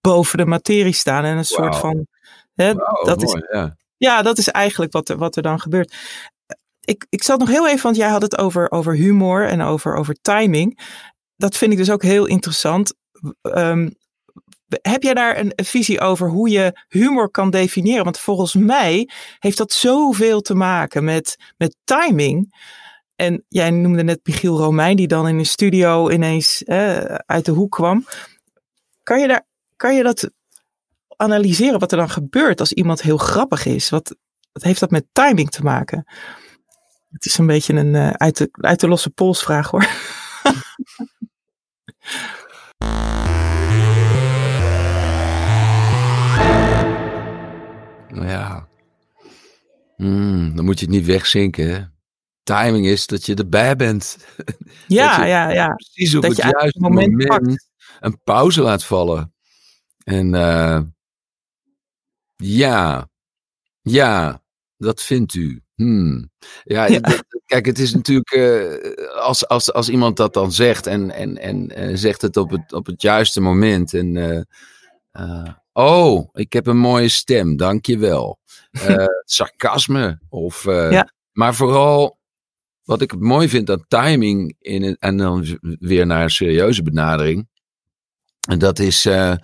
boven 0.00 0.38
de 0.38 0.46
materie 0.46 0.92
staan 0.92 1.24
en 1.24 1.36
een 1.36 1.44
soort 1.44 1.76
van. 1.76 2.06
Hè, 2.54 2.72
wow, 2.72 3.06
dat 3.06 3.22
mooi, 3.22 3.38
is, 3.38 3.48
ja. 3.52 3.76
ja, 3.96 4.22
dat 4.22 4.38
is 4.38 4.48
eigenlijk 4.48 4.92
wat 4.92 5.08
er, 5.08 5.16
wat 5.16 5.36
er 5.36 5.42
dan 5.42 5.60
gebeurt. 5.60 5.94
Ik, 6.80 7.06
ik 7.08 7.22
zat 7.22 7.38
nog 7.38 7.48
heel 7.48 7.68
even, 7.68 7.82
want 7.82 7.96
jij 7.96 8.08
had 8.08 8.22
het 8.22 8.38
over, 8.38 8.70
over 8.70 8.94
humor 8.94 9.48
en 9.48 9.60
over, 9.60 9.94
over 9.94 10.14
timing. 10.22 10.80
Dat 11.36 11.56
vind 11.56 11.72
ik 11.72 11.78
dus 11.78 11.90
ook 11.90 12.02
heel 12.02 12.26
interessant. 12.26 12.94
Um, 13.42 13.94
heb 14.82 15.02
jij 15.02 15.14
daar 15.14 15.38
een 15.38 15.52
visie 15.56 16.00
over 16.00 16.28
hoe 16.28 16.48
je 16.48 16.80
humor 16.88 17.30
kan 17.30 17.50
definiëren? 17.50 18.04
Want 18.04 18.18
volgens 18.18 18.54
mij 18.54 19.08
heeft 19.38 19.58
dat 19.58 19.72
zoveel 19.72 20.40
te 20.40 20.54
maken 20.54 21.04
met, 21.04 21.36
met 21.56 21.76
timing. 21.84 22.54
En 23.16 23.44
jij 23.48 23.70
noemde 23.70 24.02
net 24.02 24.20
Michiel 24.22 24.58
Romein, 24.58 24.96
die 24.96 25.08
dan 25.08 25.28
in 25.28 25.38
de 25.38 25.44
studio 25.44 26.10
ineens 26.10 26.64
eh, 26.64 27.04
uit 27.04 27.44
de 27.44 27.52
hoek 27.52 27.70
kwam. 27.70 28.06
Kan 29.02 29.20
je, 29.20 29.26
daar, 29.26 29.46
kan 29.76 29.94
je 29.94 30.02
dat 30.02 30.30
analyseren 31.16 31.80
wat 31.80 31.92
er 31.92 31.98
dan 31.98 32.10
gebeurt 32.10 32.60
als 32.60 32.72
iemand 32.72 33.02
heel 33.02 33.16
grappig 33.16 33.66
is? 33.66 33.90
Wat, 33.90 34.16
heeft 34.52 34.80
dat 34.80 34.90
met 34.90 35.06
timing 35.12 35.50
te 35.50 35.62
maken? 35.62 36.06
Het 37.10 37.24
is 37.24 37.38
een 37.38 37.46
beetje 37.46 37.74
een 37.74 37.94
uh, 37.94 38.10
uit, 38.10 38.36
de, 38.36 38.48
uit 38.52 38.80
de 38.80 38.88
losse 38.88 39.10
pols 39.10 39.42
vraag 39.42 39.70
hoor. 39.70 39.86
Ja. 48.12 48.68
Mm, 49.96 50.56
dan 50.56 50.64
moet 50.64 50.78
je 50.80 50.84
het 50.86 50.94
niet 50.94 51.06
wegzinken. 51.06 51.68
Hè? 51.74 51.82
Timing 52.42 52.86
is 52.86 53.06
dat 53.06 53.26
je 53.26 53.34
erbij 53.34 53.76
bent. 53.76 54.16
Ja, 54.86 55.24
ja, 55.24 55.50
ja. 55.50 55.74
Precies 55.74 56.14
op 56.14 56.22
Dat 56.22 56.36
het 56.36 56.50
juiste 56.52 56.80
moment 56.80 57.62
een 58.00 58.20
pauze 58.24 58.62
laat 58.62 58.84
vallen. 58.84 59.34
En 60.04 60.34
uh, 60.34 60.80
ja, 62.36 63.08
ja, 63.82 64.42
dat 64.76 65.02
vindt 65.02 65.34
u. 65.34 65.62
Hmm. 65.74 66.30
Ja, 66.64 66.84
Ja. 66.86 66.98
dat- 67.00 67.24
kijk, 67.46 67.66
het 67.66 67.78
is 67.78 67.94
natuurlijk 67.94 68.32
uh, 68.32 69.16
als, 69.16 69.48
als, 69.48 69.72
als 69.72 69.88
iemand 69.88 70.16
dat 70.16 70.34
dan 70.34 70.52
zegt 70.52 70.86
en, 70.86 71.10
en, 71.10 71.38
en 71.38 71.80
uh, 71.90 71.96
zegt 71.96 72.22
het 72.22 72.36
op 72.36 72.50
het, 72.50 72.72
op 72.72 72.86
het 72.86 73.02
juiste 73.02 73.40
moment. 73.40 73.94
En 73.94 74.16
oh, 75.72 76.28
ik 76.32 76.52
heb 76.52 76.66
een 76.66 76.78
mooie 76.78 77.08
stem, 77.08 77.56
dankjewel. 77.56 78.38
Uh, 78.88 79.04
sarcasme 79.24 80.20
of. 80.28 80.64
Uh, 80.64 80.90
Ja. 80.90 81.12
Maar 81.32 81.54
vooral 81.54 82.20
wat 82.82 83.00
ik 83.00 83.18
mooi 83.18 83.48
vind 83.48 83.70
aan 83.70 83.84
timing 83.88 84.54
in 84.58 84.82
een, 84.82 84.96
en 84.98 85.16
dan 85.16 85.58
weer 85.80 86.06
naar 86.06 86.22
een 86.22 86.30
serieuze 86.30 86.82
benadering. 86.82 87.48
En 88.48 88.58
dat 88.58 88.78
is 88.78 89.06
uh, 89.06 89.34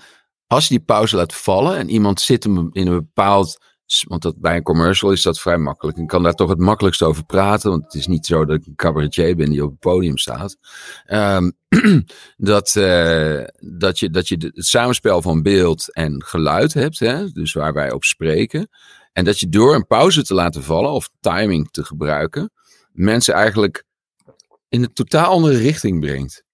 als 0.46 0.68
je 0.68 0.74
die 0.74 0.84
pauze 0.84 1.16
laat 1.16 1.34
vallen 1.34 1.76
en 1.76 1.90
iemand 1.90 2.20
zit 2.20 2.44
hem 2.44 2.68
in 2.72 2.86
een 2.86 2.98
bepaald. 2.98 3.66
Want 4.06 4.22
dat, 4.22 4.38
bij 4.38 4.56
een 4.56 4.62
commercial 4.62 5.12
is 5.12 5.22
dat 5.22 5.40
vrij 5.40 5.58
makkelijk. 5.58 5.98
Ik 5.98 6.06
kan 6.06 6.22
daar 6.22 6.34
toch 6.34 6.48
het 6.48 6.58
makkelijkst 6.58 7.02
over 7.02 7.24
praten. 7.24 7.70
Want 7.70 7.84
het 7.84 7.94
is 7.94 8.06
niet 8.06 8.26
zo 8.26 8.44
dat 8.44 8.56
ik 8.56 8.66
een 8.66 8.74
cabaretier 8.74 9.36
ben 9.36 9.50
die 9.50 9.64
op 9.64 9.70
het 9.70 9.78
podium 9.78 10.18
staat. 10.18 10.56
Um, 11.06 11.52
dat, 12.36 12.74
uh, 12.78 13.44
dat, 13.60 13.98
je, 13.98 14.10
dat 14.10 14.28
je 14.28 14.52
het 14.54 14.66
samenspel 14.66 15.22
van 15.22 15.42
beeld 15.42 15.92
en 15.92 16.24
geluid 16.24 16.74
hebt. 16.74 16.98
Hè? 16.98 17.30
Dus 17.30 17.52
waar 17.52 17.72
wij 17.72 17.92
op 17.92 18.04
spreken. 18.04 18.68
En 19.12 19.24
dat 19.24 19.40
je 19.40 19.48
door 19.48 19.74
een 19.74 19.86
pauze 19.86 20.24
te 20.24 20.34
laten 20.34 20.62
vallen 20.62 20.90
of 20.90 21.10
timing 21.20 21.70
te 21.70 21.84
gebruiken. 21.84 22.50
Mensen 22.92 23.34
eigenlijk 23.34 23.84
in 24.68 24.82
een 24.82 24.92
totaal 24.92 25.30
andere 25.30 25.56
richting 25.56 26.00
brengt 26.00 26.46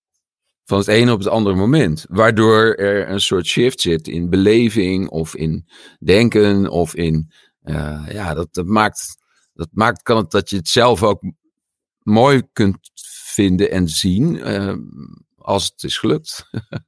van 0.64 0.78
het 0.78 0.88
ene 0.88 1.12
op 1.12 1.18
het 1.18 1.28
andere 1.28 1.56
moment. 1.56 2.04
Waardoor 2.08 2.74
er 2.74 3.10
een 3.10 3.20
soort 3.20 3.46
shift 3.46 3.80
zit 3.80 4.08
in 4.08 4.30
beleving 4.30 5.08
of 5.08 5.34
in 5.34 5.68
denken 5.98 6.68
of 6.68 6.94
in. 6.94 7.32
Uh, 7.64 8.06
ja, 8.08 8.34
dat, 8.34 8.48
dat, 8.50 8.66
maakt, 8.66 9.16
dat 9.54 9.68
maakt 9.72 10.02
kan 10.02 10.16
het 10.16 10.30
dat 10.30 10.50
je 10.50 10.56
het 10.56 10.68
zelf 10.68 11.02
ook 11.02 11.22
mooi 11.98 12.42
kunt 12.52 12.90
vinden 13.24 13.70
en 13.70 13.88
zien. 13.88 14.34
Uh, 14.34 14.74
als 15.44 15.64
het 15.64 15.82
is 15.82 15.98
gelukt. 15.98 16.44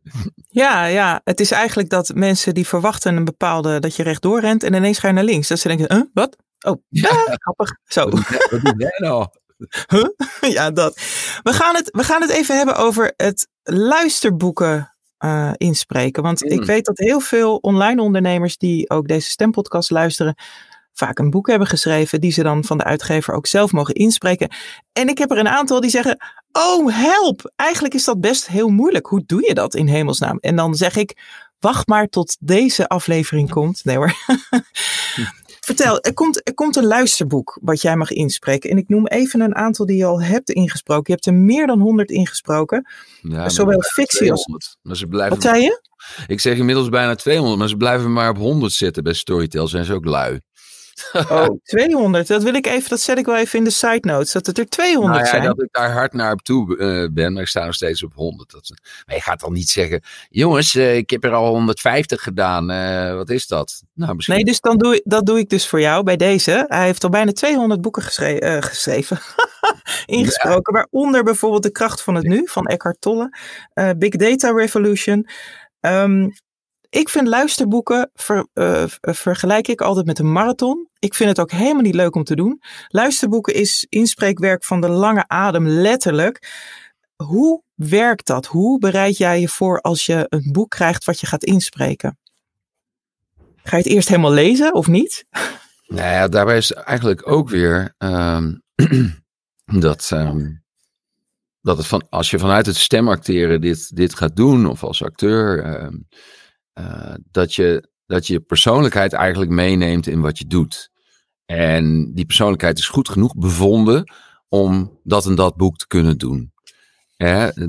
Ja, 0.49 0.85
ja, 0.85 1.21
het 1.25 1.41
is 1.41 1.51
eigenlijk 1.51 1.89
dat 1.89 2.15
mensen 2.15 2.55
die 2.55 2.67
verwachten 2.67 3.17
een 3.17 3.25
bepaalde 3.25 3.81
dat 3.81 3.97
je 3.97 4.03
rechtdoor 4.03 4.41
rent 4.41 4.63
en 4.63 4.75
ineens 4.75 4.99
ga 4.99 5.09
je 5.09 5.15
naar 5.15 5.25
links. 5.25 5.49
Dat 5.49 5.59
ze 5.59 5.69
denken, 5.69 5.97
huh, 5.97 6.05
wat? 6.13 6.37
Oh, 6.67 6.83
ja, 6.89 7.09
ja 7.09 7.35
grappig. 7.35 7.79
Zo. 7.85 8.11
Wat 8.11 8.61
doe 8.63 8.75
jij 8.77 8.95
nou? 8.97 9.27
Huh? 9.93 10.09
Ja, 10.53 10.71
dat. 10.71 10.95
We 11.43 11.53
gaan, 11.53 11.75
het, 11.75 11.91
we 11.91 12.05
gaan 12.05 12.21
het 12.21 12.31
even 12.31 12.57
hebben 12.57 12.77
over 12.77 13.13
het 13.17 13.49
luisterboeken 13.73 14.95
uh, 15.25 15.53
inspreken. 15.57 16.23
Want 16.23 16.45
mm. 16.45 16.51
ik 16.51 16.65
weet 16.65 16.85
dat 16.85 16.99
heel 16.99 17.21
veel 17.21 17.57
online 17.57 18.03
ondernemers 18.03 18.57
die 18.59 18.91
ook 18.91 19.09
deze 19.09 19.31
stempodcast 19.31 19.91
luisteren, 19.91 20.35
vaak 20.93 21.19
een 21.19 21.31
boek 21.31 21.49
hebben 21.49 21.69
geschreven 21.69 22.21
die 22.21 22.33
ze 22.33 22.43
dan 22.43 22.65
van 22.65 22.79
de 22.79 22.85
uitgever 22.85 23.35
ook 23.35 23.47
zelf 23.47 23.73
mogen 23.73 23.95
inspreken. 23.95 24.51
En 24.93 25.09
ik 25.09 25.19
heb 25.19 25.31
er 25.31 25.39
een 25.39 25.49
aantal 25.49 25.81
die 25.81 25.91
zeggen, 25.91 26.19
oh 26.53 26.93
help, 26.93 27.53
eigenlijk 27.57 27.95
is 27.95 28.05
dat 28.05 28.21
best 28.21 28.47
heel 28.47 28.69
moeilijk. 28.69 29.07
Hoe 29.07 29.23
doe 29.27 29.47
je 29.47 29.55
dat 29.55 29.75
in 29.75 29.87
hemelsnaam? 29.87 30.39
En 30.41 30.57
dan 30.57 30.75
zeg 30.75 30.97
ik, 30.97 31.19
wacht 31.59 31.87
maar 31.87 32.07
tot 32.07 32.37
deze 32.41 32.89
aflevering 32.89 33.51
komt. 33.51 33.85
Nee 33.85 33.97
hoor. 33.97 34.15
Vertel, 35.67 36.01
er 36.01 36.15
komt, 36.15 36.47
er 36.49 36.55
komt 36.55 36.77
een 36.77 36.87
luisterboek 36.87 37.59
wat 37.63 37.83
jij 37.83 37.97
mag 37.97 38.11
inspreken. 38.11 38.71
En 38.71 38.77
ik 38.77 38.89
noem 38.89 39.07
even 39.07 39.41
een 39.41 39.55
aantal 39.55 39.87
die 39.87 39.97
je 39.97 40.05
al 40.05 40.23
hebt 40.23 40.51
ingesproken. 40.51 41.05
Je 41.07 41.13
hebt 41.13 41.27
er 41.27 41.35
meer 41.35 41.67
dan 41.67 41.81
100 41.81 42.11
ingesproken. 42.11 42.89
Ja, 43.23 43.49
Zowel 43.49 43.83
fictie 43.83 44.31
als... 44.31 44.43
200. 44.43 44.77
Maar 44.83 44.97
ze 44.97 45.07
blijven... 45.07 45.35
Wat 45.35 45.43
zei 45.43 45.63
je? 45.63 45.83
Ik 46.27 46.41
zeg 46.41 46.59
inmiddels 46.59 46.89
bijna 46.89 47.15
200, 47.15 47.59
maar 47.59 47.69
ze 47.69 47.77
blijven 47.77 48.13
maar 48.13 48.31
op 48.31 48.37
100 48.37 48.73
zitten 48.73 49.03
bij 49.03 49.13
Storytel. 49.13 49.69
Zijn 49.69 49.85
ze 49.85 49.95
ook 49.95 50.05
lui. 50.05 50.41
Oh, 51.31 51.61
200. 51.63 52.27
Dat 52.27 52.43
wil 52.43 52.55
ik 52.55 52.67
even, 52.67 52.89
dat 52.89 53.01
zet 53.01 53.19
ik 53.19 53.27
wel 53.27 53.37
even 53.37 53.59
in 53.59 53.65
de 53.65 53.71
side 53.71 54.01
notes. 54.01 54.33
Dat 54.33 54.47
het 54.47 54.59
er 54.59 54.69
200 54.69 55.13
nou 55.13 55.25
ja, 55.25 55.31
zijn. 55.31 55.43
Dat 55.43 55.63
ik 55.63 55.73
daar 55.73 55.93
hard 55.93 56.13
naar 56.13 56.33
op 56.33 56.43
toe 56.43 56.77
uh, 56.77 57.09
ben, 57.13 57.33
maar 57.33 57.43
ik 57.43 57.49
sta 57.49 57.65
nog 57.65 57.75
steeds 57.75 58.03
op 58.03 58.15
100. 58.15 58.51
Dat, 58.51 58.73
maar 59.07 59.15
je 59.15 59.23
gaat 59.23 59.41
dan 59.41 59.53
niet 59.53 59.69
zeggen, 59.69 60.03
jongens, 60.29 60.75
uh, 60.75 60.97
ik 60.97 61.11
heb 61.11 61.25
er 61.25 61.33
al 61.33 61.49
150 61.49 62.23
gedaan. 62.23 62.71
Uh, 62.71 63.15
wat 63.15 63.31
is 63.31 63.47
dat? 63.47 63.83
Nou, 63.95 64.15
misschien... 64.15 64.37
Nee, 64.37 64.45
dus 64.45 64.61
dan 64.61 64.79
doe, 64.79 65.01
dat 65.05 65.27
doe 65.27 65.39
ik 65.39 65.49
dus 65.49 65.69
voor 65.69 65.81
jou 65.81 66.03
bij 66.03 66.17
deze. 66.17 66.65
Hij 66.69 66.85
heeft 66.85 67.05
al 67.05 67.11
bijna 67.11 67.33
200 67.33 67.81
boeken 67.81 68.03
geschre 68.03 68.63
geschreven. 68.63 69.19
Ingesproken, 70.07 70.75
ja. 70.75 70.81
waaronder 70.81 71.25
bijvoorbeeld 71.25 71.63
De 71.63 71.71
Kracht 71.71 72.03
van 72.03 72.15
het 72.15 72.25
Nu 72.25 72.49
van 72.49 72.67
Eckhart 72.67 73.01
Tolle. 73.01 73.39
Big 73.99 74.11
Data 74.11 74.51
Revolution. 74.51 75.27
Um, 75.81 76.33
ik 76.97 77.09
vind 77.09 77.29
luisterboeken, 77.29 78.11
ver, 78.15 78.47
uh, 78.55 78.85
vergelijk 79.01 79.69
ik 79.69 79.81
altijd 79.81 80.07
met 80.07 80.19
een 80.19 80.33
marathon. 80.33 80.89
Ik 80.99 81.15
vind 81.15 81.29
het 81.29 81.41
ook 81.41 81.51
helemaal 81.51 81.83
niet 81.83 81.95
leuk 81.95 82.15
om 82.15 82.25
te 82.25 82.37
doen. 82.37 82.63
Luisterboeken 82.89 83.55
is 83.55 83.87
inspreekwerk 83.89 84.65
van 84.65 84.81
de 84.81 84.89
lange 84.89 85.29
adem, 85.29 85.69
letterlijk. 85.69 86.49
Hoe 87.17 87.63
werkt 87.75 88.27
dat? 88.27 88.47
Hoe 88.47 88.79
bereid 88.79 89.17
jij 89.17 89.41
je 89.41 89.49
voor 89.49 89.81
als 89.81 90.07
je 90.07 90.27
een 90.29 90.53
boek 90.53 90.71
krijgt 90.71 91.05
wat 91.05 91.21
je 91.21 91.27
gaat 91.27 91.45
inspreken? 91.45 92.19
Ga 93.57 93.77
je 93.77 93.83
het 93.83 93.93
eerst 93.93 94.09
helemaal 94.09 94.33
lezen 94.33 94.75
of 94.75 94.87
niet? 94.87 95.25
Nou 95.87 96.11
ja, 96.11 96.29
daarbij 96.29 96.57
is 96.57 96.73
eigenlijk 96.73 97.31
ook 97.31 97.49
weer 97.49 97.95
um, 97.99 98.63
dat, 99.87 100.11
um, 100.13 100.65
dat 101.61 101.77
het 101.77 101.87
van, 101.87 102.07
als 102.11 102.31
je 102.31 102.39
vanuit 102.39 102.67
het 102.67 102.77
stemacteren 102.77 103.61
dit, 103.61 103.97
dit 103.97 104.15
gaat 104.15 104.37
doen, 104.37 104.67
of 104.67 104.85
als 104.85 105.03
acteur, 105.03 105.67
um, 105.85 106.07
uh, 106.79 107.15
dat, 107.31 107.55
je, 107.55 107.89
dat 108.07 108.27
je 108.27 108.41
persoonlijkheid 108.41 109.13
eigenlijk 109.13 109.51
meeneemt 109.51 110.07
in 110.07 110.21
wat 110.21 110.39
je 110.39 110.47
doet. 110.47 110.91
En 111.45 112.15
die 112.15 112.27
persoonlijkheid 112.27 112.79
is 112.79 112.89
goed 112.89 113.09
genoeg 113.09 113.37
bevonden 113.37 114.13
om 114.49 115.01
dat 115.05 115.27
en 115.27 115.35
dat 115.35 115.57
boek 115.57 115.77
te 115.77 115.87
kunnen 115.87 116.19
doen. 116.19 116.53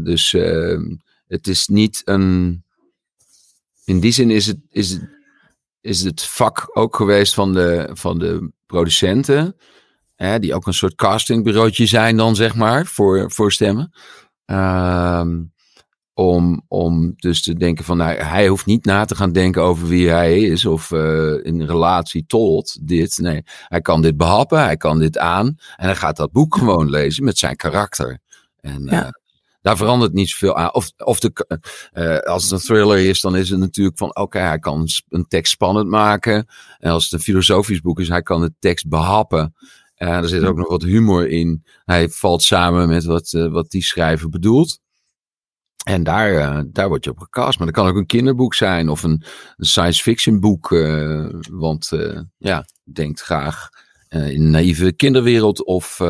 Dus 0.01 0.33
uh, 0.33 0.79
het 1.27 1.47
is 1.47 1.67
niet 1.67 2.01
een. 2.05 2.63
In 3.85 3.99
die 3.99 4.11
zin 4.11 4.31
is 4.31 4.45
het, 4.45 4.59
is 4.69 4.89
het, 4.89 5.09
is 5.81 6.03
het 6.03 6.23
vak 6.23 6.77
ook 6.77 6.95
geweest 6.95 7.33
van 7.33 7.53
de, 7.53 7.89
van 7.93 8.19
de 8.19 8.51
producenten. 8.65 9.55
Hè, 10.15 10.39
die 10.39 10.53
ook 10.53 10.67
een 10.67 10.73
soort 10.73 10.95
castingbureautje 10.95 11.85
zijn 11.85 12.17
dan, 12.17 12.35
zeg 12.35 12.55
maar, 12.55 12.85
voor, 12.85 13.31
voor 13.31 13.51
stemmen. 13.51 13.91
Uh, 14.45 15.27
om, 16.17 16.61
om 16.67 17.13
dus 17.15 17.43
te 17.43 17.53
denken 17.53 17.85
van, 17.85 17.97
nou, 17.97 18.17
hij 18.17 18.47
hoeft 18.47 18.65
niet 18.65 18.85
na 18.85 19.05
te 19.05 19.15
gaan 19.15 19.31
denken 19.31 19.61
over 19.61 19.87
wie 19.87 20.09
hij 20.09 20.39
is 20.39 20.65
of 20.65 20.91
uh, 20.91 21.45
in 21.45 21.61
relatie 21.61 22.25
tot 22.27 22.87
dit. 22.87 23.17
Nee, 23.17 23.43
hij 23.45 23.81
kan 23.81 24.01
dit 24.01 24.17
behappen, 24.17 24.63
hij 24.63 24.77
kan 24.77 24.99
dit 24.99 25.17
aan 25.17 25.45
en 25.75 25.85
hij 25.85 25.95
gaat 25.95 26.17
dat 26.17 26.31
boek 26.31 26.55
gewoon 26.55 26.89
lezen 26.89 27.23
met 27.23 27.37
zijn 27.37 27.55
karakter. 27.55 28.19
En 28.59 28.83
ja. 28.83 29.05
uh, 29.05 29.09
daar 29.61 29.77
verandert 29.77 30.13
niet 30.13 30.29
zoveel 30.29 30.55
aan. 30.55 30.73
Of, 30.73 30.91
of 30.97 31.19
de, 31.19 31.61
uh, 31.93 32.17
als 32.17 32.43
het 32.43 32.51
een 32.51 32.67
thriller 32.67 32.97
is, 32.97 33.21
dan 33.21 33.35
is 33.35 33.49
het 33.49 33.59
natuurlijk 33.59 33.97
van, 33.97 34.09
oké, 34.09 34.21
okay, 34.21 34.47
hij 34.47 34.59
kan 34.59 34.87
een 35.09 35.27
tekst 35.27 35.51
spannend 35.51 35.87
maken. 35.87 36.47
En 36.79 36.91
als 36.91 37.03
het 37.03 37.13
een 37.13 37.19
filosofisch 37.19 37.81
boek 37.81 37.99
is, 37.99 38.09
hij 38.09 38.21
kan 38.21 38.41
de 38.41 38.53
tekst 38.59 38.89
behappen. 38.89 39.55
En 39.95 40.07
er 40.07 40.29
zit 40.29 40.43
ook 40.43 40.57
nog 40.57 40.69
wat 40.69 40.83
humor 40.83 41.29
in. 41.29 41.63
Hij 41.85 42.09
valt 42.09 42.43
samen 42.43 42.87
met 42.87 43.05
wat, 43.05 43.31
wat 43.31 43.71
die 43.71 43.83
schrijver 43.83 44.29
bedoelt. 44.29 44.79
En 45.85 46.03
daar, 46.03 46.33
uh, 46.33 46.61
daar 46.67 46.87
word 46.87 47.03
je 47.03 47.09
op 47.09 47.19
gecast. 47.19 47.57
Maar 47.57 47.67
dat 47.67 47.75
kan 47.75 47.87
ook 47.87 47.95
een 47.95 48.05
kinderboek 48.05 48.53
zijn 48.53 48.89
of 48.89 49.03
een, 49.03 49.23
een 49.57 49.65
science 49.65 50.01
fiction 50.01 50.39
boek. 50.39 50.71
Uh, 50.71 51.29
want 51.49 51.91
uh, 51.93 52.19
ja, 52.37 52.65
denkt 52.83 53.21
graag 53.21 53.69
in 54.09 54.43
de 54.43 54.49
naïeve 54.49 54.91
kinderwereld 54.91 55.65
of, 55.65 56.01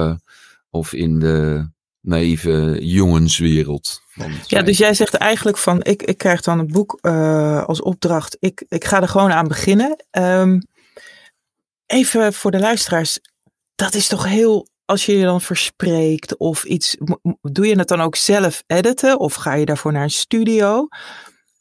of 0.69 0.93
in 0.93 1.19
de 1.19 1.69
naïeve 2.01 2.77
jongenswereld. 2.79 4.01
Ja, 4.47 4.61
dus 4.61 4.77
jij 4.77 4.93
zegt 4.93 5.13
eigenlijk 5.13 5.57
van 5.57 5.83
ik, 5.83 6.03
ik 6.03 6.17
krijg 6.17 6.41
dan 6.41 6.59
een 6.59 6.67
boek 6.67 6.99
als 7.65 7.81
opdracht. 7.81 8.37
Ik, 8.39 8.65
ik 8.67 8.85
ga 8.85 9.01
er 9.01 9.07
gewoon 9.07 9.31
aan 9.31 9.47
beginnen. 9.47 10.05
Um, 10.11 10.61
even 11.85 12.33
voor 12.33 12.51
de 12.51 12.59
luisteraars. 12.59 13.19
Dat 13.75 13.93
is 13.93 14.07
toch 14.07 14.25
heel 14.25 14.67
als 14.87 15.05
je 15.05 15.17
je 15.17 15.23
dan 15.23 15.41
verspreekt 15.41 16.37
of 16.37 16.63
iets, 16.63 16.97
doe 17.41 17.67
je 17.67 17.77
het 17.77 17.87
dan 17.87 18.01
ook 18.01 18.15
zelf 18.15 18.63
editen 18.67 19.19
of 19.19 19.33
ga 19.33 19.53
je 19.53 19.65
daarvoor 19.65 19.91
naar 19.91 20.03
een 20.03 20.09
studio? 20.09 20.87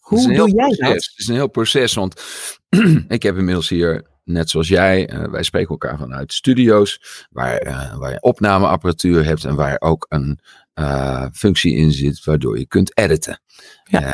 Hoe 0.01 0.35
doe 0.35 0.51
jij 0.51 0.67
proces. 0.67 0.79
dat? 0.79 0.93
Het 0.93 1.15
is 1.17 1.29
een 1.29 1.35
heel 1.35 1.49
proces, 1.49 1.95
want 1.95 2.23
ik 3.09 3.23
heb 3.23 3.37
inmiddels 3.37 3.69
hier, 3.69 4.07
net 4.25 4.51
zoals 4.51 4.69
jij, 4.69 5.13
uh, 5.13 5.25
wij 5.25 5.43
spreken 5.43 5.69
elkaar 5.69 5.99
vanuit 5.99 6.33
studio's 6.33 7.01
waar, 7.31 7.67
uh, 7.67 7.97
waar 7.97 8.11
je 8.11 8.21
opnameapparatuur 8.23 9.25
hebt 9.25 9.45
en 9.45 9.55
waar 9.55 9.77
ook 9.79 10.07
een 10.09 10.41
uh, 10.75 11.27
functie 11.33 11.75
in 11.75 11.93
zit 11.93 12.25
waardoor 12.25 12.59
je 12.59 12.67
kunt 12.67 12.97
editen. 12.97 13.41
Ja. 13.85 14.13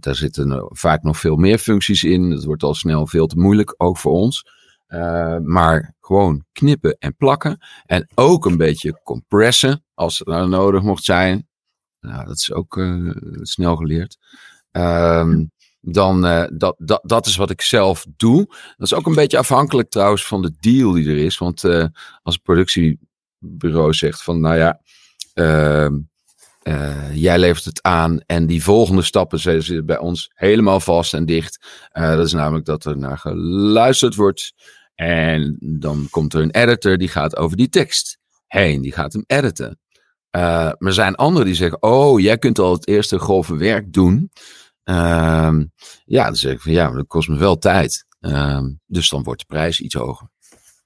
Daar 0.00 0.14
zitten 0.14 0.68
vaak 0.68 1.02
nog 1.02 1.18
veel 1.18 1.36
meer 1.36 1.58
functies 1.58 2.04
in. 2.04 2.30
Dat 2.30 2.44
wordt 2.44 2.62
al 2.62 2.74
snel 2.74 3.06
veel 3.06 3.26
te 3.26 3.38
moeilijk, 3.38 3.74
ook 3.76 3.98
voor 3.98 4.12
ons. 4.12 4.44
Uh, 4.88 5.36
maar 5.38 5.94
gewoon 6.00 6.44
knippen 6.52 6.96
en 6.98 7.16
plakken. 7.16 7.58
En 7.86 8.08
ook 8.14 8.46
een 8.46 8.56
beetje 8.56 9.00
compressen, 9.02 9.84
als 9.94 10.18
het 10.18 10.28
nou 10.28 10.48
nodig 10.48 10.82
mocht 10.82 11.04
zijn. 11.04 11.48
Nou, 12.00 12.26
dat 12.26 12.36
is 12.36 12.52
ook 12.52 12.76
uh, 12.76 13.16
snel 13.42 13.76
geleerd. 13.76 14.18
Um, 14.70 15.50
dan, 15.80 16.26
uh, 16.26 16.44
dat, 16.52 16.74
dat, 16.78 17.00
dat 17.02 17.26
is 17.26 17.36
wat 17.36 17.50
ik 17.50 17.60
zelf 17.60 18.06
doe. 18.16 18.46
Dat 18.46 18.86
is 18.86 18.94
ook 18.94 19.06
een 19.06 19.14
beetje 19.14 19.38
afhankelijk 19.38 19.90
trouwens 19.90 20.26
van 20.26 20.42
de 20.42 20.52
deal 20.60 20.92
die 20.92 21.08
er 21.08 21.18
is. 21.18 21.38
Want 21.38 21.64
als 22.22 22.34
een 22.34 22.42
productiebureau 22.42 23.94
zegt 23.94 24.22
van, 24.22 24.40
nou 24.40 24.56
ja, 24.56 24.80
uh, 25.34 25.88
jij 27.14 27.38
levert 27.38 27.64
het 27.64 27.82
aan 27.82 28.20
en 28.26 28.46
die 28.46 28.62
volgende 28.62 29.02
stappen 29.02 29.38
zitten 29.38 29.86
bij 29.86 29.98
ons 29.98 30.30
helemaal 30.34 30.80
vast 30.80 31.14
en 31.14 31.26
dicht. 31.26 31.66
Dat 31.92 32.26
is 32.26 32.32
namelijk 32.32 32.64
dat 32.64 32.84
er 32.84 32.98
naar 32.98 33.18
geluisterd 33.18 34.14
wordt. 34.14 34.54
En 35.00 35.56
dan 35.60 36.06
komt 36.10 36.34
er 36.34 36.42
een 36.42 36.50
editor 36.50 36.98
die 36.98 37.08
gaat 37.08 37.36
over 37.36 37.56
die 37.56 37.68
tekst 37.68 38.18
heen. 38.46 38.80
Die 38.80 38.92
gaat 38.92 39.12
hem 39.12 39.24
editen. 39.26 39.80
Uh, 40.36 40.42
maar 40.42 40.76
er 40.78 40.92
zijn 40.92 41.14
anderen 41.14 41.46
die 41.46 41.56
zeggen: 41.56 41.82
Oh, 41.82 42.20
jij 42.20 42.38
kunt 42.38 42.58
al 42.58 42.72
het 42.72 42.88
eerste 42.88 43.18
grove 43.18 43.56
werk 43.56 43.92
doen. 43.92 44.30
Uh, 44.84 45.56
ja, 46.04 46.24
dan 46.24 46.36
zeg 46.36 46.52
ik 46.52 46.60
van 46.60 46.72
ja, 46.72 46.90
dat 46.90 47.06
kost 47.06 47.28
me 47.28 47.36
wel 47.36 47.58
tijd. 47.58 48.06
Uh, 48.20 48.62
dus 48.86 49.08
dan 49.08 49.22
wordt 49.22 49.40
de 49.40 49.46
prijs 49.46 49.80
iets 49.80 49.94
hoger. 49.94 50.28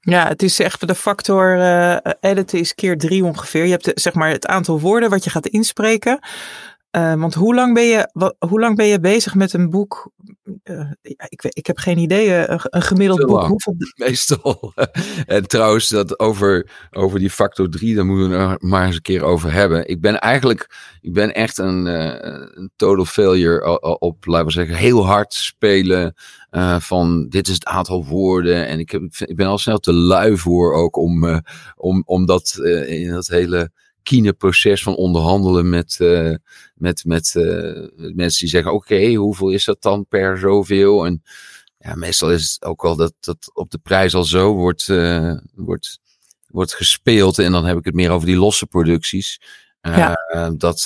Ja, 0.01 0.29
het 0.29 0.43
is 0.43 0.59
echt 0.61 0.87
de 0.87 0.95
factor 0.95 1.57
uh, 1.57 1.97
editen 2.21 2.59
is 2.59 2.75
keer 2.75 2.99
drie 2.99 3.25
ongeveer. 3.25 3.65
Je 3.65 3.71
hebt 3.71 3.85
de, 3.85 3.93
zeg 3.95 4.15
maar 4.15 4.31
het 4.31 4.47
aantal 4.47 4.81
woorden 4.81 5.11
wat 5.11 5.25
je 5.25 5.31
gaat 5.31 5.47
inspreken. 5.47 6.19
Uh, 6.97 7.15
want 7.15 7.35
hoe 7.35 7.55
lang, 7.55 7.75
ben 7.75 7.85
je, 7.85 8.11
wat, 8.13 8.37
hoe 8.39 8.61
lang 8.61 8.77
ben 8.77 8.87
je 8.87 9.01
bezig 9.01 9.35
met 9.35 9.53
een 9.53 9.71
boek? 9.71 10.11
Uh, 10.65 10.91
ik, 11.03 11.45
ik 11.49 11.67
heb 11.67 11.79
geen 11.79 11.99
idee, 11.99 12.35
een, 12.35 12.61
een 12.63 12.83
gemiddeld 12.83 13.21
Te 13.21 13.27
boek. 13.27 13.37
lang. 13.37 13.49
Hoeveel... 13.49 13.75
Meestal. 14.07 14.73
en 15.27 15.47
trouwens, 15.47 15.89
dat 15.89 16.19
over, 16.19 16.71
over 16.91 17.19
die 17.19 17.31
factor 17.31 17.69
3, 17.69 17.95
daar 17.95 18.07
moeten 18.07 18.31
we 18.31 18.37
er 18.37 18.57
maar 18.59 18.87
eens 18.87 18.95
een 18.95 19.03
keer 19.03 19.23
over 19.23 19.53
hebben. 19.53 19.89
Ik 19.89 20.01
ben 20.01 20.21
eigenlijk, 20.21 20.71
ik 21.01 21.13
ben 21.13 21.35
echt 21.35 21.59
een, 21.59 21.87
uh, 21.87 22.15
een 22.55 22.71
total 22.77 23.05
failure 23.05 23.81
op, 23.99 24.27
laten 24.27 24.47
we 24.47 24.53
zeggen, 24.53 24.77
heel 24.77 25.07
hard 25.07 25.35
spelen. 25.35 26.15
Uh, 26.51 26.81
van 26.81 27.29
dit 27.29 27.49
is 27.49 27.55
het 27.55 27.65
aantal 27.65 28.05
woorden. 28.05 28.67
En 28.67 28.79
ik, 28.79 28.91
heb, 28.91 29.03
ik 29.19 29.37
ben 29.37 29.47
al 29.47 29.59
snel 29.59 29.79
te 29.79 29.93
lui 29.93 30.39
voor 30.39 30.75
ook 30.75 30.97
om, 30.97 31.25
uh, 31.25 31.39
om, 31.77 32.03
om 32.07 32.27
dat 32.27 32.59
uh, 32.61 32.91
in 32.91 33.11
dat 33.11 33.27
hele 33.27 33.71
kieneproces 34.03 34.83
van 34.83 34.95
onderhandelen 34.95 35.69
met, 35.69 35.99
uh, 36.01 36.35
met, 36.75 37.05
met 37.05 37.35
uh, 37.37 37.89
mensen 37.97 38.41
die 38.41 38.49
zeggen: 38.49 38.73
Oké, 38.73 38.95
okay, 38.95 39.15
hoeveel 39.15 39.51
is 39.51 39.65
dat 39.65 39.83
dan 39.83 40.07
per 40.07 40.39
zoveel? 40.39 41.07
En 41.07 41.23
ja, 41.79 41.95
meestal 41.95 42.31
is 42.31 42.53
het 42.53 42.65
ook 42.65 42.83
wel 42.83 42.97
dat, 42.97 43.15
dat 43.21 43.51
op 43.55 43.71
de 43.71 43.79
prijs 43.79 44.15
al 44.15 44.25
zo 44.25 44.55
wordt, 44.55 44.89
uh, 44.89 45.37
wordt, 45.55 46.01
wordt 46.49 46.75
gespeeld. 46.75 47.39
En 47.39 47.53
dan 47.53 47.65
heb 47.65 47.79
ik 47.79 47.85
het 47.85 47.95
meer 47.95 48.11
over 48.11 48.27
die 48.27 48.37
losse 48.37 48.67
producties. 48.67 49.41
Ja. 49.81 50.17
dat, 50.57 50.85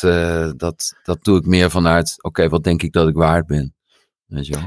dat, 0.56 0.94
dat 1.02 1.24
doe 1.24 1.38
ik 1.38 1.46
meer 1.46 1.70
vanuit: 1.70 2.14
Oké, 2.16 2.26
okay, 2.26 2.48
wat 2.48 2.64
denk 2.64 2.82
ik 2.82 2.92
dat 2.92 3.08
ik 3.08 3.14
waard 3.14 3.46
ben? 3.46 3.75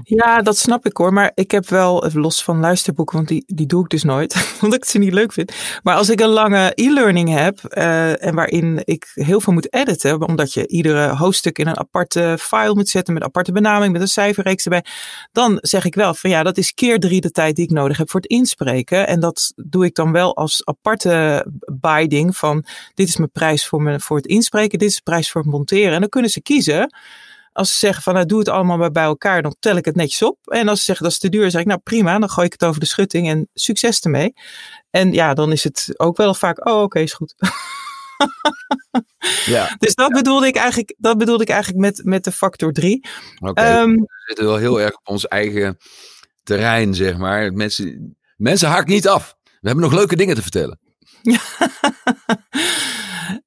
Ja, 0.04 0.42
dat 0.42 0.58
snap 0.58 0.86
ik 0.86 0.98
hoor. 0.98 1.14
Maar 1.14 1.32
ik 1.34 1.52
heb 1.52 1.70
wel, 1.70 2.10
los 2.14 2.44
van 2.44 2.60
luisterboeken, 2.60 3.16
want 3.16 3.28
die, 3.28 3.44
die 3.48 3.66
doe 3.66 3.84
ik 3.84 3.90
dus 3.90 4.04
nooit, 4.04 4.36
omdat 4.62 4.78
ik 4.78 4.86
ze 4.86 4.98
niet 4.98 5.14
leuk 5.14 5.34
vind. 5.34 5.54
Maar 5.84 5.96
als 5.96 6.10
ik 6.10 6.20
een 6.20 6.30
lange 6.30 6.72
e-learning 6.76 7.30
heb 7.30 7.60
uh, 7.70 8.26
en 8.26 8.36
waarin 8.36 8.82
ik 8.84 9.12
heel 9.14 9.42
veel 9.42 9.54
moet 9.54 9.74
editen, 9.74 10.28
omdat 10.28 10.54
je 10.54 10.68
iedere 10.68 11.16
hoofdstuk 11.16 11.58
in 11.58 11.68
een 11.68 11.78
aparte 11.78 12.38
file 12.40 12.76
moet 12.76 12.90
zetten 12.90 13.14
met 13.14 13.24
aparte 13.24 13.52
benaming, 13.52 13.92
met 13.92 14.02
een 14.02 14.08
cijferreeks 14.08 14.64
erbij, 14.64 14.86
dan 15.32 15.58
zeg 15.62 15.86
ik 15.86 15.96
wel 15.96 16.14
van 16.14 16.30
ja, 16.30 16.44
dat 16.44 16.58
is 16.58 16.74
keer 16.74 17.00
drie 17.00 17.22
de 17.22 17.32
tijd 17.32 17.56
die 17.56 17.66
ik 17.66 17.72
nodig 17.72 17.98
heb 17.98 18.10
voor 18.10 18.20
het 18.20 18.30
inspreken. 18.30 19.08
En 19.08 19.20
dat 19.20 19.54
doe 19.56 19.86
ik 19.86 19.96
dan 19.96 20.12
wel 20.12 20.36
als 20.36 20.66
aparte 20.66 21.46
binding 21.82 22.38
van 22.38 22.66
dit 22.94 23.08
is 23.08 23.18
mijn 23.18 23.32
prijs 23.32 23.68
voor, 23.68 23.82
me, 23.82 24.00
voor 24.00 24.18
het 24.18 24.28
inspreken, 24.28 24.80
dit 24.80 24.90
is 24.90 24.96
de 24.96 25.02
prijs 25.04 25.32
voor 25.32 25.42
het 25.42 25.52
monteren. 25.52 25.94
En 25.94 26.00
dan 26.00 26.10
kunnen 26.10 26.32
ze 26.32 26.42
kiezen. 26.42 26.90
Als 27.60 27.72
ze 27.72 27.78
zeggen 27.78 28.04
van 28.04 28.14
nou 28.14 28.26
doe 28.26 28.40
het 28.40 28.50
allemaal 28.50 28.78
maar 28.78 28.92
bij 28.92 29.04
elkaar, 29.04 29.42
dan 29.42 29.56
tel 29.60 29.76
ik 29.76 29.86
het 29.86 29.96
netjes 29.96 30.22
op. 30.22 30.38
En 30.44 30.68
als 30.68 30.80
ze 30.80 30.86
zeggen 30.86 31.04
dat 31.04 31.14
is 31.14 31.20
te 31.20 31.30
duur, 31.30 31.42
dan 31.42 31.52
zeg 31.52 31.62
ik 31.62 31.68
nou 31.68 31.80
prima, 31.80 32.20
dan 32.20 32.30
gooi 32.30 32.46
ik 32.46 32.52
het 32.52 32.64
over 32.64 32.80
de 32.80 32.86
schutting 32.86 33.28
en 33.28 33.50
succes 33.54 34.00
ermee. 34.00 34.34
En 34.90 35.12
ja, 35.12 35.34
dan 35.34 35.52
is 35.52 35.64
het 35.64 35.94
ook 35.98 36.18
wel 36.18 36.34
vaak, 36.34 36.66
oh 36.66 36.74
oké, 36.74 36.84
okay, 36.84 37.04
is 37.04 37.14
goed. 37.14 37.36
ja. 39.46 39.76
Dus 39.80 39.96
dat 39.96 40.12
bedoelde 40.12 40.48
ik 40.48 40.56
eigenlijk, 40.56 40.96
dat 40.98 41.18
bedoelde 41.18 41.44
ik 41.44 41.50
eigenlijk 41.50 41.82
met, 41.82 42.02
met 42.04 42.24
de 42.24 42.32
factor 42.32 42.72
3. 42.72 43.06
Oké, 43.40 43.50
okay. 43.50 43.82
um, 43.82 43.96
we 43.96 44.24
zitten 44.26 44.46
wel 44.46 44.58
heel 44.58 44.82
erg 44.82 44.96
op 44.96 45.08
ons 45.08 45.28
eigen 45.28 45.78
terrein, 46.44 46.94
zeg 46.96 47.18
maar. 47.18 47.54
Mensen, 47.54 48.18
mensen 48.36 48.70
haak 48.70 48.88
niet 48.88 49.08
af. 49.08 49.36
We 49.44 49.68
hebben 49.68 49.84
nog 49.84 49.94
leuke 49.94 50.16
dingen 50.16 50.36
te 50.36 50.42
vertellen. 50.42 50.80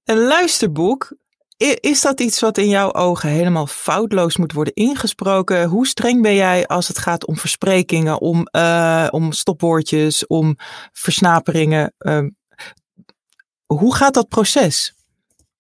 een 0.04 0.18
luisterboek 0.18 1.16
is 1.80 2.00
dat 2.00 2.20
iets 2.20 2.40
wat 2.40 2.58
in 2.58 2.68
jouw 2.68 2.92
ogen 2.92 3.28
helemaal 3.28 3.66
foutloos 3.66 4.36
moet 4.36 4.52
worden 4.52 4.74
ingesproken? 4.74 5.64
Hoe 5.64 5.86
streng 5.86 6.22
ben 6.22 6.34
jij 6.34 6.66
als 6.66 6.88
het 6.88 6.98
gaat 6.98 7.26
om 7.26 7.36
versprekingen, 7.36 8.20
om, 8.20 8.48
uh, 8.56 9.08
om 9.10 9.32
stopwoordjes, 9.32 10.26
om 10.26 10.56
versnaperingen? 10.92 11.94
Uh, 11.98 12.26
hoe 13.66 13.94
gaat 13.94 14.14
dat 14.14 14.28
proces? 14.28 14.94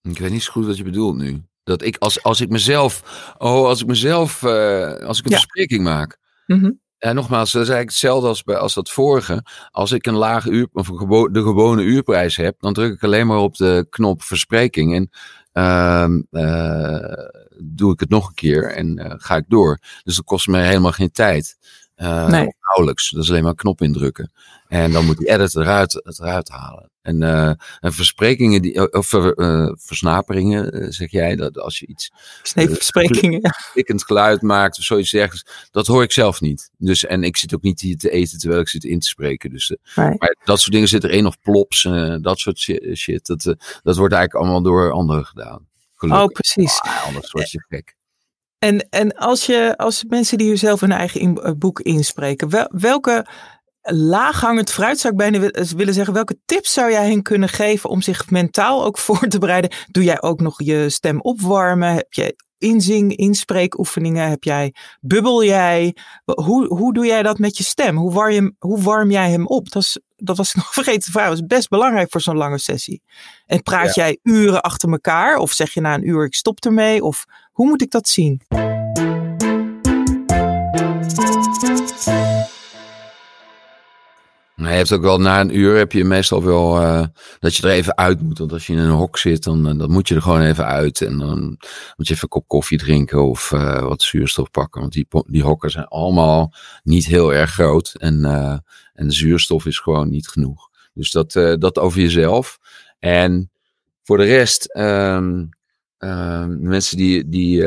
Ik 0.02 0.18
weet 0.18 0.30
niet 0.30 0.42
zo 0.42 0.52
goed 0.52 0.66
wat 0.66 0.76
je 0.76 0.84
bedoelt 0.84 1.16
nu. 1.16 1.42
Dat 1.64 1.82
ik 1.82 1.96
als, 1.96 2.22
als 2.22 2.40
ik 2.40 2.48
mezelf, 2.48 3.02
oh, 3.38 3.66
als 3.66 3.80
ik 3.80 3.86
mezelf, 3.86 4.42
uh, 4.42 4.94
als 4.94 5.18
ik 5.18 5.24
een 5.24 5.30
ja. 5.30 5.36
verspreking 5.36 5.82
maak. 5.82 6.18
Mm 6.46 6.60
-hmm. 6.60 6.80
En 7.02 7.14
nogmaals, 7.14 7.52
dat 7.52 7.62
is 7.62 7.68
eigenlijk 7.68 7.88
hetzelfde 7.88 8.28
als, 8.28 8.42
bij, 8.42 8.56
als 8.56 8.74
dat 8.74 8.90
vorige. 8.90 9.44
Als 9.70 9.92
ik 9.92 10.06
een 10.06 10.14
lage 10.14 10.50
uur, 10.50 10.68
of 10.72 10.86
de 11.30 11.42
gewone 11.42 11.82
uurprijs 11.82 12.36
heb, 12.36 12.60
dan 12.60 12.72
druk 12.72 12.92
ik 12.92 13.02
alleen 13.02 13.26
maar 13.26 13.38
op 13.38 13.56
de 13.56 13.86
knop 13.90 14.22
verspreking. 14.22 14.94
En 14.94 15.10
doe 17.58 17.92
ik 17.92 18.00
het 18.00 18.08
nog 18.08 18.28
een 18.28 18.34
keer 18.34 18.72
en 18.72 18.98
uh, 18.98 19.12
ga 19.16 19.36
ik 19.36 19.44
door. 19.48 19.78
Dus 20.04 20.16
dat 20.16 20.24
kost 20.24 20.46
me 20.46 20.58
helemaal 20.58 20.92
geen 20.92 21.10
tijd. 21.10 21.56
Uh, 21.96 22.28
nee. 22.28 22.54
Nauwelijks. 22.60 23.10
Dat 23.10 23.22
is 23.22 23.30
alleen 23.30 23.42
maar 23.42 23.50
een 23.50 23.56
knop 23.56 23.80
indrukken. 23.80 24.32
En 24.68 24.92
dan 24.92 25.04
moet 25.04 25.18
die 25.18 25.28
edit 25.28 25.56
eruit, 25.56 25.92
het 25.92 26.18
eruit 26.18 26.48
halen. 26.48 26.90
En, 27.02 27.22
uh, 27.22 27.48
en 27.80 27.92
versprekingen, 27.92 28.62
die, 28.62 28.92
of 28.92 29.12
uh, 29.12 29.72
versnaperingen, 29.74 30.92
zeg 30.92 31.10
jij, 31.10 31.36
dat 31.36 31.58
als 31.58 31.78
je 31.78 31.86
iets. 31.86 32.12
Sneeuwversprekingen, 32.42 33.40
ja. 33.42 33.54
Klikkend 33.72 34.04
geluid 34.04 34.42
maakt 34.42 34.78
of 34.78 34.84
zoiets 34.84 35.10
dergelijks. 35.10 35.68
Dat 35.70 35.86
hoor 35.86 36.02
ik 36.02 36.12
zelf 36.12 36.40
niet. 36.40 36.70
Dus, 36.78 37.04
en 37.04 37.24
ik 37.24 37.36
zit 37.36 37.54
ook 37.54 37.62
niet 37.62 37.80
hier 37.80 37.96
te 37.96 38.10
eten 38.10 38.38
terwijl 38.38 38.60
ik 38.60 38.68
zit 38.68 38.84
in 38.84 38.98
te 38.98 39.06
spreken. 39.06 39.50
Dus, 39.50 39.76
nee. 39.94 40.14
Maar 40.18 40.36
dat 40.44 40.60
soort 40.60 40.72
dingen 40.72 40.88
zit 40.88 41.04
erin, 41.04 41.26
of 41.26 41.40
plops, 41.40 41.82
dat 42.20 42.38
soort 42.38 42.58
shit. 42.94 43.26
Dat, 43.26 43.42
dat 43.82 43.96
wordt 43.96 44.14
eigenlijk 44.14 44.34
allemaal 44.34 44.62
door 44.62 44.92
anderen 44.92 45.26
gedaan. 45.26 45.68
Gelukkig. 45.94 46.24
Oh, 46.24 46.32
precies. 46.32 46.80
Ah, 46.80 47.06
anders 47.06 47.30
word 47.30 47.50
je 47.50 47.64
gek. 47.68 47.96
En, 48.62 48.88
en 48.90 49.14
als, 49.14 49.46
je, 49.46 49.76
als 49.76 50.04
mensen 50.08 50.38
die 50.38 50.56
zelf 50.56 50.80
hun 50.80 50.92
eigen 50.92 51.20
in, 51.20 51.40
uh, 51.42 51.50
boek 51.56 51.80
inspreken, 51.80 52.48
wel, 52.48 52.68
welke 52.70 53.26
laaghangend 53.80 54.70
fruit 54.70 54.98
zou 54.98 55.12
ik 55.12 55.18
bijna 55.18 55.50
willen 55.76 55.94
zeggen, 55.94 56.14
welke 56.14 56.38
tips 56.44 56.72
zou 56.72 56.90
jij 56.90 57.08
hen 57.08 57.22
kunnen 57.22 57.48
geven 57.48 57.90
om 57.90 58.02
zich 58.02 58.30
mentaal 58.30 58.84
ook 58.84 58.98
voor 59.04 59.28
te 59.28 59.38
bereiden? 59.38 59.70
Doe 59.90 60.04
jij 60.04 60.22
ook 60.22 60.40
nog 60.40 60.62
je 60.62 60.90
stem 60.90 61.20
opwarmen? 61.20 61.94
Heb 61.94 62.12
je 62.12 62.36
inzing, 62.58 63.16
inspreekoefeningen? 63.16 64.28
Heb 64.28 64.44
jij, 64.44 64.74
bubbel 65.00 65.44
jij? 65.44 65.96
Hoe, 66.24 66.66
hoe 66.66 66.92
doe 66.92 67.06
jij 67.06 67.22
dat 67.22 67.38
met 67.38 67.56
je 67.56 67.64
stem? 67.64 67.96
Hoe 67.96 68.12
warm, 68.12 68.56
hoe 68.58 68.82
warm 68.82 69.10
jij 69.10 69.30
hem 69.30 69.46
op? 69.46 69.70
Dat, 69.70 69.82
is, 69.82 70.00
dat 70.16 70.36
was 70.36 70.48
ik 70.54 70.56
nog 70.56 70.72
vergeten 70.72 71.02
te 71.02 71.10
vragen. 71.10 71.30
Dat 71.30 71.40
is 71.40 71.56
best 71.56 71.68
belangrijk 71.68 72.10
voor 72.10 72.20
zo'n 72.20 72.36
lange 72.36 72.58
sessie. 72.58 73.02
En 73.46 73.62
praat 73.62 73.94
jij 73.94 74.18
uren 74.22 74.62
achter 74.62 74.90
elkaar? 74.90 75.36
Of 75.36 75.52
zeg 75.52 75.74
je 75.74 75.80
na 75.80 75.94
een 75.94 76.08
uur, 76.08 76.24
ik 76.24 76.34
stop 76.34 76.64
ermee? 76.64 77.02
Of 77.02 77.24
hoe 77.52 77.66
moet 77.68 77.82
ik 77.82 77.90
dat 77.90 78.08
zien? 78.08 78.40
je 84.72 84.78
hebt 84.78 84.92
ook 84.92 85.02
wel 85.02 85.20
na 85.20 85.40
een 85.40 85.56
uur 85.56 85.76
heb 85.76 85.92
je 85.92 86.04
meestal 86.04 86.44
wel 86.44 86.82
uh, 86.82 87.04
dat 87.38 87.56
je 87.56 87.62
er 87.62 87.74
even 87.74 87.96
uit 87.96 88.20
moet. 88.20 88.38
Want 88.38 88.52
als 88.52 88.66
je 88.66 88.72
in 88.72 88.78
een 88.78 88.90
hok 88.90 89.18
zit, 89.18 89.44
dan, 89.44 89.78
dan 89.78 89.90
moet 89.90 90.08
je 90.08 90.14
er 90.14 90.22
gewoon 90.22 90.40
even 90.40 90.66
uit. 90.66 91.00
En 91.00 91.18
dan 91.18 91.40
moet 91.96 92.06
je 92.06 92.12
even 92.12 92.22
een 92.22 92.28
kop 92.28 92.48
koffie 92.48 92.78
drinken 92.78 93.24
of 93.24 93.50
uh, 93.50 93.82
wat 93.82 94.02
zuurstof 94.02 94.50
pakken. 94.50 94.80
Want 94.80 94.92
die, 94.92 95.06
die 95.26 95.42
hokken 95.42 95.70
zijn 95.70 95.86
allemaal 95.86 96.54
niet 96.82 97.06
heel 97.06 97.34
erg 97.34 97.50
groot. 97.50 97.94
En, 97.98 98.24
en 98.94 99.10
zuurstof 99.10 99.66
is 99.66 99.78
gewoon 99.78 100.10
niet 100.10 100.28
genoeg. 100.28 100.68
Dus 100.94 101.10
dat, 101.10 101.32
dat 101.58 101.78
over 101.78 102.00
jezelf. 102.00 102.58
En 102.98 103.50
voor 104.02 104.16
de 104.16 104.24
rest, 104.24 104.76
um, 104.76 105.48
um, 106.04 106.60
mensen 106.60 106.96
die, 106.96 107.28
die 107.28 107.62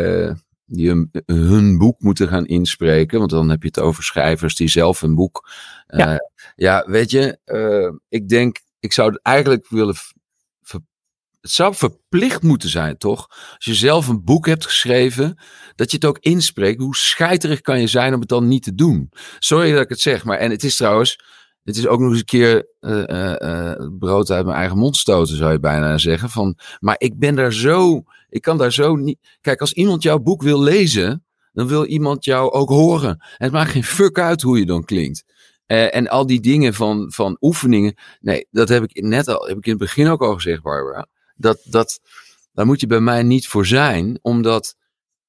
die 0.65 0.87
hun, 0.87 1.11
hun, 1.25 1.77
boek 1.77 2.01
moeten 2.01 2.27
gaan 2.27 2.45
inspreken. 2.45 3.19
Want 3.19 3.31
dan 3.31 3.49
heb 3.49 3.61
je 3.61 3.67
het 3.67 3.79
over 3.79 4.03
schrijvers 4.03 4.55
die 4.55 4.67
zelf 4.67 5.01
een 5.01 5.15
boek. 5.15 5.49
Ja, 5.87 6.13
uh, 6.13 6.17
ja 6.55 6.85
weet 6.87 7.11
je, 7.11 7.39
uh, 7.45 7.97
ik 8.09 8.29
denk, 8.29 8.59
ik 8.79 8.93
zou 8.93 9.11
het 9.11 9.19
eigenlijk 9.21 9.67
willen. 9.69 9.95
Het 11.41 11.53
zou 11.53 11.75
verplicht 11.75 12.41
moeten 12.41 12.69
zijn, 12.69 12.97
toch? 12.97 13.27
Als 13.29 13.65
je 13.65 13.73
zelf 13.73 14.07
een 14.07 14.23
boek 14.23 14.45
hebt 14.45 14.65
geschreven, 14.65 15.37
dat 15.75 15.91
je 15.91 15.97
het 15.97 16.05
ook 16.05 16.17
inspreekt. 16.19 16.81
Hoe 16.81 16.95
scheiterig 16.95 17.61
kan 17.61 17.79
je 17.79 17.87
zijn 17.87 18.13
om 18.13 18.19
het 18.19 18.29
dan 18.29 18.47
niet 18.47 18.63
te 18.63 18.75
doen? 18.75 19.11
Sorry 19.39 19.71
dat 19.71 19.81
ik 19.81 19.89
het 19.89 19.99
zeg, 19.99 20.23
maar 20.23 20.37
en 20.37 20.51
het 20.51 20.63
is 20.63 20.75
trouwens. 20.75 21.23
Het 21.63 21.77
is 21.77 21.87
ook 21.87 21.99
nog 21.99 22.09
eens 22.09 22.19
een 22.19 22.25
keer 22.25 22.67
uh, 22.79 23.87
brood 23.99 24.31
uit 24.31 24.45
mijn 24.45 24.57
eigen 24.57 24.77
mond 24.77 24.97
stoten, 24.97 25.35
zou 25.35 25.51
je 25.51 25.59
bijna 25.59 25.97
zeggen. 25.97 26.29
Van, 26.29 26.57
maar 26.79 26.95
ik 26.97 27.19
ben 27.19 27.35
daar 27.35 27.53
zo 27.53 28.03
ik 28.35 28.41
kan 28.41 28.57
daar 28.57 28.73
zo 28.73 28.95
niet. 28.95 29.37
Kijk, 29.41 29.61
als 29.61 29.73
iemand 29.73 30.03
jouw 30.03 30.19
boek 30.19 30.41
wil 30.41 30.61
lezen, 30.61 31.25
dan 31.53 31.67
wil 31.67 31.85
iemand 31.85 32.25
jou 32.25 32.51
ook 32.51 32.69
horen. 32.69 33.09
En 33.09 33.19
het 33.37 33.51
maakt 33.51 33.71
geen 33.71 33.83
fuck 33.83 34.19
uit 34.19 34.41
hoe 34.41 34.59
je 34.59 34.65
dan 34.65 34.83
klinkt. 34.83 35.23
Uh, 35.67 35.95
en 35.95 36.07
al 36.07 36.25
die 36.25 36.39
dingen 36.39 36.73
van, 36.73 37.11
van 37.11 37.37
oefeningen. 37.41 37.95
Nee, 38.19 38.47
dat 38.51 38.69
heb 38.69 38.83
ik 38.83 39.01
net 39.03 39.27
al, 39.27 39.47
heb 39.47 39.57
ik 39.57 39.65
in 39.65 39.71
het 39.71 39.79
begin 39.79 40.07
ook 40.07 40.21
al 40.21 40.33
gezegd, 40.33 40.61
Barbara. 40.61 41.07
Dat, 41.35 41.59
dat, 41.63 41.99
daar 42.53 42.65
moet 42.65 42.79
je 42.79 42.87
bij 42.87 42.99
mij 42.99 43.23
niet 43.23 43.47
voor 43.47 43.65
zijn, 43.65 44.19
omdat 44.21 44.75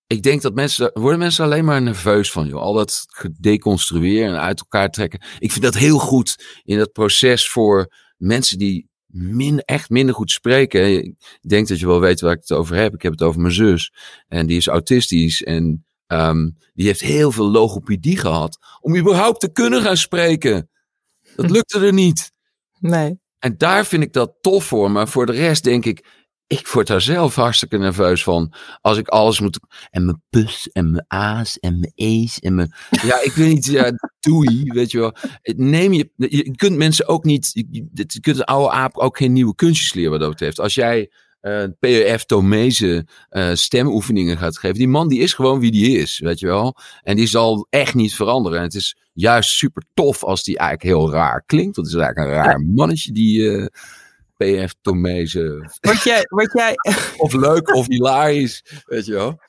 ik 0.07 0.23
denk 0.23 0.43
dat 0.43 0.55
mensen, 0.55 0.91
worden 0.95 1.19
mensen 1.19 1.45
alleen 1.45 1.65
maar 1.65 1.83
nerveus 1.83 2.33
van, 2.33 2.47
joh. 2.47 2.61
Al 2.61 2.73
dat 2.73 3.05
gedeconstrueren 3.07 4.29
en 4.35 4.41
uit 4.41 4.61
elkaar 4.61 4.91
trekken. 4.91 5.23
Ik 5.39 5.53
vind 5.53 5.65
dat 5.65 5.75
heel 5.75 5.99
goed 5.99 6.61
in 6.65 6.79
dat 6.79 6.93
proces 6.93 7.49
voor 7.49 7.93
mensen 8.17 8.59
die 8.59 8.89
min, 9.17 9.61
echt 9.61 9.91
minder 9.91 10.15
goed 10.15 10.31
spreken. 10.31 11.05
Ik 11.05 11.15
denk 11.41 11.69
dat 11.69 11.79
je 11.79 11.87
wel 11.87 12.01
weet 12.01 12.21
waar 12.21 12.33
ik 12.33 12.41
het 12.41 12.53
over 12.53 12.77
heb. 12.77 12.95
Ik 12.95 13.03
heb 13.03 13.13
het 13.13 13.23
over 13.23 13.41
mijn 13.41 13.55
zus. 13.55 13.93
En 14.29 14.47
die 14.47 14.57
is 14.57 14.67
autistisch. 14.67 15.43
En 15.43 15.87
um, 16.07 16.57
die 16.75 16.87
heeft 16.87 17.01
heel 17.01 17.33
veel 17.33 17.51
logopedie 17.51 18.19
gehad. 18.19 18.59
Om 18.81 18.97
überhaupt 18.97 19.41
te 19.41 19.53
kunnen 19.53 19.83
gaan 19.83 19.97
spreken. 19.97 20.71
Dat 21.37 21.51
lukte 21.57 21.79
er 21.79 21.93
niet. 21.93 22.31
Nee. 22.79 23.19
En 23.39 23.55
daar 23.57 23.87
vind 23.87 24.03
ik 24.03 24.13
dat 24.13 24.35
tof 24.41 24.65
voor. 24.65 24.91
Maar 24.91 25.09
voor 25.09 25.27
de 25.27 25.33
rest 25.33 25.65
denk 25.65 25.85
ik 25.85 26.26
ik 26.47 26.67
word 26.67 26.87
daar 26.87 27.01
zelf 27.01 27.35
hartstikke 27.35 27.79
nerveus 27.79 28.23
van. 28.23 28.53
Als 28.81 28.99
ik 28.99 29.09
alles 29.09 29.41
moet. 29.41 29.59
En 29.91 30.05
mijn 30.05 30.23
pus 30.31 30.69
en 30.73 30.91
mijn 30.91 31.05
a's 31.09 31.59
en 31.59 31.79
mijn 31.79 31.93
e's 31.95 32.39
en 32.39 32.55
mijn. 32.55 32.73
Ja, 33.03 33.23
ik 33.23 33.33
weet 33.33 33.53
niet. 33.53 33.67
Ja, 33.67 33.93
doei, 34.21 34.63
weet 34.65 34.91
je 34.91 34.99
wel. 34.99 35.15
Neem 35.43 35.93
je. 35.93 36.11
Je 36.17 36.51
kunt 36.57 36.77
mensen 36.77 37.09
ook 37.09 37.25
niet. 37.25 37.51
Je 37.93 38.21
kunt 38.21 38.39
een 38.39 38.45
oude 38.45 38.71
aap 38.71 38.97
ook 38.97 39.17
geen 39.17 39.33
nieuwe 39.33 39.55
kunstjes 39.55 39.95
leren 39.95 40.11
wat 40.11 40.21
dat 40.21 40.31
betreft. 40.31 40.61
Als 40.61 40.75
jij 40.75 41.11
uh, 41.47 41.65
PEF 41.79 42.25
Tomese 42.25 43.07
uh, 43.31 43.55
stemoefeningen 43.55 44.39
gaat 44.39 44.59
geven. 44.59 44.79
Die 44.79 44.89
man 44.89 45.09
die 45.09 45.21
is 45.21 45.35
gewoon 45.35 45.61
wie 45.61 45.71
die 45.71 45.99
is, 45.99 46.19
weet 46.19 46.39
je 46.39 46.47
wel. 46.47 46.77
En 47.03 47.17
die 47.17 47.27
zal 47.27 47.67
echt 47.71 47.95
niet 47.95 48.15
veranderen. 48.15 48.59
En 48.59 48.65
het 48.65 48.75
is 48.75 48.97
juist 49.13 49.51
super 49.51 49.83
tof 49.95 50.25
als 50.25 50.45
die 50.45 50.59
eigenlijk 50.59 50.97
heel 50.97 51.13
raar 51.13 51.43
klinkt. 51.47 51.77
Het 51.77 51.87
is 51.87 51.95
eigenlijk 51.95 52.29
een 52.29 52.35
raar 52.35 52.61
mannetje 52.61 53.13
die... 53.13 53.39
Uh, 53.41 53.67
PF 54.37 54.75
Tomezen. 54.81 55.71
Wat 55.81 56.03
jij, 56.03 56.25
wat 56.29 56.53
jij... 56.53 56.75
of 57.17 57.33
leuk 57.33 57.75
of 57.75 57.87
hilarisch, 57.87 58.83
weet 58.85 59.07
je 59.07 59.13
wel. 59.13 59.41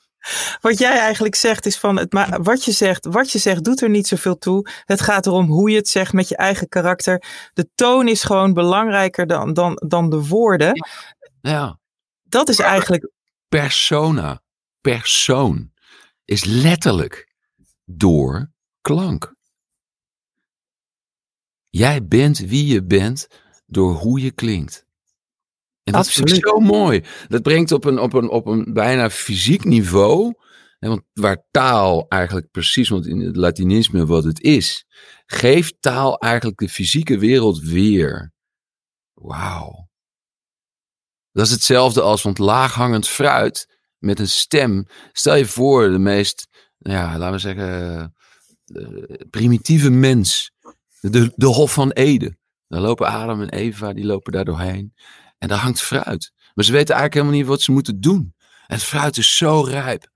Wat 0.62 0.78
jij 0.78 0.98
eigenlijk 1.00 1.36
zegt 1.36 1.66
is 1.66 1.78
van, 1.78 1.98
het, 1.98 2.14
maar 2.14 2.44
wat 2.44 2.66
je 2.66 2.72
zegt, 2.72 3.06
wat 3.06 3.32
je 3.32 3.40
zegt 3.40 3.64
doet 3.64 3.82
er 3.82 3.90
niet 3.90 4.08
zoveel 4.08 4.38
toe. 4.38 4.70
Het 4.86 5.02
gaat 5.02 5.26
erom 5.26 5.46
hoe 5.46 5.70
je 5.70 5.78
het 5.78 5.88
zegt 5.88 6.14
met 6.14 6.30
je 6.30 6.36
eigen 6.36 6.68
karakter. 6.70 7.24
De 7.54 7.70
toon 7.76 8.08
is 8.08 8.24
gewoon 8.24 8.54
belangrijker 8.54 9.28
dan, 9.28 9.54
dan, 9.54 9.82
dan 9.88 10.10
de 10.10 10.28
woorden. 10.28 10.72
Ja. 10.74 11.52
ja. 11.52 11.80
Dat 12.24 12.50
is 12.50 12.60
eigenlijk... 12.60 13.10
Persona, 13.50 14.42
persoon, 14.82 15.72
is 16.26 16.44
letterlijk 16.44 17.34
door 17.86 18.52
klank. 18.82 19.36
Jij 21.70 22.06
bent 22.06 22.38
wie 22.38 22.66
je 22.66 22.84
bent 22.84 23.28
door 23.68 23.94
hoe 23.94 24.22
je 24.22 24.32
klinkt. 24.32 24.86
En 25.84 25.94
dat 25.94 26.06
Absoluut. 26.06 26.38
ik 26.38 26.48
zo 26.48 26.60
mooi. 26.60 27.04
Dat 27.28 27.42
brengt 27.42 27.72
op 27.72 27.86
een, 27.86 28.00
op 28.00 28.14
een, 28.14 28.30
op 28.30 28.46
een 28.46 28.74
bijna 28.74 29.10
fysiek 29.10 29.64
niveau. 29.64 30.34
Hè, 30.80 30.88
want 30.88 31.02
waar 31.14 31.46
taal 31.52 32.08
eigenlijk 32.08 32.52
precies, 32.52 32.90
want 32.90 33.08
in 33.08 33.20
het 33.20 33.36
Latinisme 33.36 34.06
wat 34.06 34.24
het 34.24 34.42
is, 34.42 34.86
geeft 35.26 35.76
taal 35.80 36.18
eigenlijk 36.18 36.60
de 36.60 36.70
fysieke 36.70 37.18
wereld 37.18 37.60
weer. 37.60 38.34
Wauw. 39.14 39.90
Dat 41.32 41.46
is 41.46 41.52
hetzelfde 41.52 42.02
als, 42.02 42.22
want 42.22 42.38
laaghangend 42.38 43.08
fruit 43.08 43.78
met 43.98 44.20
een 44.20 44.30
stem. 44.30 44.86
Stel 45.12 45.36
je 45.36 45.46
voor, 45.46 45.90
de 45.90 46.00
meest, 46.00 46.48
ja, 46.78 47.18
laten 47.18 47.32
we 47.32 47.40
zeggen, 47.40 48.16
primitieve 49.30 49.90
mens. 49.90 50.52
De, 51.00 51.32
de 51.36 51.46
Hof 51.46 51.74
van 51.74 51.92
Ede. 51.92 52.38
Dan 52.68 52.82
lopen 52.82 53.08
Adam 53.08 53.42
en 53.42 53.50
Eva, 53.50 53.94
die 53.94 54.06
lopen 54.06 54.32
daar 54.32 54.46
doorheen. 54.46 54.94
En 55.38 55.48
daar 55.48 55.58
hangt 55.58 55.82
fruit. 55.82 56.32
Maar 56.54 56.66
ze 56.66 56.72
weten 56.72 56.96
eigenlijk 56.96 57.14
helemaal 57.14 57.36
niet 57.36 57.46
wat 57.48 57.62
ze 57.62 57.72
moeten 57.72 58.02
doen. 58.02 58.34
En 58.68 58.76
het 58.76 58.84
fruit 58.84 59.18
is 59.18 59.38
zo 59.38 59.62
rijp. 59.62 60.08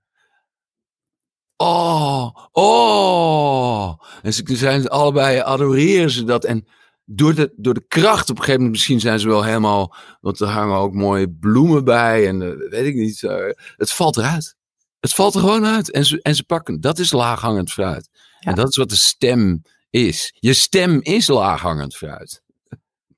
Oh, 1.56 2.36
oh. 2.52 3.98
En 4.22 4.32
ze 4.32 4.42
zijn 4.46 4.88
allebei, 4.88 5.38
adoreren 5.38 6.10
ze 6.10 6.24
dat. 6.24 6.44
En 6.44 6.66
door 7.04 7.34
de, 7.34 7.52
door 7.56 7.74
de 7.74 7.86
kracht 7.88 8.30
op 8.30 8.36
een 8.36 8.36
gegeven 8.36 8.54
moment, 8.54 8.70
misschien 8.70 9.00
zijn 9.00 9.18
ze 9.18 9.28
wel 9.28 9.42
helemaal, 9.42 9.94
want 10.20 10.40
er 10.40 10.48
hangen 10.48 10.76
ook 10.76 10.94
mooie 10.94 11.30
bloemen 11.30 11.84
bij 11.84 12.28
en 12.28 12.40
uh, 12.40 12.70
weet 12.70 12.86
ik 12.86 12.94
niet. 12.94 13.22
Uh, 13.22 13.34
het 13.76 13.92
valt 13.92 14.16
eruit. 14.16 14.56
Het 15.00 15.14
valt 15.14 15.34
er 15.34 15.40
gewoon 15.40 15.66
uit. 15.66 15.90
En 15.90 16.04
ze, 16.04 16.22
en 16.22 16.34
ze 16.34 16.44
pakken. 16.44 16.80
Dat 16.80 16.98
is 16.98 17.12
laaghangend 17.12 17.72
fruit. 17.72 18.08
Ja. 18.12 18.50
En 18.50 18.54
dat 18.54 18.68
is 18.68 18.76
wat 18.76 18.88
de 18.88 18.96
stem 18.96 19.62
is. 19.92 20.34
Je 20.38 20.52
stem 20.52 21.00
is 21.02 21.26
laaghangend 21.26 21.96
fruit. 21.96 22.42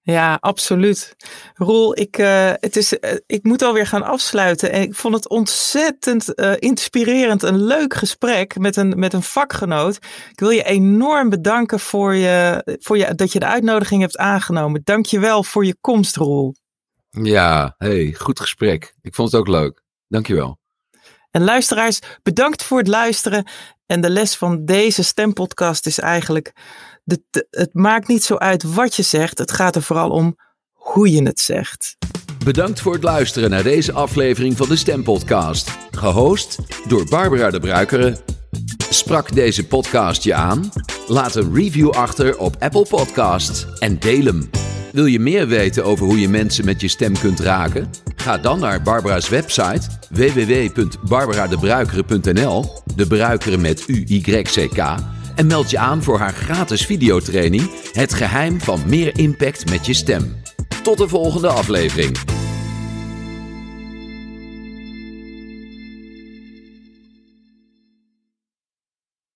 Ja, 0.02 0.36
absoluut. 0.40 1.16
Roel, 1.54 1.98
ik, 1.98 2.18
uh, 2.18 2.52
het 2.54 2.76
is, 2.76 2.92
uh, 2.92 2.98
ik 3.26 3.42
moet 3.44 3.62
alweer 3.62 3.86
gaan 3.86 4.02
afsluiten. 4.02 4.72
En 4.72 4.82
ik 4.82 4.94
vond 4.94 5.14
het 5.14 5.28
ontzettend 5.28 6.38
uh, 6.40 6.52
inspirerend. 6.58 7.42
Een 7.42 7.64
leuk 7.64 7.94
gesprek 7.94 8.58
met 8.58 8.76
een, 8.76 8.98
met 8.98 9.12
een 9.12 9.22
vakgenoot. 9.22 9.96
Ik 10.30 10.40
wil 10.40 10.50
je 10.50 10.64
enorm 10.64 11.28
bedanken 11.28 11.80
voor, 11.80 12.14
je, 12.14 12.62
voor 12.80 12.98
je, 12.98 13.14
dat 13.14 13.32
je 13.32 13.38
de 13.38 13.46
uitnodiging 13.46 14.00
hebt 14.00 14.16
aangenomen. 14.16 14.80
Dank 14.84 15.06
je 15.06 15.18
wel 15.18 15.44
voor 15.44 15.64
je 15.64 15.76
komst, 15.80 16.16
Roel. 16.16 16.54
Ja, 17.10 17.74
hey, 17.78 18.14
goed 18.18 18.40
gesprek. 18.40 18.94
Ik 19.02 19.14
vond 19.14 19.32
het 19.32 19.40
ook 19.40 19.48
leuk. 19.48 19.82
Dank 20.08 20.26
je 20.26 20.34
wel. 20.34 20.58
En 21.30 21.44
luisteraars, 21.44 21.98
bedankt 22.22 22.62
voor 22.62 22.78
het 22.78 22.88
luisteren. 22.88 23.46
En 23.86 24.00
de 24.00 24.10
les 24.10 24.36
van 24.36 24.64
deze 24.64 25.02
stempodcast 25.02 25.86
is 25.86 25.98
eigenlijk 25.98 26.52
de, 27.04 27.46
het 27.50 27.74
maakt 27.74 28.08
niet 28.08 28.24
zo 28.24 28.36
uit 28.36 28.62
wat 28.62 28.96
je 28.96 29.02
zegt. 29.02 29.38
Het 29.38 29.52
gaat 29.52 29.76
er 29.76 29.82
vooral 29.82 30.10
om 30.10 30.36
hoe 30.72 31.10
je 31.10 31.22
het 31.22 31.40
zegt. 31.40 31.96
Bedankt 32.44 32.80
voor 32.80 32.92
het 32.92 33.02
luisteren 33.02 33.50
naar 33.50 33.62
deze 33.62 33.92
aflevering 33.92 34.56
van 34.56 34.68
de 34.68 34.76
Stempodcast. 34.76 35.70
Gehost 35.90 36.58
door 36.88 37.08
Barbara 37.08 37.50
de 37.50 37.60
Bruikere. 37.60 38.16
Sprak 38.90 39.34
deze 39.34 39.66
podcast 39.66 40.22
je 40.22 40.34
aan? 40.34 40.70
Laat 41.06 41.34
een 41.34 41.54
review 41.54 41.90
achter 41.90 42.38
op 42.38 42.56
Apple 42.58 42.86
Podcasts 42.88 43.66
en 43.78 43.98
deel 43.98 44.24
hem. 44.24 44.50
Wil 44.94 45.06
je 45.06 45.20
meer 45.20 45.48
weten 45.48 45.84
over 45.84 46.06
hoe 46.06 46.20
je 46.20 46.28
mensen 46.28 46.64
met 46.64 46.80
je 46.80 46.88
stem 46.88 47.18
kunt 47.18 47.40
raken? 47.40 47.90
Ga 48.16 48.38
dan 48.38 48.60
naar 48.60 48.82
Barbara's 48.82 49.28
website 49.28 49.80
www.barbaradebruikere.nl, 50.10 52.82
de 52.96 53.06
Bruikere 53.06 53.56
met 53.56 53.84
U-Y-C-K, 53.86 54.78
en 55.34 55.46
meld 55.46 55.70
je 55.70 55.78
aan 55.78 56.02
voor 56.02 56.18
haar 56.18 56.32
gratis 56.32 56.86
videotraining 56.86 57.70
Het 57.92 58.14
geheim 58.14 58.60
van 58.60 58.80
meer 58.86 59.18
impact 59.18 59.70
met 59.70 59.86
je 59.86 59.94
stem. 59.94 60.42
Tot 60.82 60.98
de 60.98 61.08
volgende 61.08 61.48
aflevering. 61.48 62.16